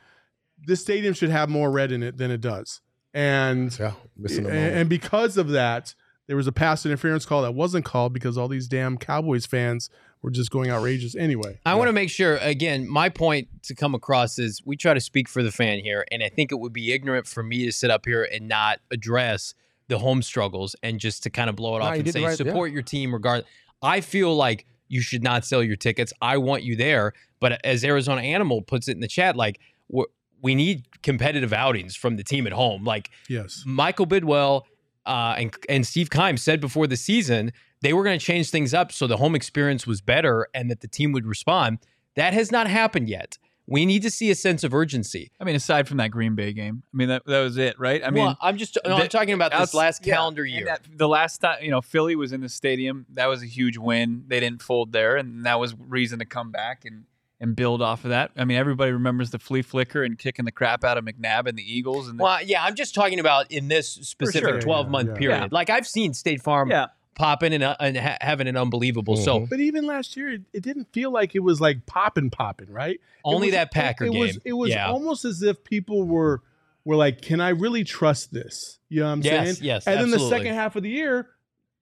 this 0.66 0.80
stadium 0.80 1.14
should 1.14 1.30
have 1.30 1.48
more 1.48 1.70
red 1.70 1.92
in 1.92 2.02
it 2.02 2.18
than 2.18 2.30
it 2.30 2.40
does. 2.40 2.80
And 3.14 3.76
Yeah, 3.78 3.92
missing 4.16 4.44
the 4.44 4.50
and, 4.50 4.76
and 4.76 4.88
because 4.88 5.36
of 5.36 5.50
that, 5.50 5.94
there 6.26 6.36
was 6.36 6.46
a 6.46 6.52
pass 6.52 6.84
interference 6.84 7.24
call 7.24 7.42
that 7.42 7.52
wasn't 7.52 7.84
called 7.84 8.12
because 8.12 8.36
all 8.36 8.48
these 8.48 8.68
damn 8.68 8.98
Cowboys 8.98 9.46
fans 9.46 9.88
were 10.20 10.30
just 10.30 10.50
going 10.50 10.70
outrageous 10.70 11.14
anyway. 11.16 11.58
I 11.64 11.74
want 11.74 11.88
to 11.88 11.92
make 11.92 12.10
sure, 12.10 12.36
again, 12.38 12.88
my 12.88 13.08
point 13.08 13.48
to 13.64 13.74
come 13.74 13.94
across 13.94 14.38
is 14.38 14.62
we 14.64 14.76
try 14.76 14.92
to 14.92 15.00
speak 15.00 15.28
for 15.28 15.42
the 15.42 15.52
fan 15.52 15.78
here, 15.78 16.04
and 16.10 16.22
I 16.22 16.28
think 16.28 16.52
it 16.52 16.56
would 16.56 16.72
be 16.72 16.92
ignorant 16.92 17.26
for 17.26 17.42
me 17.42 17.64
to 17.64 17.72
sit 17.72 17.90
up 17.90 18.04
here 18.04 18.28
and 18.30 18.46
not 18.46 18.80
address 18.90 19.54
the 19.88 19.98
home 19.98 20.22
struggles 20.22 20.76
and 20.82 21.00
just 21.00 21.22
to 21.24 21.30
kind 21.30 21.48
of 21.50 21.56
blow 21.56 21.76
it 21.76 21.80
No, 21.80 21.86
off 21.86 21.94
and 21.96 22.12
say 22.12 22.22
right, 22.22 22.30
yeah. 22.30 22.34
support 22.36 22.70
your 22.72 22.82
team 22.82 23.12
regard. 23.12 23.44
I 23.82 24.00
feel 24.00 24.34
like 24.34 24.66
you 24.88 25.00
should 25.00 25.22
not 25.22 25.44
sell 25.44 25.62
your 25.62 25.76
tickets. 25.76 26.12
I 26.20 26.38
want 26.38 26.62
you 26.62 26.76
there, 26.76 27.12
but 27.40 27.64
as 27.64 27.84
Arizona 27.84 28.22
Animal 28.22 28.62
puts 28.62 28.88
it 28.88 28.92
in 28.92 29.00
the 29.00 29.08
chat, 29.08 29.36
like 29.36 29.60
we're, 29.88 30.04
we 30.42 30.54
need 30.54 30.86
competitive 31.02 31.52
outings 31.52 31.96
from 31.96 32.16
the 32.16 32.24
team 32.24 32.46
at 32.46 32.52
home. 32.52 32.84
Like 32.84 33.10
Yes. 33.28 33.62
Michael 33.66 34.06
Bidwill 34.06 34.62
uh, 35.06 35.34
and 35.38 35.54
and 35.68 35.86
Steve 35.86 36.10
Keim 36.10 36.36
said 36.36 36.60
before 36.60 36.86
the 36.86 36.96
season 36.96 37.52
they 37.80 37.92
were 37.92 38.02
going 38.04 38.18
to 38.18 38.24
change 38.24 38.50
things 38.50 38.74
up 38.74 38.90
so 38.92 39.06
the 39.06 39.16
home 39.16 39.34
experience 39.36 39.86
was 39.86 40.00
better 40.00 40.48
and 40.52 40.70
that 40.70 40.80
the 40.80 40.88
team 40.88 41.12
would 41.12 41.24
respond. 41.26 41.78
That 42.16 42.32
has 42.34 42.50
not 42.50 42.66
happened 42.66 43.08
yet. 43.08 43.38
We 43.70 43.84
need 43.84 44.02
to 44.02 44.10
see 44.10 44.30
a 44.30 44.34
sense 44.34 44.64
of 44.64 44.72
urgency. 44.72 45.30
I 45.38 45.44
mean, 45.44 45.54
aside 45.54 45.86
from 45.86 45.98
that 45.98 46.08
Green 46.10 46.34
Bay 46.34 46.52
game, 46.52 46.82
I 46.92 46.96
mean 46.96 47.08
that 47.08 47.24
that 47.26 47.40
was 47.40 47.56
it, 47.58 47.78
right? 47.78 48.02
I 48.02 48.10
mean, 48.10 48.24
well, 48.24 48.38
I'm 48.40 48.56
just 48.56 48.78
no, 48.84 48.94
I'm 48.94 49.00
the- 49.02 49.08
talking 49.08 49.34
about 49.34 49.52
this 49.52 49.74
last 49.74 50.06
yeah, 50.06 50.14
calendar 50.14 50.42
and 50.42 50.52
year. 50.52 50.64
that- 50.64 50.80
the 50.96 51.08
last 51.08 51.38
time, 51.38 51.62
you 51.62 51.70
know, 51.70 51.82
Philly 51.82 52.16
was 52.16 52.32
in 52.32 52.40
the 52.40 52.48
stadium. 52.48 53.04
That 53.12 53.26
was 53.26 53.42
a 53.42 53.46
huge 53.46 53.76
win. 53.76 54.24
They 54.26 54.40
didn't 54.40 54.62
fold 54.62 54.92
there, 54.92 55.16
and 55.16 55.44
that 55.44 55.60
was 55.60 55.74
reason 55.78 56.18
to 56.20 56.24
come 56.24 56.50
back 56.50 56.84
and 56.84 57.04
and 57.40 57.54
build 57.54 57.80
off 57.82 58.04
of 58.04 58.10
that. 58.10 58.32
I 58.36 58.44
mean, 58.44 58.56
everybody 58.58 58.90
remembers 58.90 59.30
the 59.30 59.38
flea 59.38 59.62
flicker 59.62 60.02
and 60.02 60.18
kicking 60.18 60.44
the 60.44 60.50
crap 60.50 60.82
out 60.82 60.98
of 60.98 61.04
McNabb 61.04 61.46
and 61.46 61.56
the 61.56 61.62
Eagles. 61.62 62.08
And 62.08 62.18
the, 62.18 62.24
well, 62.24 62.42
yeah, 62.42 62.64
I'm 62.64 62.74
just 62.74 62.96
talking 62.96 63.20
about 63.20 63.50
in 63.52 63.68
this 63.68 63.88
specific 63.88 64.48
sure. 64.48 64.60
12 64.60 64.88
month 64.88 65.06
Yeah, 65.08 65.12
yeah. 65.12 65.18
period. 65.18 65.38
Yeah. 65.42 65.48
Like 65.52 65.70
I've 65.70 65.86
seen 65.86 66.14
State 66.14 66.42
Farm 66.42 66.68
yeah, 66.70 66.86
popping 67.18 67.52
and, 67.52 67.62
uh, 67.62 67.76
and 67.80 67.96
ha- 67.96 68.16
having 68.20 68.46
an 68.46 68.56
unbelievable. 68.56 69.16
So 69.16 69.40
But 69.40 69.60
even 69.60 69.84
last 69.86 70.16
year, 70.16 70.30
it, 70.34 70.42
it 70.54 70.62
didn't 70.62 70.92
feel 70.92 71.10
like 71.10 71.34
it 71.34 71.40
was 71.40 71.60
like 71.60 71.84
popping, 71.84 72.30
popping, 72.30 72.70
right? 72.70 72.98
Only 73.24 73.48
was- 73.48 73.54
that 73.54 73.72
Packer 73.72 74.06
it, 74.06 74.12
game. 74.12 74.20
was 74.20 74.38
it 74.44 74.52
was 74.54 74.70
yeah. 74.70 74.88
almost 74.88 75.24
as 75.26 75.42
if 75.42 75.62
people 75.64 76.04
were 76.04 76.42
were 76.84 76.96
like, 76.96 77.20
"Can 77.20 77.40
I 77.40 77.50
really 77.50 77.84
trust 77.84 78.32
this?" 78.32 78.78
You 78.88 79.00
know 79.00 79.06
what 79.06 79.12
I'm 79.12 79.22
Yes, 79.22 79.44
saying? 79.58 79.66
yes, 79.66 79.86
And 79.86 80.00
then 80.00 80.10
the 80.10 80.18
second 80.18 80.54
half 80.54 80.74
of 80.76 80.82
the 80.82 80.88
year, 80.88 81.28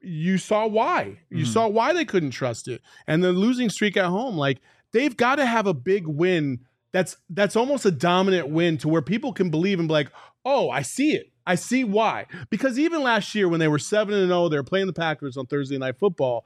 you 0.00 0.38
saw 0.38 0.66
why. 0.66 1.18
You 1.30 1.38
Mm-hmm. 1.38 1.44
Mhm. 1.44 1.52
saw 1.52 1.68
why 1.68 1.92
they 1.92 2.04
couldn't 2.04 2.30
trust 2.32 2.66
it, 2.66 2.80
and 3.06 3.22
the 3.22 3.32
losing 3.32 3.68
streak 3.70 3.96
at 3.96 4.06
home. 4.06 4.36
Like 4.36 4.58
they've 4.92 5.16
got 5.16 5.36
to 5.36 5.46
have 5.46 5.66
a 5.68 5.74
big 5.74 6.06
win. 6.06 6.60
That's 6.92 7.16
that's 7.30 7.56
almost 7.56 7.84
a 7.84 7.90
dominant 7.90 8.48
win 8.48 8.78
to 8.78 8.88
where 8.88 9.02
people 9.02 9.32
can 9.32 9.50
believe 9.50 9.78
and 9.78 9.86
be 9.88 9.92
like, 9.92 10.10
"Oh, 10.44 10.70
I 10.70 10.82
see 10.82 11.12
it. 11.14 11.30
I 11.46 11.54
see 11.54 11.84
why." 11.84 12.26
Because 12.50 12.78
even 12.78 13.02
last 13.02 13.34
year 13.34 13.48
when 13.48 13.60
they 13.60 13.68
were 13.68 13.78
seven 13.78 14.14
and 14.14 14.28
zero, 14.28 14.48
they 14.48 14.56
were 14.56 14.62
playing 14.64 14.86
the 14.86 14.92
Packers 14.92 15.36
on 15.36 15.46
Thursday 15.46 15.78
Night 15.78 15.96
Football. 15.98 16.44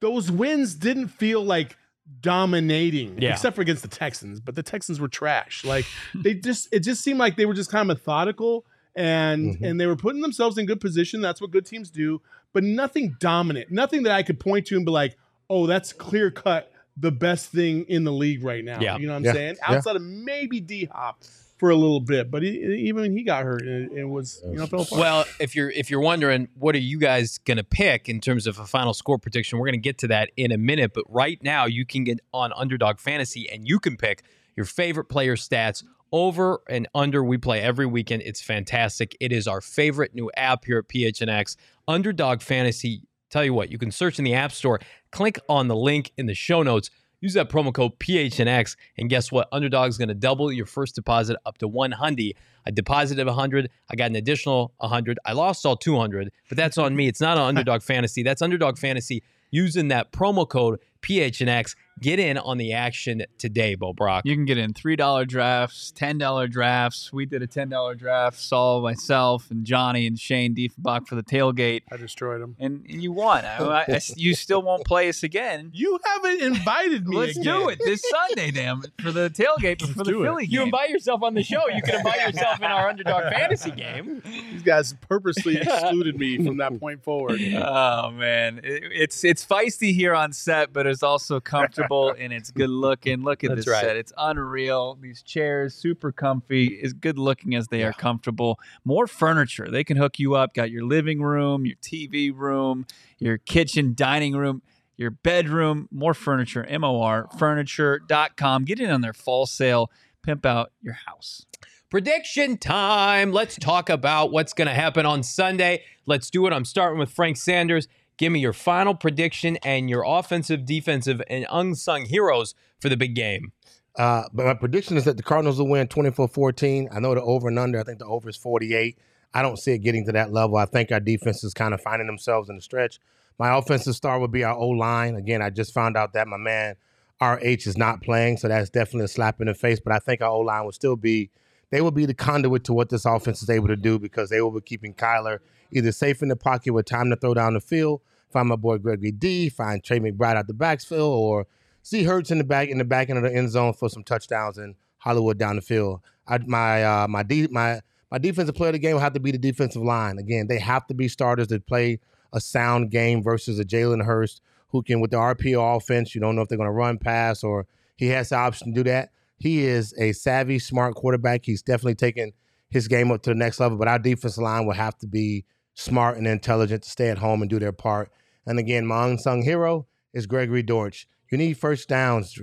Those 0.00 0.30
wins 0.30 0.74
didn't 0.74 1.08
feel 1.08 1.44
like 1.44 1.76
dominating, 2.20 3.20
Yeah. 3.20 3.32
except 3.32 3.54
for 3.56 3.62
against 3.62 3.82
the 3.82 3.88
Texans. 3.88 4.40
But 4.40 4.54
the 4.54 4.62
Texans 4.62 4.98
were 5.00 5.08
trash. 5.08 5.64
Like 5.64 5.84
they 6.14 6.34
just, 6.48 6.68
it 6.72 6.80
just 6.80 7.02
seemed 7.02 7.18
like 7.18 7.36
they 7.36 7.46
were 7.46 7.54
just 7.54 7.70
kind 7.70 7.82
of 7.82 7.96
methodical 7.96 8.64
and 8.94 9.56
Mhm. 9.58 9.70
and 9.70 9.80
they 9.80 9.86
were 9.86 9.96
putting 9.96 10.20
themselves 10.20 10.58
in 10.58 10.66
good 10.66 10.80
position. 10.80 11.20
That's 11.20 11.40
what 11.40 11.50
good 11.50 11.66
teams 11.66 11.90
do. 11.90 12.20
But 12.52 12.64
nothing 12.64 13.16
dominant, 13.20 13.70
nothing 13.70 14.02
that 14.02 14.12
I 14.12 14.22
could 14.22 14.38
point 14.40 14.66
to 14.66 14.76
and 14.76 14.84
be 14.84 14.92
like, 14.92 15.16
oh, 15.48 15.66
that's 15.66 15.92
clear 15.92 16.30
cut 16.30 16.70
the 16.96 17.10
best 17.10 17.50
thing 17.50 17.84
in 17.88 18.04
the 18.04 18.12
league 18.12 18.42
right 18.44 18.64
now. 18.64 18.78
Yeah. 18.80 18.98
You 18.98 19.06
know 19.06 19.12
what 19.12 19.18
I'm 19.20 19.24
Yeah. 19.24 19.32
saying? 19.32 19.56
Yeah. 19.66 19.76
Outside 19.76 19.96
of 19.96 20.02
maybe 20.02 20.60
D 20.60 20.84
Hop 20.92 21.22
for 21.62 21.70
a 21.70 21.76
little 21.76 22.00
bit, 22.00 22.28
but 22.28 22.42
he, 22.42 22.48
even 22.88 23.16
he 23.16 23.22
got 23.22 23.44
hurt, 23.44 23.62
it 23.62 24.08
was 24.08 24.42
you 24.44 24.56
know 24.56 24.66
fell 24.66 24.80
apart. 24.80 25.00
Well, 25.00 25.24
if 25.38 25.54
you're 25.54 25.70
if 25.70 25.92
you're 25.92 26.00
wondering 26.00 26.48
what 26.58 26.74
are 26.74 26.80
you 26.80 26.98
guys 26.98 27.38
to 27.58 27.62
pick 27.62 28.08
in 28.08 28.20
terms 28.20 28.48
of 28.48 28.58
a 28.58 28.66
final 28.66 28.92
score 28.92 29.16
prediction, 29.16 29.60
we're 29.60 29.66
to 29.74 29.78
get 29.78 29.96
to 29.98 30.08
that 30.08 30.32
in 30.36 30.50
a 30.50 30.58
minute. 30.58 30.90
But 30.92 31.04
right 31.08 31.40
now, 31.40 31.66
you 31.66 31.86
can 31.86 32.02
get 32.02 32.18
on 32.34 32.52
Underdog 32.56 32.98
Fantasy 32.98 33.48
and 33.48 33.68
you 33.68 33.78
can 33.78 33.96
pick 33.96 34.24
your 34.56 34.66
favorite 34.66 35.04
player 35.04 35.36
stats 35.36 35.84
over 36.10 36.62
and 36.68 36.88
under. 36.96 37.22
We 37.22 37.38
play 37.38 37.60
every 37.60 37.86
weekend. 37.86 38.22
It's 38.22 38.40
fantastic. 38.40 39.16
It 39.20 39.30
is 39.30 39.46
our 39.46 39.60
favorite 39.60 40.16
new 40.16 40.32
app 40.36 40.64
here 40.64 40.78
at 40.78 40.88
PHNX. 40.88 41.54
Underdog 41.86 42.42
Fantasy. 42.42 43.06
Tell 43.30 43.44
you 43.44 43.54
what, 43.54 43.70
you 43.70 43.78
can 43.78 43.92
search 43.92 44.18
in 44.18 44.24
the 44.24 44.34
App 44.34 44.50
Store, 44.50 44.80
click 45.12 45.38
on 45.48 45.68
the 45.68 45.76
link 45.76 46.10
in 46.18 46.26
the 46.26 46.34
show 46.34 46.64
notes. 46.64 46.90
Use 47.22 47.34
that 47.34 47.48
promo 47.48 47.72
code 47.72 47.96
PHNX, 48.00 48.74
and 48.98 49.08
guess 49.08 49.30
what? 49.30 49.48
Underdog's 49.52 49.96
going 49.96 50.08
to 50.08 50.14
double 50.14 50.50
your 50.52 50.66
first 50.66 50.96
deposit 50.96 51.36
up 51.46 51.56
to 51.58 51.68
100. 51.68 52.34
I 52.66 52.70
deposited 52.72 53.26
100. 53.26 53.70
I 53.88 53.94
got 53.94 54.10
an 54.10 54.16
additional 54.16 54.74
100. 54.78 55.20
I 55.24 55.32
lost 55.32 55.64
all 55.64 55.76
200, 55.76 56.32
but 56.48 56.58
that's 56.58 56.78
on 56.78 56.96
me. 56.96 57.06
It's 57.06 57.20
not 57.20 57.38
on 57.38 57.46
Underdog 57.56 57.82
Fantasy. 57.82 58.24
That's 58.24 58.42
Underdog 58.42 58.76
Fantasy 58.76 59.22
using 59.52 59.86
that 59.88 60.10
promo 60.10 60.48
code 60.48 60.80
PHNX. 61.02 61.76
Get 62.00 62.18
in 62.18 62.36
on 62.38 62.58
the 62.58 62.72
action 62.72 63.22
today, 63.38 63.74
Bo 63.76 63.92
Brock. 63.92 64.22
you 64.24 64.34
can 64.34 64.44
get 64.44 64.58
in 64.58 64.72
three 64.72 64.96
dollar 64.96 65.24
drafts, 65.24 65.92
ten 65.94 66.18
dollar 66.18 66.48
drafts. 66.48 67.12
We 67.12 67.26
did 67.26 67.42
a 67.42 67.46
ten 67.46 67.68
dollar 67.68 67.94
draft. 67.94 68.40
Saul, 68.40 68.80
myself, 68.82 69.50
and 69.50 69.64
Johnny 69.64 70.06
and 70.06 70.18
Shane 70.18 70.54
Diefenbach 70.54 71.06
for 71.06 71.14
the 71.14 71.22
tailgate, 71.22 71.82
I 71.92 71.96
destroyed 71.98 72.40
them. 72.40 72.56
and, 72.58 72.84
and 72.88 73.02
you 73.02 73.12
won. 73.12 73.44
I, 73.44 73.58
I- 73.58 73.84
I- 73.88 74.00
you 74.16 74.34
still 74.34 74.62
won't 74.62 74.84
play 74.84 75.08
us 75.08 75.22
again. 75.22 75.70
You 75.74 75.98
haven't 76.04 76.42
invited 76.42 77.06
me. 77.06 77.16
Let's 77.18 77.36
again. 77.36 77.60
do 77.60 77.68
it 77.68 77.78
this 77.84 78.02
Sunday, 78.10 78.50
damn 78.50 78.82
it, 78.82 78.90
for 79.00 79.12
the 79.12 79.30
tailgate, 79.30 79.78
but 79.80 79.90
for 79.90 79.98
the 79.98 80.04
do 80.10 80.22
it. 80.22 80.26
Philly 80.26 80.46
You 80.46 80.58
game. 80.60 80.68
invite 80.68 80.90
yourself 80.90 81.22
on 81.22 81.34
the 81.34 81.42
show. 81.44 81.68
You 81.68 81.82
can 81.82 81.96
invite 81.96 82.20
yourself 82.26 82.58
in 82.58 82.64
our 82.64 82.88
Underdog 82.88 83.24
Fantasy 83.32 83.70
game. 83.70 84.22
These 84.24 84.62
guys 84.62 84.94
purposely 85.08 85.58
excluded 85.58 86.18
me 86.18 86.44
from 86.44 86.56
that 86.56 86.78
point 86.80 87.04
forward. 87.04 87.40
Oh 87.54 88.10
man, 88.10 88.60
It- 88.64 88.82
it's 88.92 89.22
it's 89.24 89.44
feisty 89.46 89.94
here 89.94 90.14
on 90.14 90.32
set, 90.32 90.72
but 90.72 90.86
it's 90.86 91.02
also 91.02 91.38
comfortable 91.38 91.81
and 91.90 92.32
it's 92.32 92.50
good 92.50 92.70
looking. 92.70 93.22
Look 93.22 93.44
at 93.44 93.50
That's 93.50 93.64
this 93.64 93.72
right. 93.72 93.80
set; 93.82 93.96
it's 93.96 94.12
unreal. 94.16 94.96
These 95.00 95.22
chairs, 95.22 95.74
super 95.74 96.12
comfy, 96.12 96.80
as 96.82 96.92
good 96.92 97.18
looking 97.18 97.54
as 97.54 97.68
they 97.68 97.82
are 97.82 97.92
comfortable. 97.92 98.58
More 98.84 99.06
furniture; 99.06 99.68
they 99.70 99.84
can 99.84 99.96
hook 99.96 100.18
you 100.18 100.34
up. 100.34 100.54
Got 100.54 100.70
your 100.70 100.84
living 100.84 101.22
room, 101.22 101.66
your 101.66 101.76
TV 101.76 102.32
room, 102.34 102.86
your 103.18 103.38
kitchen, 103.38 103.94
dining 103.94 104.34
room. 104.36 104.62
Your 104.98 105.10
bedroom, 105.10 105.88
more 105.90 106.12
furniture, 106.14 106.66
morfurniture.com. 106.70 108.64
Get 108.64 108.78
in 108.78 108.90
on 108.90 109.00
their 109.00 109.14
fall 109.14 109.46
sale, 109.46 109.90
pimp 110.22 110.44
out 110.46 110.70
your 110.80 110.94
house. 111.06 111.46
Prediction 111.92 112.56
time. 112.56 113.32
Let's 113.32 113.56
talk 113.56 113.90
about 113.90 114.32
what's 114.32 114.52
going 114.54 114.68
to 114.68 114.74
happen 114.74 115.04
on 115.04 115.22
Sunday. 115.22 115.82
Let's 116.06 116.30
do 116.30 116.46
it. 116.46 116.52
I'm 116.52 116.64
starting 116.64 116.98
with 116.98 117.10
Frank 117.10 117.36
Sanders. 117.36 117.86
Give 118.22 118.30
me 118.30 118.38
your 118.38 118.52
final 118.52 118.94
prediction 118.94 119.58
and 119.64 119.90
your 119.90 120.04
offensive, 120.06 120.64
defensive, 120.64 121.20
and 121.28 121.44
unsung 121.50 122.04
heroes 122.04 122.54
for 122.78 122.88
the 122.88 122.96
big 122.96 123.16
game. 123.16 123.50
Uh, 123.96 124.22
but 124.32 124.46
my 124.46 124.54
prediction 124.54 124.96
is 124.96 125.06
that 125.06 125.16
the 125.16 125.24
Cardinals 125.24 125.58
will 125.58 125.66
win 125.66 125.88
24-14. 125.88 126.86
I 126.94 127.00
know 127.00 127.16
the 127.16 127.22
over 127.22 127.48
and 127.48 127.58
under. 127.58 127.80
I 127.80 127.82
think 127.82 127.98
the 127.98 128.06
over 128.06 128.28
is 128.28 128.36
48. 128.36 128.96
I 129.34 129.42
don't 129.42 129.58
see 129.58 129.72
it 129.72 129.78
getting 129.78 130.06
to 130.06 130.12
that 130.12 130.32
level. 130.32 130.56
I 130.56 130.66
think 130.66 130.92
our 130.92 131.00
defense 131.00 131.42
is 131.42 131.52
kind 131.52 131.74
of 131.74 131.80
finding 131.80 132.06
themselves 132.06 132.48
in 132.48 132.54
the 132.54 132.62
stretch. 132.62 133.00
My 133.40 133.58
offensive 133.58 133.96
star 133.96 134.20
would 134.20 134.30
be 134.30 134.44
our 134.44 134.54
O 134.54 134.68
line. 134.68 135.16
Again, 135.16 135.42
I 135.42 135.50
just 135.50 135.74
found 135.74 135.96
out 135.96 136.12
that 136.12 136.28
my 136.28 136.36
man 136.36 136.76
RH 137.20 137.66
is 137.66 137.76
not 137.76 138.02
playing, 138.02 138.36
so 138.36 138.46
that's 138.46 138.70
definitely 138.70 139.06
a 139.06 139.08
slap 139.08 139.40
in 139.40 139.48
the 139.48 139.54
face. 139.54 139.80
But 139.80 139.94
I 139.94 139.98
think 139.98 140.20
our 140.20 140.30
O 140.30 140.38
line 140.42 140.64
will 140.64 140.70
still 140.70 140.94
be. 140.94 141.30
They 141.70 141.80
will 141.80 141.90
be 141.90 142.06
the 142.06 142.14
conduit 142.14 142.62
to 142.64 142.72
what 142.72 142.88
this 142.88 143.04
offense 143.04 143.42
is 143.42 143.50
able 143.50 143.66
to 143.66 143.76
do 143.76 143.98
because 143.98 144.30
they 144.30 144.40
will 144.40 144.52
be 144.52 144.60
keeping 144.60 144.94
Kyler 144.94 145.40
either 145.72 145.90
safe 145.90 146.22
in 146.22 146.28
the 146.28 146.36
pocket 146.36 146.72
with 146.72 146.86
time 146.86 147.10
to 147.10 147.16
throw 147.16 147.34
down 147.34 147.54
the 147.54 147.60
field. 147.60 148.00
Find 148.32 148.48
my 148.48 148.56
boy 148.56 148.78
Gregory 148.78 149.12
D. 149.12 149.48
Find 149.48 149.82
Trey 149.82 150.00
McBride 150.00 150.36
out 150.36 150.46
the 150.46 150.54
backfield, 150.54 151.12
or 151.12 151.46
see 151.82 152.04
Ertz 152.04 152.30
in 152.30 152.38
the 152.38 152.44
back 152.44 152.68
in 152.68 152.78
the 152.78 152.84
back 152.84 153.10
end 153.10 153.18
of 153.18 153.24
the 153.24 153.36
end 153.36 153.50
zone 153.50 153.72
for 153.72 153.88
some 153.88 154.04
touchdowns 154.04 154.58
and 154.58 154.74
Hollywood 154.98 155.38
down 155.38 155.56
the 155.56 155.62
field. 155.62 156.00
I, 156.26 156.38
my 156.38 156.84
uh, 156.84 157.08
my 157.08 157.22
de- 157.22 157.48
my 157.48 157.80
my 158.10 158.18
defensive 158.18 158.54
player 158.54 158.70
of 158.70 158.74
the 158.74 158.78
game 158.78 158.94
will 158.94 159.00
have 159.00 159.14
to 159.14 159.20
be 159.20 159.32
the 159.32 159.38
defensive 159.38 159.82
line. 159.82 160.18
Again, 160.18 160.46
they 160.46 160.58
have 160.58 160.86
to 160.88 160.94
be 160.94 161.08
starters 161.08 161.48
that 161.48 161.66
play 161.66 162.00
a 162.32 162.40
sound 162.40 162.90
game 162.90 163.22
versus 163.22 163.58
a 163.58 163.64
Jalen 163.64 164.04
Hurts 164.04 164.40
who 164.68 164.82
can 164.82 165.00
with 165.00 165.10
the 165.10 165.16
RPO 165.16 165.76
offense. 165.76 166.14
You 166.14 166.20
don't 166.20 166.34
know 166.34 166.42
if 166.42 166.48
they're 166.48 166.58
going 166.58 166.68
to 166.68 166.72
run, 166.72 166.98
pass, 166.98 167.44
or 167.44 167.66
he 167.96 168.08
has 168.08 168.30
the 168.30 168.36
option 168.36 168.68
to 168.68 168.82
do 168.82 168.90
that. 168.90 169.10
He 169.38 169.64
is 169.64 169.94
a 169.98 170.12
savvy, 170.12 170.58
smart 170.58 170.94
quarterback. 170.94 171.44
He's 171.44 171.62
definitely 171.62 171.96
taken 171.96 172.32
his 172.70 172.88
game 172.88 173.10
up 173.10 173.22
to 173.22 173.30
the 173.30 173.34
next 173.34 173.60
level. 173.60 173.76
But 173.76 173.88
our 173.88 173.98
defensive 173.98 174.42
line 174.42 174.66
will 174.66 174.74
have 174.74 174.96
to 174.98 175.06
be 175.06 175.44
smart 175.74 176.16
and 176.16 176.26
intelligent 176.26 176.84
to 176.84 176.90
stay 176.90 177.08
at 177.08 177.18
home 177.18 177.42
and 177.42 177.50
do 177.50 177.58
their 177.58 177.72
part. 177.72 178.10
And 178.46 178.58
again, 178.58 178.86
my 178.86 179.08
unsung 179.08 179.42
hero 179.42 179.86
is 180.12 180.26
Gregory 180.26 180.62
Dortch. 180.62 181.06
You 181.30 181.38
need 181.38 181.54
first 181.56 181.88
downs. 181.88 182.36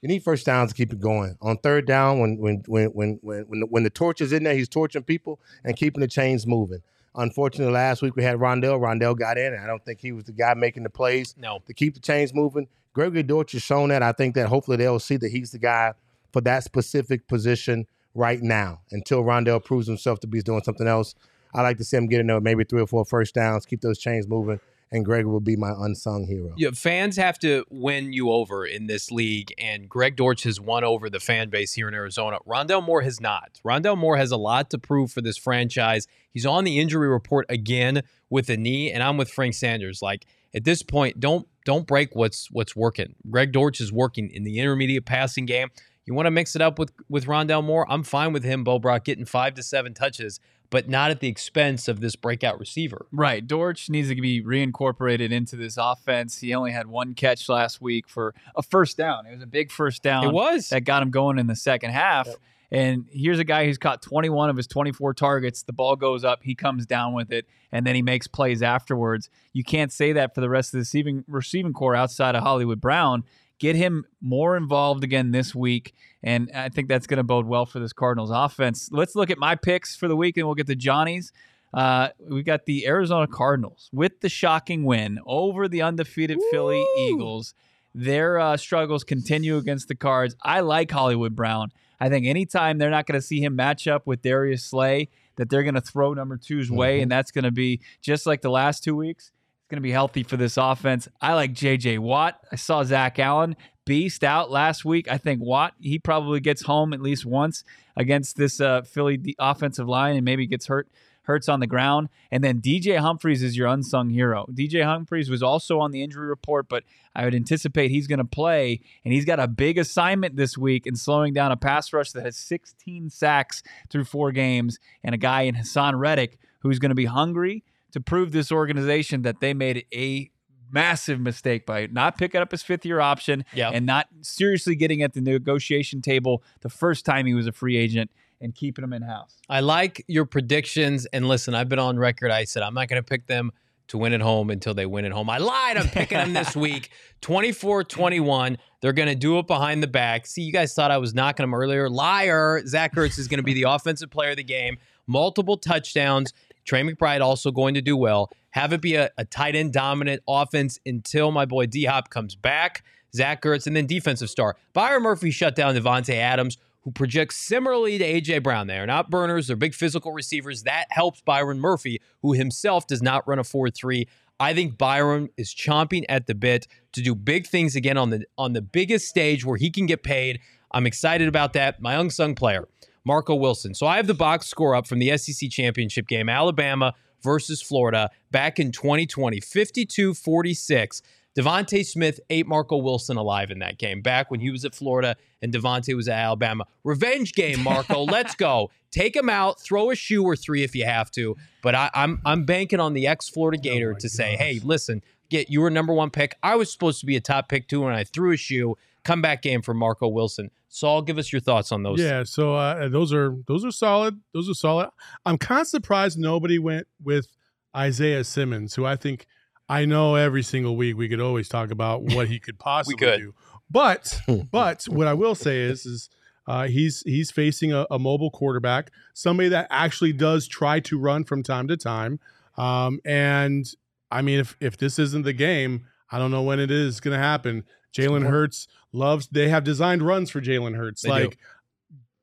You 0.00 0.08
need 0.08 0.22
first 0.22 0.46
downs 0.46 0.70
to 0.70 0.76
keep 0.76 0.92
it 0.92 1.00
going. 1.00 1.36
On 1.40 1.56
third 1.56 1.86
down, 1.86 2.20
when 2.20 2.38
when 2.38 2.62
when 2.66 2.86
when 2.90 3.18
when 3.22 3.40
when 3.48 3.60
the, 3.60 3.66
when 3.66 3.82
the 3.82 3.90
torch 3.90 4.20
is 4.20 4.32
in 4.32 4.44
there, 4.44 4.54
he's 4.54 4.68
torching 4.68 5.02
people 5.02 5.40
and 5.64 5.76
keeping 5.76 6.00
the 6.00 6.06
chains 6.08 6.46
moving. 6.46 6.80
Unfortunately, 7.16 7.72
last 7.72 8.00
week 8.00 8.14
we 8.14 8.22
had 8.22 8.36
Rondale. 8.38 8.78
Rondale 8.78 9.18
got 9.18 9.38
in, 9.38 9.52
and 9.54 9.62
I 9.62 9.66
don't 9.66 9.84
think 9.84 10.00
he 10.00 10.12
was 10.12 10.24
the 10.24 10.32
guy 10.32 10.54
making 10.54 10.84
the 10.84 10.90
plays 10.90 11.34
No. 11.36 11.60
to 11.66 11.74
keep 11.74 11.94
the 11.94 12.00
chains 12.00 12.32
moving. 12.32 12.68
Gregory 12.92 13.24
Dortch 13.24 13.52
has 13.52 13.62
shown 13.62 13.88
that. 13.88 14.02
I 14.02 14.12
think 14.12 14.34
that 14.36 14.48
hopefully 14.48 14.76
they'll 14.76 15.00
see 15.00 15.16
that 15.16 15.30
he's 15.32 15.50
the 15.50 15.58
guy 15.58 15.94
for 16.32 16.40
that 16.42 16.62
specific 16.62 17.26
position 17.26 17.86
right 18.14 18.40
now 18.40 18.80
until 18.92 19.22
Rondale 19.24 19.64
proves 19.64 19.88
himself 19.88 20.20
to 20.20 20.26
be 20.28 20.42
doing 20.42 20.62
something 20.62 20.86
else. 20.86 21.14
I 21.54 21.62
like 21.62 21.78
to 21.78 21.84
see 21.84 21.96
him 21.96 22.06
get 22.06 22.20
in 22.20 22.26
there, 22.28 22.40
maybe 22.40 22.62
three 22.62 22.82
or 22.82 22.86
four 22.86 23.04
first 23.04 23.34
downs, 23.34 23.66
keep 23.66 23.80
those 23.80 23.98
chains 23.98 24.28
moving, 24.28 24.60
and 24.90 25.04
Greg 25.04 25.26
will 25.26 25.40
be 25.40 25.56
my 25.56 25.72
unsung 25.78 26.26
hero. 26.26 26.52
Yeah, 26.56 26.70
fans 26.72 27.16
have 27.16 27.38
to 27.40 27.64
win 27.70 28.12
you 28.12 28.30
over 28.30 28.64
in 28.64 28.86
this 28.86 29.10
league, 29.10 29.52
and 29.58 29.88
Greg 29.88 30.16
Dortch 30.16 30.44
has 30.44 30.60
won 30.60 30.84
over 30.84 31.10
the 31.10 31.20
fan 31.20 31.50
base 31.50 31.74
here 31.74 31.88
in 31.88 31.94
Arizona. 31.94 32.38
Rondale 32.46 32.84
Moore 32.84 33.02
has 33.02 33.20
not. 33.20 33.60
Rondale 33.64 33.98
Moore 33.98 34.16
has 34.16 34.30
a 34.30 34.36
lot 34.36 34.70
to 34.70 34.78
prove 34.78 35.12
for 35.12 35.20
this 35.20 35.36
franchise. 35.36 36.06
He's 36.30 36.46
on 36.46 36.64
the 36.64 36.78
injury 36.78 37.08
report 37.08 37.46
again 37.48 38.02
with 38.30 38.48
a 38.48 38.56
knee, 38.56 38.90
and 38.90 39.02
I'm 39.02 39.16
with 39.16 39.30
Frank 39.30 39.54
Sanders. 39.54 40.00
Like 40.00 40.26
at 40.54 40.64
this 40.64 40.82
point, 40.82 41.20
don't 41.20 41.46
don't 41.64 41.86
break 41.86 42.16
what's 42.16 42.50
what's 42.50 42.74
working. 42.74 43.14
Greg 43.30 43.52
Dortch 43.52 43.80
is 43.80 43.92
working 43.92 44.30
in 44.30 44.44
the 44.44 44.58
intermediate 44.58 45.04
passing 45.04 45.46
game. 45.46 45.68
You 46.06 46.14
want 46.14 46.24
to 46.24 46.30
mix 46.30 46.56
it 46.56 46.62
up 46.62 46.78
with 46.78 46.92
with 47.10 47.26
Rondale 47.26 47.62
Moore? 47.62 47.86
I'm 47.90 48.02
fine 48.02 48.32
with 48.32 48.42
him, 48.42 48.64
Bo 48.64 48.78
Brock, 48.78 49.04
getting 49.04 49.26
five 49.26 49.54
to 49.54 49.62
seven 49.62 49.92
touches, 49.92 50.40
but 50.70 50.88
not 50.88 51.10
at 51.10 51.20
the 51.20 51.28
expense 51.28 51.88
of 51.88 52.00
this 52.00 52.16
breakout 52.16 52.58
receiver. 52.58 53.06
Right. 53.12 53.46
Dortch 53.46 53.88
needs 53.88 54.08
to 54.08 54.14
be 54.16 54.42
reincorporated 54.42 55.30
into 55.30 55.56
this 55.56 55.76
offense. 55.78 56.38
He 56.38 56.54
only 56.54 56.72
had 56.72 56.86
one 56.86 57.14
catch 57.14 57.48
last 57.48 57.80
week 57.80 58.08
for 58.08 58.34
a 58.54 58.62
first 58.62 58.96
down. 58.96 59.26
It 59.26 59.32
was 59.32 59.42
a 59.42 59.46
big 59.46 59.70
first 59.70 60.02
down. 60.02 60.24
It 60.24 60.32
was. 60.32 60.68
that 60.68 60.82
got 60.82 61.02
him 61.02 61.10
going 61.10 61.38
in 61.38 61.46
the 61.46 61.56
second 61.56 61.90
half. 61.90 62.28
And 62.70 63.06
here's 63.10 63.38
a 63.38 63.44
guy 63.44 63.64
who's 63.64 63.78
caught 63.78 64.02
21 64.02 64.50
of 64.50 64.56
his 64.56 64.66
24 64.66 65.14
targets. 65.14 65.62
The 65.62 65.72
ball 65.72 65.96
goes 65.96 66.22
up, 66.24 66.40
he 66.42 66.54
comes 66.54 66.84
down 66.84 67.14
with 67.14 67.32
it, 67.32 67.46
and 67.72 67.86
then 67.86 67.94
he 67.94 68.02
makes 68.02 68.26
plays 68.26 68.62
afterwards. 68.62 69.30
You 69.54 69.64
can't 69.64 69.90
say 69.90 70.12
that 70.12 70.34
for 70.34 70.42
the 70.42 70.50
rest 70.50 70.68
of 70.68 70.72
the 70.72 70.78
receiving 70.80 71.24
receiving 71.26 71.72
corps 71.72 71.94
outside 71.94 72.34
of 72.34 72.42
Hollywood 72.42 72.80
Brown. 72.80 73.24
Get 73.58 73.76
him 73.76 74.04
more 74.20 74.56
involved 74.56 75.02
again 75.02 75.32
this 75.32 75.54
week, 75.54 75.94
and 76.22 76.50
I 76.54 76.68
think 76.68 76.88
that's 76.88 77.06
going 77.06 77.18
to 77.18 77.24
bode 77.24 77.46
well 77.46 77.66
for 77.66 77.80
this 77.80 77.92
Cardinals 77.92 78.30
offense. 78.30 78.88
Let's 78.92 79.16
look 79.16 79.30
at 79.30 79.38
my 79.38 79.56
picks 79.56 79.96
for 79.96 80.06
the 80.06 80.16
week, 80.16 80.36
and 80.36 80.46
we'll 80.46 80.54
get 80.54 80.68
to 80.68 80.76
Johnny's. 80.76 81.32
Uh, 81.74 82.08
we 82.20 82.42
got 82.42 82.66
the 82.66 82.86
Arizona 82.86 83.26
Cardinals 83.26 83.90
with 83.92 84.20
the 84.20 84.28
shocking 84.28 84.84
win 84.84 85.18
over 85.26 85.68
the 85.68 85.82
undefeated 85.82 86.38
Philly 86.50 86.82
Eagles. 86.98 87.54
Their 87.94 88.38
uh, 88.38 88.56
struggles 88.56 89.04
continue 89.04 89.56
against 89.56 89.88
the 89.88 89.94
Cards. 89.94 90.36
I 90.42 90.60
like 90.60 90.90
Hollywood 90.90 91.34
Brown. 91.34 91.72
I 92.00 92.08
think 92.08 92.26
anytime 92.26 92.78
they're 92.78 92.90
not 92.90 93.06
going 93.06 93.20
to 93.20 93.26
see 93.26 93.40
him 93.40 93.56
match 93.56 93.88
up 93.88 94.06
with 94.06 94.22
Darius 94.22 94.64
Slay, 94.64 95.08
that 95.36 95.50
they're 95.50 95.62
going 95.62 95.74
to 95.74 95.80
throw 95.80 96.14
number 96.14 96.36
two's 96.36 96.70
way, 96.70 97.00
and 97.00 97.10
that's 97.10 97.30
going 97.30 97.44
to 97.44 97.50
be 97.50 97.80
just 98.00 98.24
like 98.26 98.40
the 98.40 98.50
last 98.50 98.84
two 98.84 98.94
weeks. 98.94 99.32
Going 99.68 99.76
to 99.76 99.82
be 99.82 99.90
healthy 99.90 100.22
for 100.22 100.38
this 100.38 100.56
offense. 100.56 101.08
I 101.20 101.34
like 101.34 101.52
J.J. 101.52 101.98
Watt. 101.98 102.40
I 102.50 102.56
saw 102.56 102.84
Zach 102.84 103.18
Allen 103.18 103.54
beast 103.84 104.24
out 104.24 104.50
last 104.50 104.84
week. 104.84 105.10
I 105.10 105.18
think 105.18 105.42
Watt 105.42 105.74
he 105.78 105.98
probably 105.98 106.40
gets 106.40 106.62
home 106.62 106.94
at 106.94 107.02
least 107.02 107.26
once 107.26 107.64
against 107.94 108.36
this 108.36 108.62
uh, 108.62 108.80
Philly 108.82 109.34
offensive 109.38 109.86
line, 109.86 110.16
and 110.16 110.24
maybe 110.24 110.46
gets 110.46 110.66
hurt 110.68 110.88
hurts 111.24 111.50
on 111.50 111.60
the 111.60 111.66
ground. 111.66 112.08
And 112.30 112.42
then 112.42 112.62
DJ 112.62 112.98
Humphries 112.98 113.42
is 113.42 113.58
your 113.58 113.66
unsung 113.66 114.08
hero. 114.08 114.46
DJ 114.50 114.84
Humphries 114.84 115.28
was 115.28 115.42
also 115.42 115.80
on 115.80 115.90
the 115.90 116.02
injury 116.02 116.26
report, 116.26 116.66
but 116.70 116.84
I 117.14 117.24
would 117.24 117.34
anticipate 117.34 117.90
he's 117.90 118.06
going 118.06 118.18
to 118.18 118.24
play. 118.24 118.80
And 119.04 119.12
he's 119.12 119.26
got 119.26 119.38
a 119.38 119.46
big 119.46 119.76
assignment 119.76 120.36
this 120.36 120.56
week 120.56 120.86
in 120.86 120.96
slowing 120.96 121.34
down 121.34 121.52
a 121.52 121.56
pass 121.58 121.92
rush 121.92 122.12
that 122.12 122.24
has 122.24 122.38
16 122.38 123.10
sacks 123.10 123.62
through 123.90 124.04
four 124.04 124.32
games, 124.32 124.78
and 125.04 125.14
a 125.14 125.18
guy 125.18 125.42
in 125.42 125.54
Haason 125.54 125.98
Reddick 125.98 126.38
who's 126.60 126.78
going 126.78 126.90
to 126.90 126.94
be 126.94 127.04
hungry 127.04 127.62
to 127.92 128.00
prove 128.00 128.32
this 128.32 128.50
organization 128.52 129.22
that 129.22 129.40
they 129.40 129.54
made 129.54 129.84
a 129.94 130.30
massive 130.70 131.18
mistake 131.18 131.64
by 131.64 131.86
not 131.90 132.18
picking 132.18 132.40
up 132.40 132.50
his 132.50 132.62
fifth 132.62 132.84
year 132.84 133.00
option 133.00 133.44
Yep. 133.54 133.72
and 133.74 133.86
not 133.86 134.06
seriously 134.20 134.74
getting 134.76 135.02
at 135.02 135.14
the 135.14 135.20
negotiation 135.20 136.02
table 136.02 136.42
the 136.60 136.68
first 136.68 137.06
time 137.06 137.24
he 137.26 137.32
was 137.34 137.46
a 137.46 137.52
free 137.52 137.76
agent 137.76 138.10
and 138.40 138.54
keeping 138.54 138.84
him 138.84 138.92
in 138.92 139.02
house. 139.02 139.36
I 139.48 139.60
like 139.60 140.04
your 140.08 140.24
predictions. 140.26 141.06
And 141.06 141.26
listen, 141.26 141.54
I've 141.54 141.68
been 141.68 141.78
on 141.78 141.98
record. 141.98 142.30
I 142.30 142.44
said 142.44 142.62
I'm 142.62 142.74
not 142.74 142.88
going 142.88 143.02
to 143.02 143.06
pick 143.06 143.26
them 143.26 143.50
to 143.88 143.96
win 143.96 144.12
at 144.12 144.20
home 144.20 144.50
until 144.50 144.74
they 144.74 144.84
win 144.84 145.06
at 145.06 145.12
home. 145.12 145.30
I 145.30 145.38
lied. 145.38 145.78
I'm 145.78 145.88
picking 145.88 146.18
them 146.18 146.34
this 146.34 146.54
week 146.66 146.90
24 147.22 147.84
21. 147.84 148.58
They're 148.80 148.92
going 148.92 149.08
to 149.08 149.14
do 149.14 149.38
it 149.38 149.46
behind 149.46 149.82
the 149.82 149.86
back. 149.88 150.26
See, 150.26 150.42
you 150.42 150.52
guys 150.52 150.74
thought 150.74 150.90
I 150.90 150.98
was 150.98 151.14
knocking 151.14 151.42
them 151.44 151.54
earlier. 151.54 151.88
Liar. 151.88 152.62
Zach 152.66 152.94
Ertz 152.94 153.18
is 153.18 153.26
going 153.26 153.38
to 153.38 153.42
be 153.44 153.54
the 153.54 153.62
offensive 153.68 154.10
player 154.10 154.30
of 154.32 154.36
the 154.36 154.44
game, 154.44 154.76
multiple 155.06 155.56
touchdowns. 155.56 156.32
Trey 156.68 156.82
McBride 156.82 157.22
also 157.22 157.50
going 157.50 157.74
to 157.74 157.80
do 157.80 157.96
well. 157.96 158.30
Have 158.50 158.72
it 158.72 158.82
be 158.82 158.94
a, 158.94 159.10
a 159.16 159.24
tight 159.24 159.56
end 159.56 159.72
dominant 159.72 160.22
offense 160.28 160.78
until 160.84 161.32
my 161.32 161.46
boy 161.46 161.66
D 161.66 161.84
Hop 161.84 162.10
comes 162.10 162.34
back. 162.34 162.84
Zach 163.14 163.40
Ertz, 163.42 163.66
and 163.66 163.74
then 163.74 163.86
defensive 163.86 164.28
star. 164.28 164.54
Byron 164.74 165.02
Murphy 165.02 165.30
shut 165.30 165.56
down 165.56 165.74
Davante 165.74 166.14
Adams, 166.14 166.58
who 166.82 166.90
projects 166.90 167.38
similarly 167.38 167.96
to 167.96 168.04
A.J. 168.04 168.40
Brown. 168.40 168.66
They 168.66 168.78
are 168.78 168.86
not 168.86 169.08
burners, 169.08 169.46
they're 169.46 169.56
big 169.56 169.74
physical 169.74 170.12
receivers. 170.12 170.64
That 170.64 170.84
helps 170.90 171.22
Byron 171.22 171.58
Murphy, 171.58 172.02
who 172.20 172.34
himself 172.34 172.86
does 172.86 173.02
not 173.02 173.26
run 173.26 173.38
a 173.38 173.44
4 173.44 173.70
3. 173.70 174.06
I 174.38 174.52
think 174.52 174.76
Byron 174.76 175.30
is 175.36 175.54
chomping 175.54 176.04
at 176.08 176.26
the 176.26 176.34
bit 176.34 176.68
to 176.92 177.02
do 177.02 177.14
big 177.14 177.46
things 177.46 177.74
again 177.76 177.96
on 177.96 178.10
the 178.10 178.24
on 178.36 178.52
the 178.52 178.62
biggest 178.62 179.08
stage 179.08 179.44
where 179.44 179.56
he 179.56 179.70
can 179.70 179.86
get 179.86 180.02
paid. 180.02 180.40
I'm 180.70 180.86
excited 180.86 181.28
about 181.28 181.54
that. 181.54 181.80
My 181.80 181.94
unsung 181.94 182.34
player, 182.34 182.68
Marco 183.08 183.34
Wilson. 183.34 183.74
So 183.74 183.86
I 183.86 183.96
have 183.96 184.06
the 184.06 184.12
box 184.12 184.48
score 184.48 184.74
up 184.74 184.86
from 184.86 184.98
the 184.98 185.16
SEC 185.16 185.48
championship 185.48 186.06
game, 186.06 186.28
Alabama 186.28 186.92
versus 187.22 187.62
Florida 187.62 188.10
back 188.30 188.58
in 188.60 188.70
2020, 188.70 189.40
52 189.40 190.12
46. 190.12 191.00
DeVonta 191.36 191.86
Smith 191.86 192.20
ate 192.28 192.46
Marco 192.46 192.76
Wilson 192.76 193.16
alive 193.16 193.50
in 193.50 193.60
that 193.60 193.78
game 193.78 194.02
back 194.02 194.30
when 194.30 194.40
he 194.40 194.50
was 194.50 194.66
at 194.66 194.74
Florida 194.74 195.16
and 195.40 195.54
DeVonta 195.54 195.94
was 195.94 196.06
at 196.06 196.18
Alabama. 196.18 196.66
Revenge 196.84 197.32
game, 197.32 197.62
Marco. 197.62 198.02
Let's 198.04 198.34
go. 198.34 198.70
Take 198.90 199.16
him 199.16 199.30
out. 199.30 199.58
Throw 199.58 199.90
a 199.90 199.94
shoe 199.94 200.22
or 200.22 200.36
three 200.36 200.62
if 200.62 200.74
you 200.74 200.84
have 200.84 201.10
to. 201.12 201.34
But 201.62 201.74
I, 201.74 201.90
I'm 201.94 202.20
I'm 202.26 202.44
banking 202.44 202.78
on 202.80 202.92
the 202.92 203.06
ex 203.06 203.30
Florida 203.30 203.56
Gator 203.56 203.94
oh 203.96 204.00
to 204.00 204.08
say, 204.10 204.36
hey, 204.36 204.60
listen, 204.62 205.02
get 205.30 205.48
you 205.48 205.62
were 205.62 205.70
number 205.70 205.94
one 205.94 206.10
pick. 206.10 206.36
I 206.42 206.56
was 206.56 206.70
supposed 206.70 207.00
to 207.00 207.06
be 207.06 207.16
a 207.16 207.20
top 207.22 207.48
pick 207.48 207.68
too, 207.68 207.86
and 207.86 207.96
I 207.96 208.04
threw 208.04 208.32
a 208.32 208.36
shoe. 208.36 208.76
Comeback 209.04 209.42
game 209.42 209.62
for 209.62 209.74
Marco 209.74 210.08
Wilson. 210.08 210.50
Saul, 210.68 211.02
give 211.02 211.18
us 211.18 211.32
your 211.32 211.40
thoughts 211.40 211.72
on 211.72 211.82
those. 211.82 212.00
Yeah, 212.00 212.24
so 212.24 212.54
uh, 212.54 212.88
those 212.88 213.12
are 213.12 213.36
those 213.46 213.64
are 213.64 213.70
solid. 213.70 214.20
Those 214.34 214.50
are 214.50 214.54
solid. 214.54 214.90
I'm 215.24 215.38
kind 215.38 215.62
of 215.62 215.66
surprised 215.66 216.18
nobody 216.18 216.58
went 216.58 216.86
with 217.02 217.28
Isaiah 217.76 218.24
Simmons, 218.24 218.74
who 218.74 218.84
I 218.84 218.96
think 218.96 219.26
I 219.68 219.84
know 219.84 220.14
every 220.14 220.42
single 220.42 220.76
week 220.76 220.96
we 220.96 221.08
could 221.08 221.20
always 221.20 221.48
talk 221.48 221.70
about 221.70 222.02
what 222.02 222.28
he 222.28 222.38
could 222.38 222.58
possibly 222.58 222.96
could. 222.96 223.18
do. 223.18 223.34
But 223.70 224.20
but 224.50 224.84
what 224.84 225.06
I 225.06 225.14
will 225.14 225.34
say 225.34 225.60
is 225.62 225.86
is 225.86 226.10
uh, 226.46 226.66
he's 226.66 227.02
he's 227.06 227.30
facing 227.30 227.72
a, 227.72 227.86
a 227.90 227.98
mobile 227.98 228.30
quarterback, 228.30 228.90
somebody 229.14 229.48
that 229.50 229.66
actually 229.70 230.12
does 230.12 230.46
try 230.48 230.80
to 230.80 230.98
run 230.98 231.24
from 231.24 231.42
time 231.42 231.68
to 231.68 231.76
time. 231.76 232.20
Um, 232.56 233.00
and 233.04 233.66
I 234.10 234.22
mean, 234.22 234.40
if 234.40 234.56
if 234.60 234.76
this 234.76 234.98
isn't 234.98 235.22
the 235.22 235.32
game, 235.32 235.86
I 236.10 236.18
don't 236.18 236.30
know 236.30 236.42
when 236.42 236.58
it 236.58 236.70
is 236.70 237.00
going 237.00 237.16
to 237.16 237.22
happen. 237.22 237.64
Jalen 237.96 238.26
Hurts 238.26 238.68
loves. 238.92 239.28
They 239.28 239.48
have 239.48 239.64
designed 239.64 240.02
runs 240.02 240.30
for 240.30 240.40
Jalen 240.40 240.76
Hurts. 240.76 241.02
They 241.02 241.08
do. 241.08 241.14
like 241.14 241.38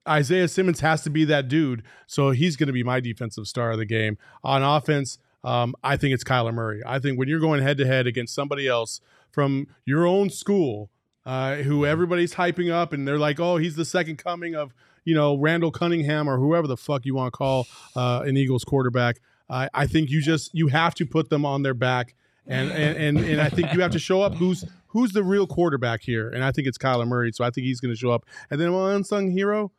Isaiah 0.07 0.47
Simmons 0.47 0.81
has 0.81 1.01
to 1.03 1.09
be 1.09 1.25
that 1.25 1.47
dude, 1.47 1.83
so 2.07 2.31
he's 2.31 2.55
going 2.55 2.67
to 2.67 2.73
be 2.73 2.83
my 2.83 2.99
defensive 2.99 3.47
star 3.47 3.71
of 3.71 3.79
the 3.79 3.85
game. 3.85 4.17
On 4.43 4.61
offense, 4.61 5.17
um, 5.43 5.75
I 5.83 5.97
think 5.97 6.13
it's 6.13 6.23
Kyler 6.23 6.53
Murray. 6.53 6.81
I 6.85 6.99
think 6.99 7.17
when 7.17 7.27
you're 7.27 7.39
going 7.39 7.61
head 7.61 7.77
to 7.77 7.87
head 7.87 8.07
against 8.07 8.33
somebody 8.33 8.67
else 8.67 9.01
from 9.31 9.67
your 9.85 10.05
own 10.05 10.29
school, 10.29 10.89
uh, 11.25 11.57
who 11.57 11.85
everybody's 11.85 12.35
hyping 12.35 12.71
up, 12.71 12.93
and 12.93 13.07
they're 13.07 13.17
like, 13.17 13.39
"Oh, 13.39 13.57
he's 13.57 13.75
the 13.75 13.85
second 13.85 14.17
coming 14.17 14.55
of 14.55 14.73
you 15.05 15.15
know 15.15 15.35
Randall 15.35 15.71
Cunningham 15.71 16.27
or 16.27 16.37
whoever 16.37 16.67
the 16.67 16.77
fuck 16.77 17.05
you 17.05 17.15
want 17.15 17.33
to 17.33 17.37
call 17.37 17.67
uh, 17.95 18.23
an 18.25 18.37
Eagles 18.37 18.63
quarterback." 18.63 19.19
I 19.49 19.69
I 19.73 19.87
think 19.87 20.09
you 20.11 20.21
just 20.21 20.53
you 20.53 20.67
have 20.67 20.93
to 20.95 21.05
put 21.05 21.29
them 21.29 21.45
on 21.45 21.63
their 21.63 21.73
back, 21.73 22.13
and 22.45 22.71
and 22.71 22.97
and, 22.97 23.25
and 23.25 23.41
I 23.41 23.49
think 23.49 23.73
you 23.73 23.81
have 23.81 23.91
to 23.91 23.99
show 23.99 24.21
up 24.21 24.35
who's 24.35 24.65
who's 24.95 25.11
the 25.11 25.23
real 25.23 25.45
quarterback 25.45 26.01
here, 26.01 26.29
and 26.29 26.43
I 26.43 26.51
think 26.51 26.67
it's 26.67 26.77
Kyler 26.77 27.05
Murray. 27.07 27.31
So 27.33 27.43
I 27.43 27.49
think 27.51 27.67
he's 27.67 27.79
going 27.81 27.93
to 27.93 27.97
show 27.99 28.09
up, 28.11 28.25
and 28.49 28.59
then 28.59 28.71
my 28.71 28.93
unsung 28.93 29.29
hero 29.29 29.71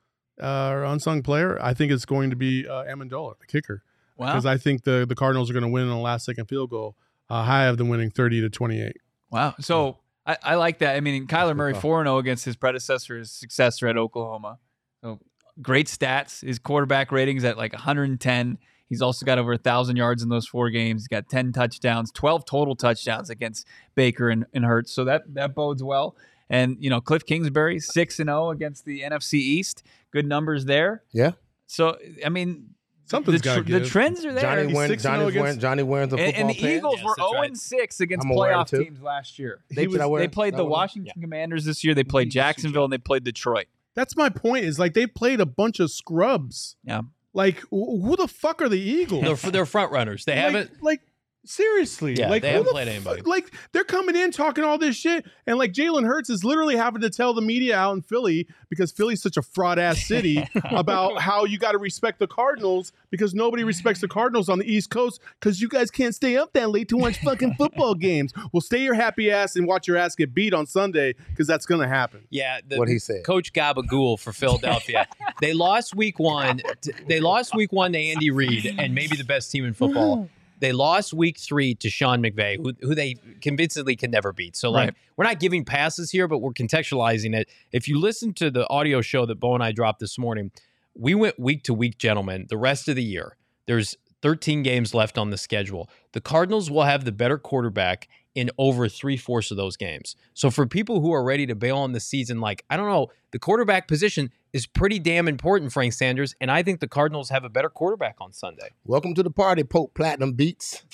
uh, 0.43 0.69
or 0.69 0.85
unsung 0.85 1.23
player, 1.23 1.59
I 1.63 1.73
think 1.75 1.91
it's 1.91 2.05
going 2.05 2.29
to 2.31 2.37
be 2.37 2.69
uh, 2.69 2.85
Ammendola, 2.85 3.39
the 3.41 3.47
kicker, 3.47 3.83
Wow. 4.19 4.27
because 4.27 4.45
I 4.47 4.59
think 4.59 4.85
the 4.85 5.07
the 5.09 5.15
Cardinals 5.15 5.49
are 5.51 5.55
going 5.55 5.63
to 5.65 5.69
win 5.71 5.85
on 5.85 5.89
the 5.89 5.97
last 5.97 6.25
second 6.27 6.47
field 6.47 6.71
goal. 6.71 6.97
Uh, 7.31 7.35
I 7.37 7.63
have 7.63 7.79
them 7.79 7.89
winning 7.89 8.11
thirty 8.11 8.41
to 8.43 8.51
twenty 8.51 8.81
eight. 8.83 8.99
Wow. 9.31 9.55
So 9.61 9.99
I, 10.27 10.37
I 10.43 10.55
like 10.57 10.79
that. 10.79 10.97
I 10.97 11.01
mean, 11.01 11.27
Kyler 11.27 11.57
Murray 11.57 11.73
tough. 11.73 11.83
4 11.83 12.05
0 12.05 12.19
against 12.19 12.45
his 12.45 12.55
predecessor, 12.57 13.17
his 13.17 13.31
successor 13.33 13.89
at 13.89 13.97
Oklahoma. 13.97 14.59
So 15.03 15.19
great 15.63 15.87
stats. 15.87 16.45
His 16.47 16.59
quarterback 16.59 17.11
ratings 17.11 17.45
at 17.45 17.57
like 17.57 17.73
110. 17.73 18.59
He's 18.89 19.03
also 19.03 19.27
got 19.27 19.39
over 19.39 19.53
a 19.53 19.59
thousand 19.59 19.97
yards 19.97 20.23
in 20.23 20.29
those 20.29 20.47
four 20.47 20.71
games. 20.71 21.03
He's 21.03 21.09
got 21.09 21.29
10 21.29 21.53
touchdowns, 21.53 22.13
12 22.13 22.45
total 22.45 22.77
touchdowns 22.77 23.31
against 23.31 23.67
Baker 23.95 24.29
and, 24.31 24.47
and 24.55 24.65
Hurts. 24.65 24.93
So 24.93 25.05
that 25.05 25.23
that 25.35 25.55
bodes 25.55 25.83
well. 25.83 26.17
And 26.49 26.77
you 26.81 26.91
know, 26.91 27.01
Kliff 27.01 27.27
Kingsbury 27.27 27.81
six 27.81 28.21
and 28.21 28.29
zero 28.29 28.51
against 28.51 28.85
the 28.85 29.01
NFC 29.01 29.35
East. 29.35 29.83
Good 30.13 30.27
numbers 30.27 30.65
there. 30.67 31.03
Yeah. 31.13 31.33
So 31.67 31.99
I 32.25 32.29
mean, 32.29 32.71
Something's 33.07 33.41
the, 33.41 33.45
gotta 33.45 33.63
the 33.63 33.85
trends 33.85 34.25
are 34.25 34.33
there. 34.33 34.43
Johnny 34.43 34.67
He's 34.69 34.77
wins. 34.77 34.93
6-0 35.05 35.29
against- 35.29 35.37
wearing. 35.37 35.59
Johnny 35.61 35.83
wears 35.85 36.09
the 36.09 36.17
and, 36.17 36.27
football 36.35 36.41
and 36.51 36.51
the. 36.59 36.67
Eagles 36.77 36.95
Yes, 36.97 37.05
were 37.05 37.15
0 37.17 37.33
right. 37.35 37.49
and 37.49 37.59
6 37.59 38.01
against 38.01 38.27
playoff 38.27 38.69
teams 38.69 39.01
last 39.01 39.39
year. 39.39 39.63
They, 39.71 39.87
was- 39.87 39.99
wear- 39.99 40.21
they 40.21 40.29
played 40.29 40.55
the 40.57 40.65
wear- 40.65 40.71
Washington 40.71 41.13
Commanders 41.21 41.65
this 41.65 41.85
year. 41.85 41.95
They 41.95 42.03
played 42.05 42.31
Jacksonville 42.31 42.85
and 42.85 42.93
they 42.93 42.99
played 42.99 43.23
Detroit. 43.25 43.67
That's 43.95 44.17
my 44.17 44.29
point. 44.29 44.65
Is 44.65 44.79
like 44.81 44.95
they 44.95 45.07
played 45.07 45.41
a 45.41 45.47
bunch 45.47 45.79
of 45.81 45.91
scrubs. 45.93 46.77
Yeah. 46.85 47.03
Like 47.37 47.63
who 47.71 48.17
the 48.17 48.29
fuck 48.29 48.63
are 48.63 48.69
the 48.69 48.81
Eagles? 48.81 49.43
They're, 49.43 49.51
they're 49.51 49.67
front 49.67 49.93
runners. 49.93 50.25
They 50.25 50.35
like, 50.35 50.43
haven't. 50.43 50.83
like 50.83 51.03
seriously. 51.49 52.15
Yeah, 52.15 52.29
like 52.29 52.43
they 52.43 52.49
who 52.53 52.59
haven't 52.59 52.67
the 52.67 52.73
played 52.73 52.89
fuck- 52.89 52.95
anybody. 52.95 53.23
Like 53.23 53.53
they're 53.73 53.85
coming 53.85 54.17
in 54.17 54.31
talking 54.31 54.65
all 54.65 54.79
this 54.79 54.97
shit, 54.97 55.27
and 55.47 55.59
like 55.59 55.73
Jalen 55.73 56.05
Hurts 56.05 56.31
is 56.31 56.45
literally 56.45 56.77
having 56.77 57.01
to 57.03 57.11
tell 57.11 57.35
the 57.35 57.41
media 57.43 57.77
out 57.77 57.95
in 57.95 58.03
Philly 58.03 58.47
because 58.69 58.93
Philly's 58.93 59.23
such 59.23 59.37
a 59.37 59.43
fraud 59.43 59.79
ass 59.79 60.07
city 60.07 60.47
about 60.71 61.21
how 61.21 61.45
you 61.45 61.59
got 61.59 61.73
to 61.73 61.79
respect 61.79 62.19
the 62.19 62.27
Cardinals 62.27 62.93
because 63.11 63.35
nobody 63.35 63.65
respects 63.65 64.01
the 64.01 64.09
Cardinals 64.09 64.49
on 64.49 64.59
the 64.59 64.71
East 64.71 64.91
Coast 64.91 65.21
because 65.41 65.61
you 65.61 65.69
guys 65.69 65.91
can't 65.91 66.15
stay 66.15 66.37
up 66.37 66.53
that 66.53 66.71
late 66.71 66.89
to 66.89 66.97
watch 66.97 67.19
fucking 67.19 67.55
football 67.59 67.95
games. 67.95 68.33
Well, 68.53 68.61
stay 68.61 68.83
your 68.83 68.95
happy 68.95 69.31
ass 69.31 69.57
and 69.57 69.67
watch 69.67 69.87
your 69.89 69.97
ass 69.97 70.15
get 70.15 70.35
beat 70.35 70.53
on 70.55 70.67
Sunday 70.67 71.15
because 71.31 71.47
that's 71.47 71.67
gonna 71.67 71.89
happen. 71.89 72.27
Yeah, 72.31 72.61
the, 72.67 72.77
What 72.77 72.89
he 72.89 72.99
said. 72.99 73.25
Coach 73.25 73.53
Gabagool 73.53 74.19
for 74.19 74.33
Philadelphia. 74.33 75.07
they 75.41 75.53
lost 75.53 75.95
week 75.95 76.19
one. 76.19 76.61
They 77.07 77.21
lost 77.21 77.55
week 77.55 77.73
one 77.73 77.93
to 77.93 77.99
Andy 77.99 78.31
Reid 78.31 78.75
and 78.79 78.95
maybe 78.95 79.17
the 79.17 79.25
best 79.25 79.51
team 79.51 79.65
in 79.65 79.75
football. 79.75 80.29
They 80.59 80.73
lost 80.73 81.13
week 81.13 81.39
three 81.39 81.75
to 81.77 81.91
Sean 81.91 82.23
McVay, 82.23 82.57
who, 82.57 82.73
who 82.81 82.95
they 82.95 83.17
convincingly 83.41 83.97
can 83.97 84.11
never 84.11 84.33
beat. 84.33 84.57
So, 84.57 84.71
like, 84.71 84.89
Right. 84.89 84.95
we're 85.17 85.25
not 85.25 85.41
giving 85.41 85.65
passes 85.65 86.11
here, 86.11 86.27
but 86.29 86.39
we're 86.39 86.53
contextualizing 86.53 87.35
it. 87.37 87.49
If 87.73 87.89
you 87.89 87.99
listen 88.01 88.33
to 88.35 88.51
the 88.51 88.69
audio 88.71 89.01
show 89.03 89.27
that 89.27 89.41
Bo 89.41 89.55
and 89.55 89.63
I 89.63 89.73
dropped 89.73 90.01
this 90.01 90.19
morning, 90.19 90.51
we 90.95 91.15
went 91.15 91.39
week 91.39 91.63
to 91.65 91.75
week, 91.75 91.99
gentlemen, 91.99 92.47
the 92.49 92.57
rest 92.57 92.89
of 92.89 92.97
the 92.97 93.03
year. 93.03 93.37
There's 93.67 93.97
13 94.23 94.63
games 94.63 94.95
left 94.95 95.19
on 95.19 95.31
the 95.31 95.37
schedule. 95.37 95.91
The 96.13 96.21
Cardinals 96.23 96.71
will 96.71 96.85
have 96.85 97.05
the 97.05 97.13
better 97.13 97.37
quarterback 97.39 98.09
in 98.37 98.51
over 98.59 98.87
three 98.89 99.17
fourths 99.17 99.51
of 99.51 99.57
those 99.57 99.77
games. 99.79 100.15
So 100.35 100.51
for 100.51 100.67
people 100.67 101.01
who 101.01 101.11
are 101.13 101.25
ready 101.25 101.47
to 101.47 101.55
bail 101.55 101.79
on 101.79 101.93
the 101.93 102.01
season, 102.01 102.39
like, 102.41 102.65
I 102.69 102.77
don't 102.77 102.87
know, 102.89 103.09
the 103.33 103.39
quarterback 103.39 103.89
position 103.89 104.31
is 104.53 104.67
pretty 104.67 104.99
damn 104.99 105.27
important, 105.27 105.73
Frank 105.73 105.95
Sanders. 105.95 106.35
And 106.41 106.51
I 106.51 106.63
think 106.63 106.81
the 106.81 106.87
Cardinals 106.87 107.31
have 107.31 107.45
a 107.45 107.49
better 107.49 107.71
quarterback 107.71 108.17
on 108.21 108.33
Sunday. 108.35 108.69
Welcome 108.85 109.15
to 109.15 109.23
the 109.23 109.31
party, 109.31 109.65
Pope 109.65 109.95
Platinum 109.95 110.35
Beats. 110.35 110.85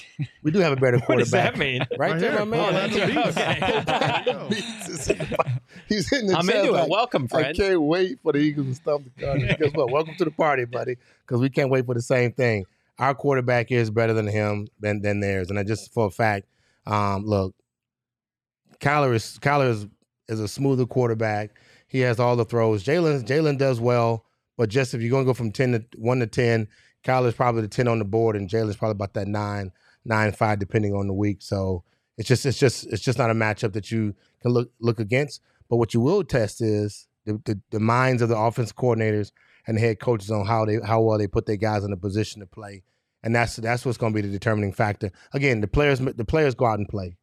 We 0.43 0.53
do 0.53 0.61
have 0.61 0.73
a 0.73 0.77
better 0.77 0.99
What 1.07 1.19
does 1.19 1.31
quarterback. 1.31 1.55
that 1.55 1.59
mean? 1.59 1.81
Right, 1.99 2.11
oh, 2.11 2.13
Right 2.13 2.21
there, 2.21 2.31
here, 2.33 2.45
my 2.47 2.57
man. 2.57 2.91
Platinum 2.91 3.09
Beats. 3.11 3.35
Pope 3.37 3.85
Platinum 3.85 4.49
Beats 4.51 4.89
is 4.89 5.09
in 5.11 5.19
the- 5.19 5.61
He's 5.89 6.13
in 6.13 6.27
the 6.29 6.37
I'm 6.39 6.47
chat 6.47 6.57
into 6.57 6.69
it. 6.69 6.73
like, 6.83 6.91
Welcome, 6.91 7.27
I 7.35 7.53
can't 7.53 7.83
wait 7.83 8.19
for 8.23 8.33
the 8.33 8.39
Eagles 8.39 8.69
to 8.69 8.75
stump 8.77 9.05
the 9.17 9.25
Cardinals. 9.25 9.57
Guess 9.61 9.73
what? 9.75 9.91
Welcome 9.91 10.15
to 10.19 10.25
the 10.25 10.31
party, 10.31 10.65
buddy. 10.65 10.97
Because 11.27 11.41
we 11.41 11.51
can't 11.51 11.71
wait 11.71 11.87
for 11.87 11.95
the 11.95 12.03
same 12.03 12.33
thing. 12.33 12.65
Our 12.99 13.15
quarterback 13.15 13.73
is 13.73 13.91
better 13.91 14.13
than 14.13 14.27
him 14.29 14.69
than 14.79 15.01
than 15.03 15.19
theirs, 15.21 15.51
and 15.51 15.59
I 15.59 15.65
just 15.65 15.93
for 15.93 16.07
a 16.07 16.11
fact, 16.11 16.47
um, 16.87 17.25
look, 17.25 17.55
Kyler 18.81 19.15
is 19.15 19.39
Kyler 19.41 19.71
is, 19.71 19.87
is 20.29 20.41
a 20.41 20.49
smoother 20.49 20.87
quarterback. 20.87 21.51
He 21.89 22.01
has 22.01 22.19
all 22.19 22.37
the 22.37 22.45
throws. 22.45 22.85
Jalen 22.85 23.25
Jalen 23.25 23.59
does 23.59 23.81
well, 23.81 24.25
but 24.57 24.69
just 24.69 24.95
if 24.95 25.01
you're 25.01 25.11
gonna 25.11 25.25
go 25.25 25.35
from 25.35 25.53
ten 25.53 25.73
to 25.73 25.85
one 25.97 26.21
to 26.21 26.27
ten, 26.27 26.69
Kyler's 27.05 27.35
probably 27.35 27.63
the 27.63 27.69
ten 27.69 27.89
on 27.89 27.99
the 27.99 28.05
board, 28.05 28.37
and 28.37 28.49
Jalen's 28.49 28.77
probably 28.77 28.93
about 28.93 29.15
that 29.15 29.29
nine 29.29 29.73
nine 30.05 30.33
five 30.33 30.59
depending 30.59 30.95
on 30.95 31.07
the 31.07 31.15
week. 31.15 31.39
So 31.41 31.85
it's 32.19 32.29
just 32.29 32.47
it's 32.47 32.59
just 32.59 32.87
it's 32.87 33.03
just 33.03 33.19
not 33.19 33.31
a 33.31 33.35
matchup 33.35 33.73
that 33.75 33.91
you 33.91 34.15
can 34.41 34.53
look 34.53 34.71
look 34.81 35.01
against. 35.01 35.41
But 35.69 35.77
what 35.77 35.95
you 35.95 36.01
will 36.01 36.25
test 36.25 36.61
is 36.61 37.09
the, 37.25 37.41
the, 37.45 37.61
the 37.71 37.81
minds 37.81 38.21
of 38.21 38.29
the 38.29 38.37
offense 38.37 38.73
coordinators 38.73 39.33
and 39.67 39.77
the 39.77 39.81
head 39.81 40.01
coaches 40.01 40.31
on 40.31 40.47
how 40.47 40.65
they 40.65 40.79
how 40.85 41.01
well 41.01 41.19
they 41.19 41.27
put 41.27 41.47
their 41.47 41.57
guys 41.57 41.85
in 41.85 41.93
a 41.93 41.97
position 41.97 42.41
to 42.41 42.47
play, 42.47 42.83
and 43.23 43.35
that's 43.35 43.57
that's 43.57 43.85
what's 43.85 43.99
going 43.99 44.13
to 44.13 44.15
be 44.15 44.27
the 44.27 44.33
determining 44.33 44.73
factor. 44.73 45.11
Again, 45.33 45.61
the 45.61 45.69
players 45.69 46.01
the 46.01 46.25
players 46.25 46.55
go 46.55 46.67
out 46.67 46.79
and 46.79 46.89
play, 46.89 47.17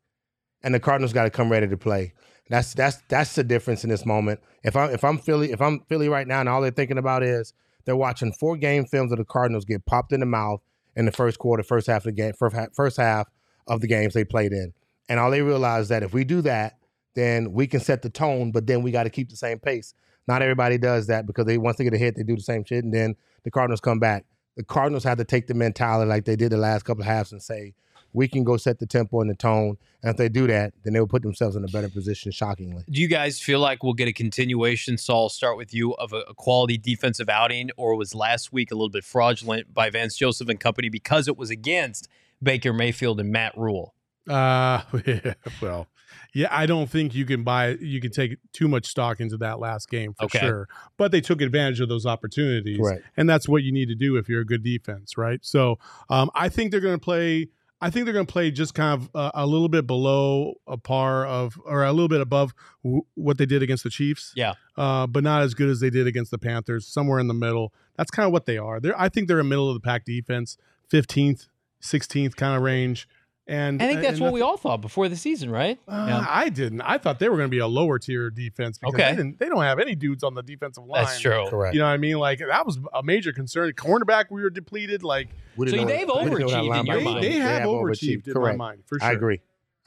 and 0.63 0.73
the 0.73 0.79
Cardinals 0.79 1.13
got 1.13 1.23
to 1.23 1.29
come 1.29 1.51
ready 1.51 1.67
to 1.67 1.77
play. 1.77 2.13
That's 2.49 2.73
that's 2.73 2.97
that's 3.09 3.35
the 3.35 3.43
difference 3.43 3.83
in 3.83 3.89
this 3.89 4.05
moment. 4.05 4.39
If 4.63 4.75
I'm 4.75 4.91
if 4.91 5.03
I'm 5.03 5.17
Philly 5.17 5.51
if 5.51 5.61
I'm 5.61 5.81
Philly 5.81 6.09
right 6.09 6.27
now 6.27 6.39
and 6.39 6.49
all 6.49 6.61
they're 6.61 6.71
thinking 6.71 6.97
about 6.97 7.23
is 7.23 7.53
they're 7.85 7.95
watching 7.95 8.31
four 8.31 8.57
game 8.57 8.85
films 8.85 9.11
of 9.11 9.17
the 9.17 9.25
Cardinals 9.25 9.65
get 9.65 9.85
popped 9.85 10.11
in 10.13 10.19
the 10.19 10.25
mouth 10.25 10.61
in 10.95 11.05
the 11.05 11.11
first 11.11 11.39
quarter, 11.39 11.63
first 11.63 11.87
half 11.87 12.01
of 12.01 12.03
the 12.05 12.11
game, 12.11 12.33
first 12.33 12.97
half, 12.97 13.27
of 13.67 13.81
the 13.81 13.87
games 13.87 14.13
they 14.13 14.25
played 14.25 14.51
in, 14.51 14.73
and 15.07 15.19
all 15.19 15.29
they 15.29 15.41
realize 15.41 15.89
that 15.89 16.01
if 16.01 16.11
we 16.11 16.23
do 16.23 16.41
that, 16.41 16.77
then 17.15 17.53
we 17.53 17.67
can 17.67 17.79
set 17.79 18.01
the 18.01 18.09
tone, 18.09 18.51
but 18.51 18.65
then 18.65 18.81
we 18.81 18.91
got 18.91 19.03
to 19.03 19.09
keep 19.09 19.29
the 19.29 19.35
same 19.35 19.59
pace. 19.59 19.93
Not 20.27 20.41
everybody 20.41 20.77
does 20.77 21.07
that 21.07 21.27
because 21.27 21.45
they 21.45 21.57
once 21.57 21.77
they 21.77 21.83
get 21.83 21.93
a 21.93 21.97
hit, 21.97 22.15
they 22.15 22.23
do 22.23 22.35
the 22.35 22.41
same 22.41 22.63
shit, 22.63 22.83
and 22.83 22.93
then 22.93 23.15
the 23.43 23.51
Cardinals 23.51 23.81
come 23.81 23.99
back. 23.99 24.25
The 24.57 24.63
Cardinals 24.63 25.03
have 25.03 25.17
to 25.17 25.25
take 25.25 25.47
the 25.47 25.53
mentality 25.53 26.09
like 26.09 26.25
they 26.25 26.35
did 26.35 26.51
the 26.51 26.57
last 26.57 26.83
couple 26.83 27.01
of 27.01 27.07
halves 27.07 27.31
and 27.31 27.41
say, 27.41 27.73
we 28.13 28.27
can 28.27 28.43
go 28.43 28.57
set 28.57 28.79
the 28.79 28.85
tempo 28.85 29.21
and 29.21 29.29
the 29.29 29.35
tone. 29.35 29.77
And 30.01 30.11
if 30.11 30.17
they 30.17 30.29
do 30.29 30.47
that, 30.47 30.73
then 30.83 30.93
they 30.93 30.99
will 30.99 31.07
put 31.07 31.21
themselves 31.21 31.55
in 31.55 31.63
a 31.63 31.67
better 31.67 31.89
position, 31.89 32.31
shockingly. 32.31 32.83
Do 32.89 33.01
you 33.01 33.07
guys 33.07 33.39
feel 33.39 33.59
like 33.59 33.83
we'll 33.83 33.93
get 33.93 34.07
a 34.07 34.13
continuation, 34.13 34.97
Saul, 34.97 35.29
start 35.29 35.57
with 35.57 35.73
you, 35.73 35.93
of 35.93 36.13
a, 36.13 36.21
a 36.21 36.33
quality 36.33 36.77
defensive 36.77 37.29
outing, 37.29 37.69
or 37.77 37.95
was 37.95 38.15
last 38.15 38.51
week 38.51 38.71
a 38.71 38.75
little 38.75 38.89
bit 38.89 39.03
fraudulent 39.03 39.73
by 39.73 39.89
Vance 39.89 40.17
Joseph 40.17 40.49
and 40.49 40.59
company 40.59 40.89
because 40.89 41.27
it 41.27 41.37
was 41.37 41.49
against 41.49 42.07
Baker 42.41 42.73
Mayfield 42.73 43.19
and 43.19 43.31
Matt 43.31 43.57
Rhule? 43.57 43.93
Uh, 44.29 44.81
yeah, 45.05 45.33
well, 45.61 45.87
yeah, 46.33 46.47
I 46.51 46.65
don't 46.67 46.89
think 46.89 47.15
you 47.15 47.25
can 47.25 47.43
buy 47.43 47.69
you 47.81 47.99
can 47.99 48.11
take 48.11 48.37
too 48.53 48.67
much 48.67 48.85
stock 48.85 49.19
into 49.19 49.37
that 49.37 49.59
last 49.59 49.89
game 49.89 50.13
for 50.13 50.25
Okay. 50.25 50.39
sure. 50.39 50.67
But 50.97 51.11
they 51.11 51.21
took 51.21 51.41
advantage 51.41 51.79
of 51.79 51.89
those 51.89 52.05
opportunities, 52.05 52.79
Right. 52.79 53.01
and 53.17 53.27
that's 53.29 53.47
what 53.49 53.63
you 53.63 53.71
need 53.71 53.87
to 53.89 53.95
do 53.95 54.15
if 54.17 54.29
you're 54.29 54.41
a 54.41 54.45
good 54.45 54.63
defense, 54.63 55.17
right? 55.17 55.39
So, 55.43 55.79
um, 56.09 56.29
I 56.35 56.49
think 56.49 56.71
they're 56.71 56.79
going 56.81 56.99
to 56.99 57.03
play. 57.03 57.47
I 57.81 57.89
think 57.89 58.03
they're 58.05 58.13
going 58.13 58.25
to 58.25 58.31
play 58.31 58.51
just 58.51 58.73
kind 58.73 59.01
of 59.01 59.09
uh, 59.15 59.31
a 59.33 59.47
little 59.47 59.69
bit 59.69 59.87
below 59.87 60.55
a 60.67 60.77
par 60.77 61.25
of, 61.25 61.57
or 61.63 61.85
a 61.85 61.93
little 61.93 62.09
bit 62.09 62.19
above 62.19 62.53
w- 62.83 63.03
what 63.15 63.37
they 63.37 63.45
did 63.45 63.63
against 63.63 63.85
the 63.85 63.89
Chiefs. 63.89 64.33
Yeah. 64.35 64.55
Uh, 64.75 65.07
but 65.07 65.23
not 65.23 65.43
as 65.43 65.53
good 65.53 65.69
as 65.69 65.79
they 65.79 65.89
did 65.89 66.05
against 66.05 66.29
the 66.29 66.37
Panthers. 66.37 66.85
Somewhere 66.85 67.19
in 67.19 67.27
the 67.29 67.33
middle. 67.33 67.73
That's 67.95 68.11
kind 68.11 68.25
of 68.25 68.33
what 68.33 68.45
they 68.45 68.57
are. 68.57 68.81
They're. 68.81 68.99
I 68.99 69.07
think 69.07 69.29
they're 69.29 69.39
a 69.39 69.45
middle 69.45 69.69
of 69.69 69.75
the 69.75 69.79
pack 69.79 70.03
defense, 70.03 70.57
fifteenth, 70.89 71.47
sixteenth 71.79 72.35
kind 72.35 72.53
of 72.55 72.61
range. 72.63 73.07
And 73.49 73.81
I 73.81 73.87
think 73.87 74.01
that's 74.01 74.13
and 74.17 74.21
what 74.21 74.31
we 74.33 74.41
all 74.41 74.57
thought 74.57 74.79
before 74.79 75.09
the 75.09 75.15
season, 75.15 75.49
right? 75.49 75.79
uh, 75.87 76.05
Yeah. 76.07 76.25
I 76.29 76.49
didn't. 76.49 76.81
I 76.81 76.99
thought 76.99 77.17
they 77.17 77.27
were 77.29 77.35
going 77.35 77.47
to 77.49 77.51
be 77.51 77.57
a 77.59 77.65
lower 77.67 77.97
tier 77.97 78.29
defense 78.29 78.77
because 78.77 78.93
Okay. 78.93 79.09
they, 79.09 79.15
didn't, 79.17 79.39
they 79.39 79.49
don't 79.49 79.63
have 79.63 79.79
any 79.79 79.95
dudes 79.95 80.23
on 80.23 80.35
the 80.35 80.43
defensive 80.43 80.85
line. 80.85 81.03
That's 81.05 81.19
true. 81.19 81.47
Correct. 81.49 81.73
You 81.73 81.79
know 81.79 81.87
what 81.87 81.93
I 81.93 81.97
mean? 81.97 82.17
Like 82.19 82.39
that 82.47 82.65
was 82.65 82.77
a 82.93 83.01
major 83.01 83.33
concern. 83.33 83.71
Cornerback, 83.73 84.25
we 84.29 84.43
were 84.43 84.51
depleted. 84.51 85.01
Like 85.03 85.29
We 85.57 85.65
So 85.67 85.71
didn't 85.71 85.87
know- 85.87 85.93
they've 85.95 86.07
we 86.07 86.29
didn't 86.29 86.39
know 86.39 86.49
that 86.49 86.57
overachieved 86.63 86.79
in 86.79 86.85
your 86.85 86.95
they, 86.95 87.01
linebacker- 87.01 87.03
mind. 87.03 87.23
they 87.23 87.31
have 87.33 87.61
overachieved, 87.63 87.81
overachieved. 88.23 88.27
in 88.27 88.33
Correct. 88.33 88.57
my 88.57 88.65
mind 88.71 88.83
for 88.85 88.99
sure. 88.99 89.07
I 89.09 89.11
agree. 89.13 89.39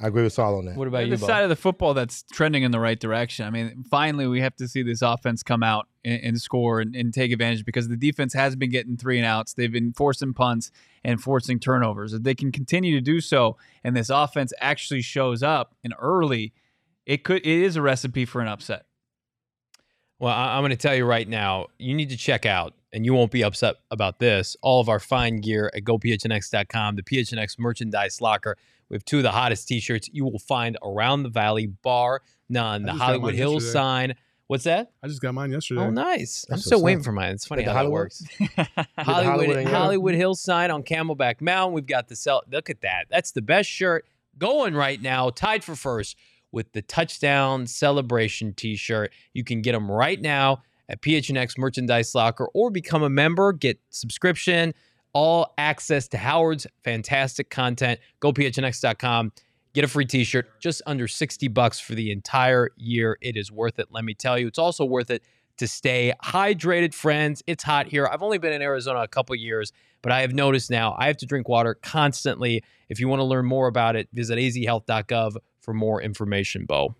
I 0.02 0.08
agree 0.08 0.24
with 0.24 0.32
Saul 0.32 0.58
on 0.58 0.64
that. 0.64 0.76
What 0.76 0.88
about 0.88 1.02
And 1.02 1.10
you, 1.10 1.16
the 1.16 1.20
Bo? 1.20 1.26
side 1.28 1.44
of 1.44 1.48
the 1.48 1.56
football 1.56 1.94
that's 1.94 2.24
trending 2.32 2.64
in 2.64 2.72
the 2.72 2.80
right 2.80 2.98
direction. 2.98 3.46
I 3.46 3.50
mean, 3.50 3.84
finally, 3.88 4.26
we 4.26 4.40
have 4.40 4.56
to 4.56 4.66
see 4.66 4.82
this 4.82 5.00
offense 5.00 5.44
come 5.44 5.62
out 5.62 5.86
and, 6.04 6.20
and 6.24 6.40
score 6.40 6.80
and, 6.80 6.96
and 6.96 7.14
take 7.14 7.30
advantage 7.30 7.64
because 7.64 7.88
the 7.88 7.96
defense 7.96 8.32
has 8.34 8.56
been 8.56 8.70
getting 8.70 8.96
three 8.96 9.16
and 9.18 9.24
outs. 9.26 9.54
They've 9.54 9.70
been 9.72 9.92
forcing 9.92 10.34
punts 10.34 10.72
and 11.04 11.22
forcing 11.22 11.60
turnovers. 11.60 12.12
If 12.14 12.24
they 12.24 12.34
can 12.34 12.50
continue 12.50 12.96
to 12.96 13.00
do 13.00 13.20
so, 13.20 13.56
and 13.84 13.94
this 13.96 14.10
offense 14.10 14.52
actually 14.60 15.02
shows 15.02 15.42
up 15.42 15.76
and 15.84 15.94
early, 16.00 16.52
it 17.06 17.22
could 17.22 17.38
it 17.46 17.46
is 17.46 17.76
a 17.76 17.82
recipe 17.82 18.24
for 18.24 18.40
an 18.40 18.48
upset. 18.48 18.86
Well, 20.18 20.32
I- 20.32 20.56
I'm 20.56 20.62
going 20.62 20.70
to 20.70 20.76
tell 20.76 20.94
you 20.94 21.04
right 21.04 21.28
now, 21.28 21.66
you 21.78 21.94
need 21.94 22.10
to 22.10 22.16
check 22.16 22.46
out, 22.46 22.74
and 22.92 23.04
you 23.04 23.14
won't 23.14 23.30
be 23.32 23.42
upset 23.42 23.76
about 23.90 24.18
this, 24.18 24.56
all 24.62 24.80
of 24.80 24.88
our 24.88 25.00
fine 25.00 25.38
gear 25.40 25.70
at 25.74 25.82
gophnx.com, 25.84 26.96
the 26.96 27.02
PHNX 27.02 27.58
merchandise 27.58 28.20
locker. 28.20 28.56
We 28.92 28.96
have 28.96 29.04
two 29.06 29.16
of 29.16 29.22
the 29.22 29.30
hottest 29.32 29.66
t 29.66 29.80
shirts 29.80 30.08
you 30.12 30.24
will 30.24 30.38
find 30.38 30.76
around 30.84 31.22
the 31.22 31.30
valley, 31.30 31.66
bar 31.66 32.20
none. 32.50 32.82
The 32.82 32.92
Hollywood 32.92 33.32
mine 33.32 33.38
Hills 33.38 33.64
yesterday. 33.64 33.72
sign. 33.72 34.14
What's 34.48 34.64
that? 34.64 34.92
I 35.02 35.08
just 35.08 35.22
got 35.22 35.32
mine 35.32 35.50
yesterday. 35.50 35.80
Oh, 35.80 35.88
nice. 35.88 36.44
I'm 36.50 36.58
still 36.58 36.76
what's 36.78 36.84
waiting 36.84 36.98
up. 37.00 37.04
for 37.06 37.12
mine. 37.12 37.30
It's 37.32 37.46
funny 37.46 37.62
With 37.62 37.68
how 37.68 37.72
that 37.72 37.78
Hollywood? 37.78 37.94
works. 37.98 38.24
Hollywood, 38.98 39.24
Hollywood 39.26 39.56
in 39.56 39.66
Hollywood. 39.66 40.14
Hills 40.14 40.42
sign 40.42 40.70
on 40.70 40.82
Camelback 40.82 41.40
Mountain. 41.40 41.72
We've 41.74 41.86
got 41.86 42.08
the 42.08 42.16
cell. 42.16 42.42
Look 42.52 42.68
at 42.68 42.82
that. 42.82 43.06
That's 43.08 43.32
the 43.32 43.40
best 43.40 43.70
shirt 43.70 44.04
going 44.36 44.74
right 44.74 45.00
now, 45.00 45.30
tied 45.30 45.64
for 45.64 45.74
first 45.74 46.18
with 46.50 46.70
the 46.72 46.82
touchdown 46.82 47.66
celebration 47.66 48.52
T-shirt. 48.52 49.10
You 49.32 49.42
can 49.42 49.62
get 49.62 49.72
them 49.72 49.90
right 49.90 50.20
now 50.20 50.62
at 50.86 51.00
PHNX 51.00 51.56
Merchandise 51.56 52.14
Locker 52.14 52.46
or 52.52 52.70
become 52.70 53.02
a 53.02 53.08
member. 53.08 53.54
Get 53.54 53.80
subscription, 53.88 54.74
all 55.12 55.54
access 55.58 56.08
to 56.08 56.18
Howard's 56.18 56.66
fantastic 56.84 57.50
content. 57.50 58.00
Go 58.20 58.32
PHNX.com. 58.32 59.32
Get 59.74 59.84
a 59.84 59.88
free 59.88 60.04
t-shirt, 60.04 60.60
just 60.60 60.82
under 60.84 61.08
60 61.08 61.48
bucks 61.48 61.80
for 61.80 61.94
the 61.94 62.10
entire 62.10 62.70
year. 62.76 63.16
It 63.22 63.36
is 63.36 63.50
worth 63.50 63.78
it, 63.78 63.88
let 63.90 64.04
me 64.04 64.12
tell 64.12 64.38
you. 64.38 64.46
It's 64.46 64.58
also 64.58 64.84
worth 64.84 65.10
it 65.10 65.22
to 65.58 65.66
stay 65.66 66.12
hydrated, 66.22 66.92
friends. 66.92 67.42
It's 67.46 67.64
hot 67.64 67.86
here. 67.86 68.06
I've 68.06 68.22
only 68.22 68.38
been 68.38 68.52
in 68.52 68.62
Arizona 68.62 69.00
a 69.00 69.08
couple 69.08 69.34
years, 69.34 69.72
but 70.02 70.12
I 70.12 70.20
have 70.20 70.34
noticed 70.34 70.70
now 70.70 70.94
I 70.98 71.06
have 71.06 71.16
to 71.18 71.26
drink 71.26 71.48
water 71.48 71.74
constantly. 71.74 72.62
If 72.88 73.00
you 73.00 73.08
want 73.08 73.20
to 73.20 73.24
learn 73.24 73.46
more 73.46 73.66
about 73.66 73.96
it, 73.96 74.08
visit 74.12 74.38
azhealth.gov 74.38 75.36
for 75.60 75.72
more 75.72 76.02
information, 76.02 76.66
Bo. 76.66 76.94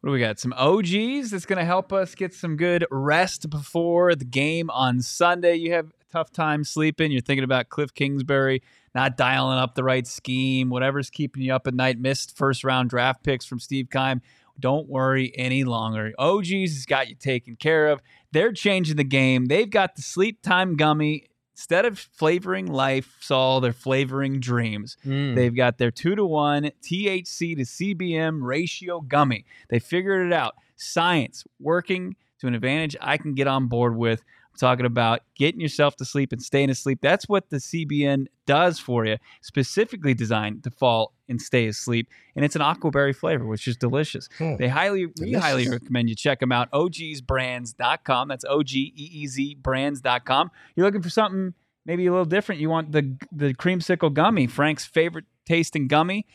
What 0.00 0.10
do 0.10 0.10
we 0.10 0.20
got? 0.20 0.38
Some 0.38 0.52
OGeez 0.52 1.30
that's 1.30 1.46
going 1.46 1.58
to 1.58 1.64
help 1.64 1.92
us 1.92 2.14
get 2.14 2.32
some 2.34 2.56
good 2.56 2.86
rest 2.90 3.50
before 3.50 4.14
the 4.14 4.24
game 4.24 4.70
on 4.70 5.02
Sunday. 5.02 5.56
You 5.56 5.72
have 5.72 5.92
tough 6.10 6.32
time 6.32 6.64
sleeping. 6.64 7.10
You're 7.12 7.20
thinking 7.20 7.44
about 7.44 7.68
Kliff 7.68 7.94
Kingsbury 7.94 8.62
not 8.96 9.18
dialing 9.18 9.58
up 9.58 9.74
the 9.74 9.84
right 9.84 10.06
scheme, 10.06 10.70
whatever's 10.70 11.10
keeping 11.10 11.42
you 11.42 11.54
up 11.54 11.66
at 11.66 11.74
night. 11.74 12.00
Missed 12.00 12.34
first 12.34 12.64
round 12.64 12.88
draft 12.88 13.22
picks 13.22 13.44
from 13.44 13.60
Steve 13.60 13.88
Keim. 13.90 14.22
Don't 14.58 14.88
worry 14.88 15.32
any 15.36 15.64
longer. 15.64 16.12
OGeez 16.18 16.68
has 16.68 16.86
got 16.86 17.08
you 17.08 17.14
taken 17.14 17.56
care 17.56 17.88
of. 17.88 18.00
They're 18.32 18.52
changing 18.52 18.96
the 18.96 19.04
game. 19.04 19.46
They've 19.46 19.68
got 19.68 19.96
the 19.96 20.02
sleep 20.02 20.40
time 20.42 20.76
gummy. 20.76 21.26
Instead 21.52 21.84
of 21.86 21.98
flavoring 21.98 22.66
life, 22.66 23.16
Saul, 23.20 23.60
they're 23.60 23.72
flavoring 23.72 24.40
dreams. 24.40 24.96
Mm. 25.06 25.34
They've 25.34 25.54
got 25.54 25.78
their 25.78 25.90
two 25.90 26.14
to 26.14 26.24
one 26.24 26.70
THC 26.82 27.56
to 27.56 27.62
CBN 27.62 28.40
ratio 28.42 29.00
gummy. 29.00 29.44
They 29.68 29.78
figured 29.78 30.26
it 30.26 30.32
out. 30.34 30.54
Science 30.76 31.44
working 31.58 32.16
to 32.40 32.46
an 32.46 32.54
advantage 32.54 32.96
I 33.00 33.16
can 33.16 33.34
get 33.34 33.46
on 33.46 33.68
board 33.68 33.96
with. 33.96 34.22
Talking 34.56 34.86
about 34.86 35.20
getting 35.34 35.60
yourself 35.60 35.96
to 35.96 36.04
sleep 36.04 36.32
and 36.32 36.42
staying 36.42 36.70
asleep. 36.70 36.98
That's 37.02 37.28
what 37.28 37.50
the 37.50 37.56
CBN 37.56 38.26
does 38.46 38.78
for 38.78 39.04
you, 39.04 39.16
specifically 39.42 40.14
designed 40.14 40.64
to 40.64 40.70
fall 40.70 41.12
and 41.28 41.40
stay 41.40 41.66
asleep. 41.66 42.08
And 42.34 42.44
it's 42.44 42.56
an 42.56 42.62
aquaberry 42.62 43.14
flavor, 43.14 43.46
which 43.46 43.68
is 43.68 43.76
delicious. 43.76 44.28
Hmm. 44.38 44.56
They 44.56 44.68
highly, 44.68 45.06
we 45.20 45.32
highly 45.32 45.68
recommend 45.68 46.08
you 46.08 46.14
check 46.14 46.40
them 46.40 46.52
out. 46.52 46.70
OGeezBrands.com. 46.70 48.28
That's 48.28 48.44
O 48.48 48.62
G 48.62 48.92
E 48.96 49.10
E 49.12 49.26
Z 49.26 49.56
brands.com. 49.56 50.50
You're 50.74 50.86
looking 50.86 51.02
for 51.02 51.10
something 51.10 51.54
maybe 51.86 52.06
a 52.06 52.10
little 52.10 52.26
different. 52.26 52.60
You 52.60 52.68
want 52.68 52.92
the 52.92 53.16
the 53.32 53.54
creamsicle 53.54 54.12
gummy, 54.12 54.46
Frank's 54.46 54.84
favorite 54.84 55.24
tasting 55.46 55.88
gummy. 55.88 56.26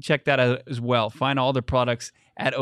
Check 0.00 0.24
that 0.24 0.40
out 0.40 0.62
as 0.66 0.80
well. 0.80 1.10
Find 1.10 1.38
all 1.38 1.52
their 1.52 1.62
products 1.62 2.12
at 2.36 2.54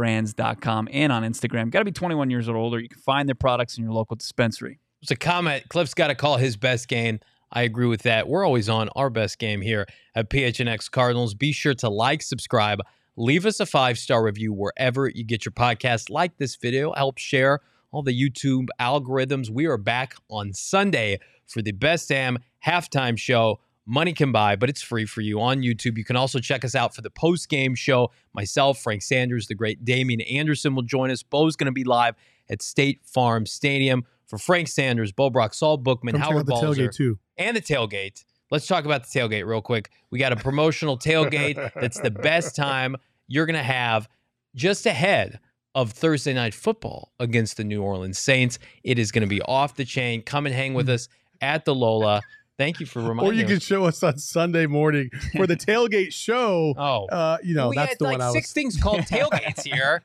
ogeezbrands.com 0.00 0.88
and 0.92 1.12
on 1.12 1.22
Instagram. 1.22 1.70
Got 1.70 1.80
to 1.80 1.84
be 1.84 1.92
21 1.92 2.30
years 2.30 2.48
or 2.48 2.56
older. 2.56 2.78
You 2.78 2.88
can 2.88 3.00
find 3.00 3.28
their 3.28 3.34
products 3.34 3.78
in 3.78 3.84
your 3.84 3.92
local 3.92 4.16
dispensary. 4.16 4.78
It's 5.02 5.10
a 5.10 5.16
comment. 5.16 5.64
Kliff's 5.68 5.94
got 5.94 6.08
to 6.08 6.14
call 6.14 6.36
his 6.36 6.56
best 6.56 6.88
game. 6.88 7.20
I 7.52 7.62
agree 7.62 7.86
with 7.86 8.02
that. 8.02 8.28
We're 8.28 8.44
always 8.44 8.68
on 8.68 8.88
our 8.94 9.10
best 9.10 9.38
game 9.38 9.60
here 9.60 9.86
at 10.14 10.30
PHNX 10.30 10.90
Cardinals. 10.90 11.34
Be 11.34 11.52
sure 11.52 11.74
to 11.74 11.88
like, 11.88 12.22
subscribe, 12.22 12.80
leave 13.16 13.44
us 13.44 13.58
a 13.60 13.66
five 13.66 13.98
star 13.98 14.22
review 14.22 14.52
wherever 14.52 15.08
you 15.08 15.24
get 15.24 15.44
your 15.44 15.52
podcast. 15.52 16.10
Like 16.10 16.36
this 16.36 16.56
video, 16.56 16.92
help 16.92 17.18
share 17.18 17.60
all 17.90 18.02
the 18.02 18.12
YouTube 18.12 18.68
algorithms. 18.78 19.50
We 19.50 19.66
are 19.66 19.78
back 19.78 20.14
on 20.28 20.52
Sunday 20.52 21.18
for 21.48 21.60
the 21.60 21.72
Best 21.72 22.08
Damn 22.08 22.38
halftime 22.64 23.18
show. 23.18 23.58
Money 23.90 24.12
can 24.12 24.30
buy, 24.30 24.54
but 24.54 24.70
it's 24.70 24.80
free 24.80 25.04
for 25.04 25.20
you 25.20 25.40
on 25.40 25.62
YouTube. 25.62 25.98
You 25.98 26.04
can 26.04 26.14
also 26.14 26.38
check 26.38 26.64
us 26.64 26.76
out 26.76 26.94
for 26.94 27.02
the 27.02 27.10
post 27.10 27.48
game 27.48 27.74
show. 27.74 28.12
Myself, 28.32 28.78
Frank 28.78 29.02
Sanders, 29.02 29.48
the 29.48 29.56
great 29.56 29.84
Damien 29.84 30.20
Anderson 30.20 30.76
will 30.76 30.84
join 30.84 31.10
us. 31.10 31.24
Bo's 31.24 31.56
going 31.56 31.66
to 31.66 31.72
be 31.72 31.82
live 31.82 32.14
at 32.48 32.62
State 32.62 33.00
Farm 33.04 33.46
Stadium. 33.46 34.04
For 34.28 34.38
Frank 34.38 34.68
Sanders, 34.68 35.10
Bo 35.10 35.28
Brock, 35.28 35.54
Saul 35.54 35.76
Bookman, 35.76 36.12
Come 36.12 36.20
Howard 36.20 36.46
Balzer, 36.46 36.86
tailgate 36.86 36.94
too. 36.94 37.18
and 37.36 37.56
the 37.56 37.60
tailgate. 37.60 38.24
Let's 38.52 38.68
talk 38.68 38.84
about 38.84 39.02
the 39.02 39.18
tailgate 39.18 39.44
real 39.44 39.60
quick. 39.60 39.90
We 40.12 40.20
got 40.20 40.32
a 40.32 40.36
promotional 40.36 40.96
tailgate 40.96 41.72
that's 41.74 41.98
the 41.98 42.12
best 42.12 42.54
time 42.54 42.94
you're 43.26 43.46
going 43.46 43.56
to 43.56 43.62
have 43.64 44.08
just 44.54 44.86
ahead 44.86 45.40
of 45.74 45.90
Thursday 45.90 46.32
night 46.32 46.54
football 46.54 47.12
against 47.18 47.56
the 47.56 47.64
New 47.64 47.82
Orleans 47.82 48.20
Saints. 48.20 48.60
It 48.84 49.00
is 49.00 49.10
going 49.10 49.22
to 49.22 49.28
be 49.28 49.42
off 49.42 49.74
the 49.74 49.84
chain. 49.84 50.22
Come 50.22 50.46
and 50.46 50.54
hang 50.54 50.74
with 50.74 50.86
mm. 50.86 50.94
us 50.94 51.08
at 51.40 51.64
the 51.64 51.74
Lola. 51.74 52.20
Thank 52.60 52.78
you 52.78 52.84
for 52.84 53.00
reminding 53.00 53.26
Or 53.26 53.32
you 53.32 53.44
us. 53.44 53.50
can 53.50 53.60
show 53.60 53.84
us 53.86 54.02
on 54.02 54.18
Sunday 54.18 54.66
morning 54.66 55.08
for 55.34 55.46
the 55.46 55.56
tailgate 55.66 56.12
show. 56.12 56.74
Oh, 56.76 57.06
Uh, 57.06 57.38
you 57.42 57.54
know, 57.54 57.70
we 57.70 57.76
that's 57.76 57.92
had 57.92 57.98
the 57.98 58.04
like 58.04 58.12
one 58.12 58.20
I 58.20 58.26
was. 58.26 58.34
six 58.34 58.52
things 58.52 58.76
called 58.78 59.00
tailgates 59.14 59.62
here. 59.64 60.02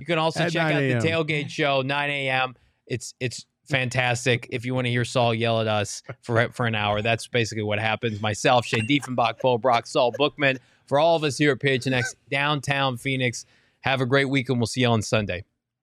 You 0.00 0.04
can 0.06 0.18
also 0.18 0.40
At 0.44 0.52
check 0.52 0.72
out 0.74 0.80
the 0.80 0.94
tailgate 1.08 1.48
show 1.50 1.82
9 1.82 2.10
a.m. 2.10 2.56
It's 2.88 3.14
it's 3.20 3.46
fantastic. 3.68 4.48
If 4.50 4.64
you 4.66 4.74
want 4.74 4.86
to 4.86 4.90
hear 4.90 5.04
Saul 5.04 5.32
yell 5.34 5.60
at 5.60 5.68
us 5.68 6.02
for 6.22 6.48
for 6.50 6.66
an 6.66 6.74
hour, 6.74 7.00
that's 7.00 7.28
basically 7.28 7.62
what 7.64 7.78
happens. 7.78 8.20
Myself, 8.20 8.66
Shane 8.66 8.86
Diefenbach, 8.88 9.40
Bo 9.40 9.56
Brock, 9.58 9.86
Saul 9.86 10.10
Bookman, 10.18 10.58
for 10.86 10.98
all 10.98 11.14
of 11.16 11.22
us 11.24 11.38
here 11.38 11.52
at 11.52 11.60
PHNX 11.60 12.14
downtown 12.30 12.96
Phoenix. 12.96 13.46
Have 13.80 14.00
a 14.00 14.06
great 14.06 14.28
week, 14.28 14.48
and 14.48 14.58
we'll 14.58 14.66
see 14.66 14.80
you 14.80 14.88
on 14.88 15.00
Sunday. 15.02 15.44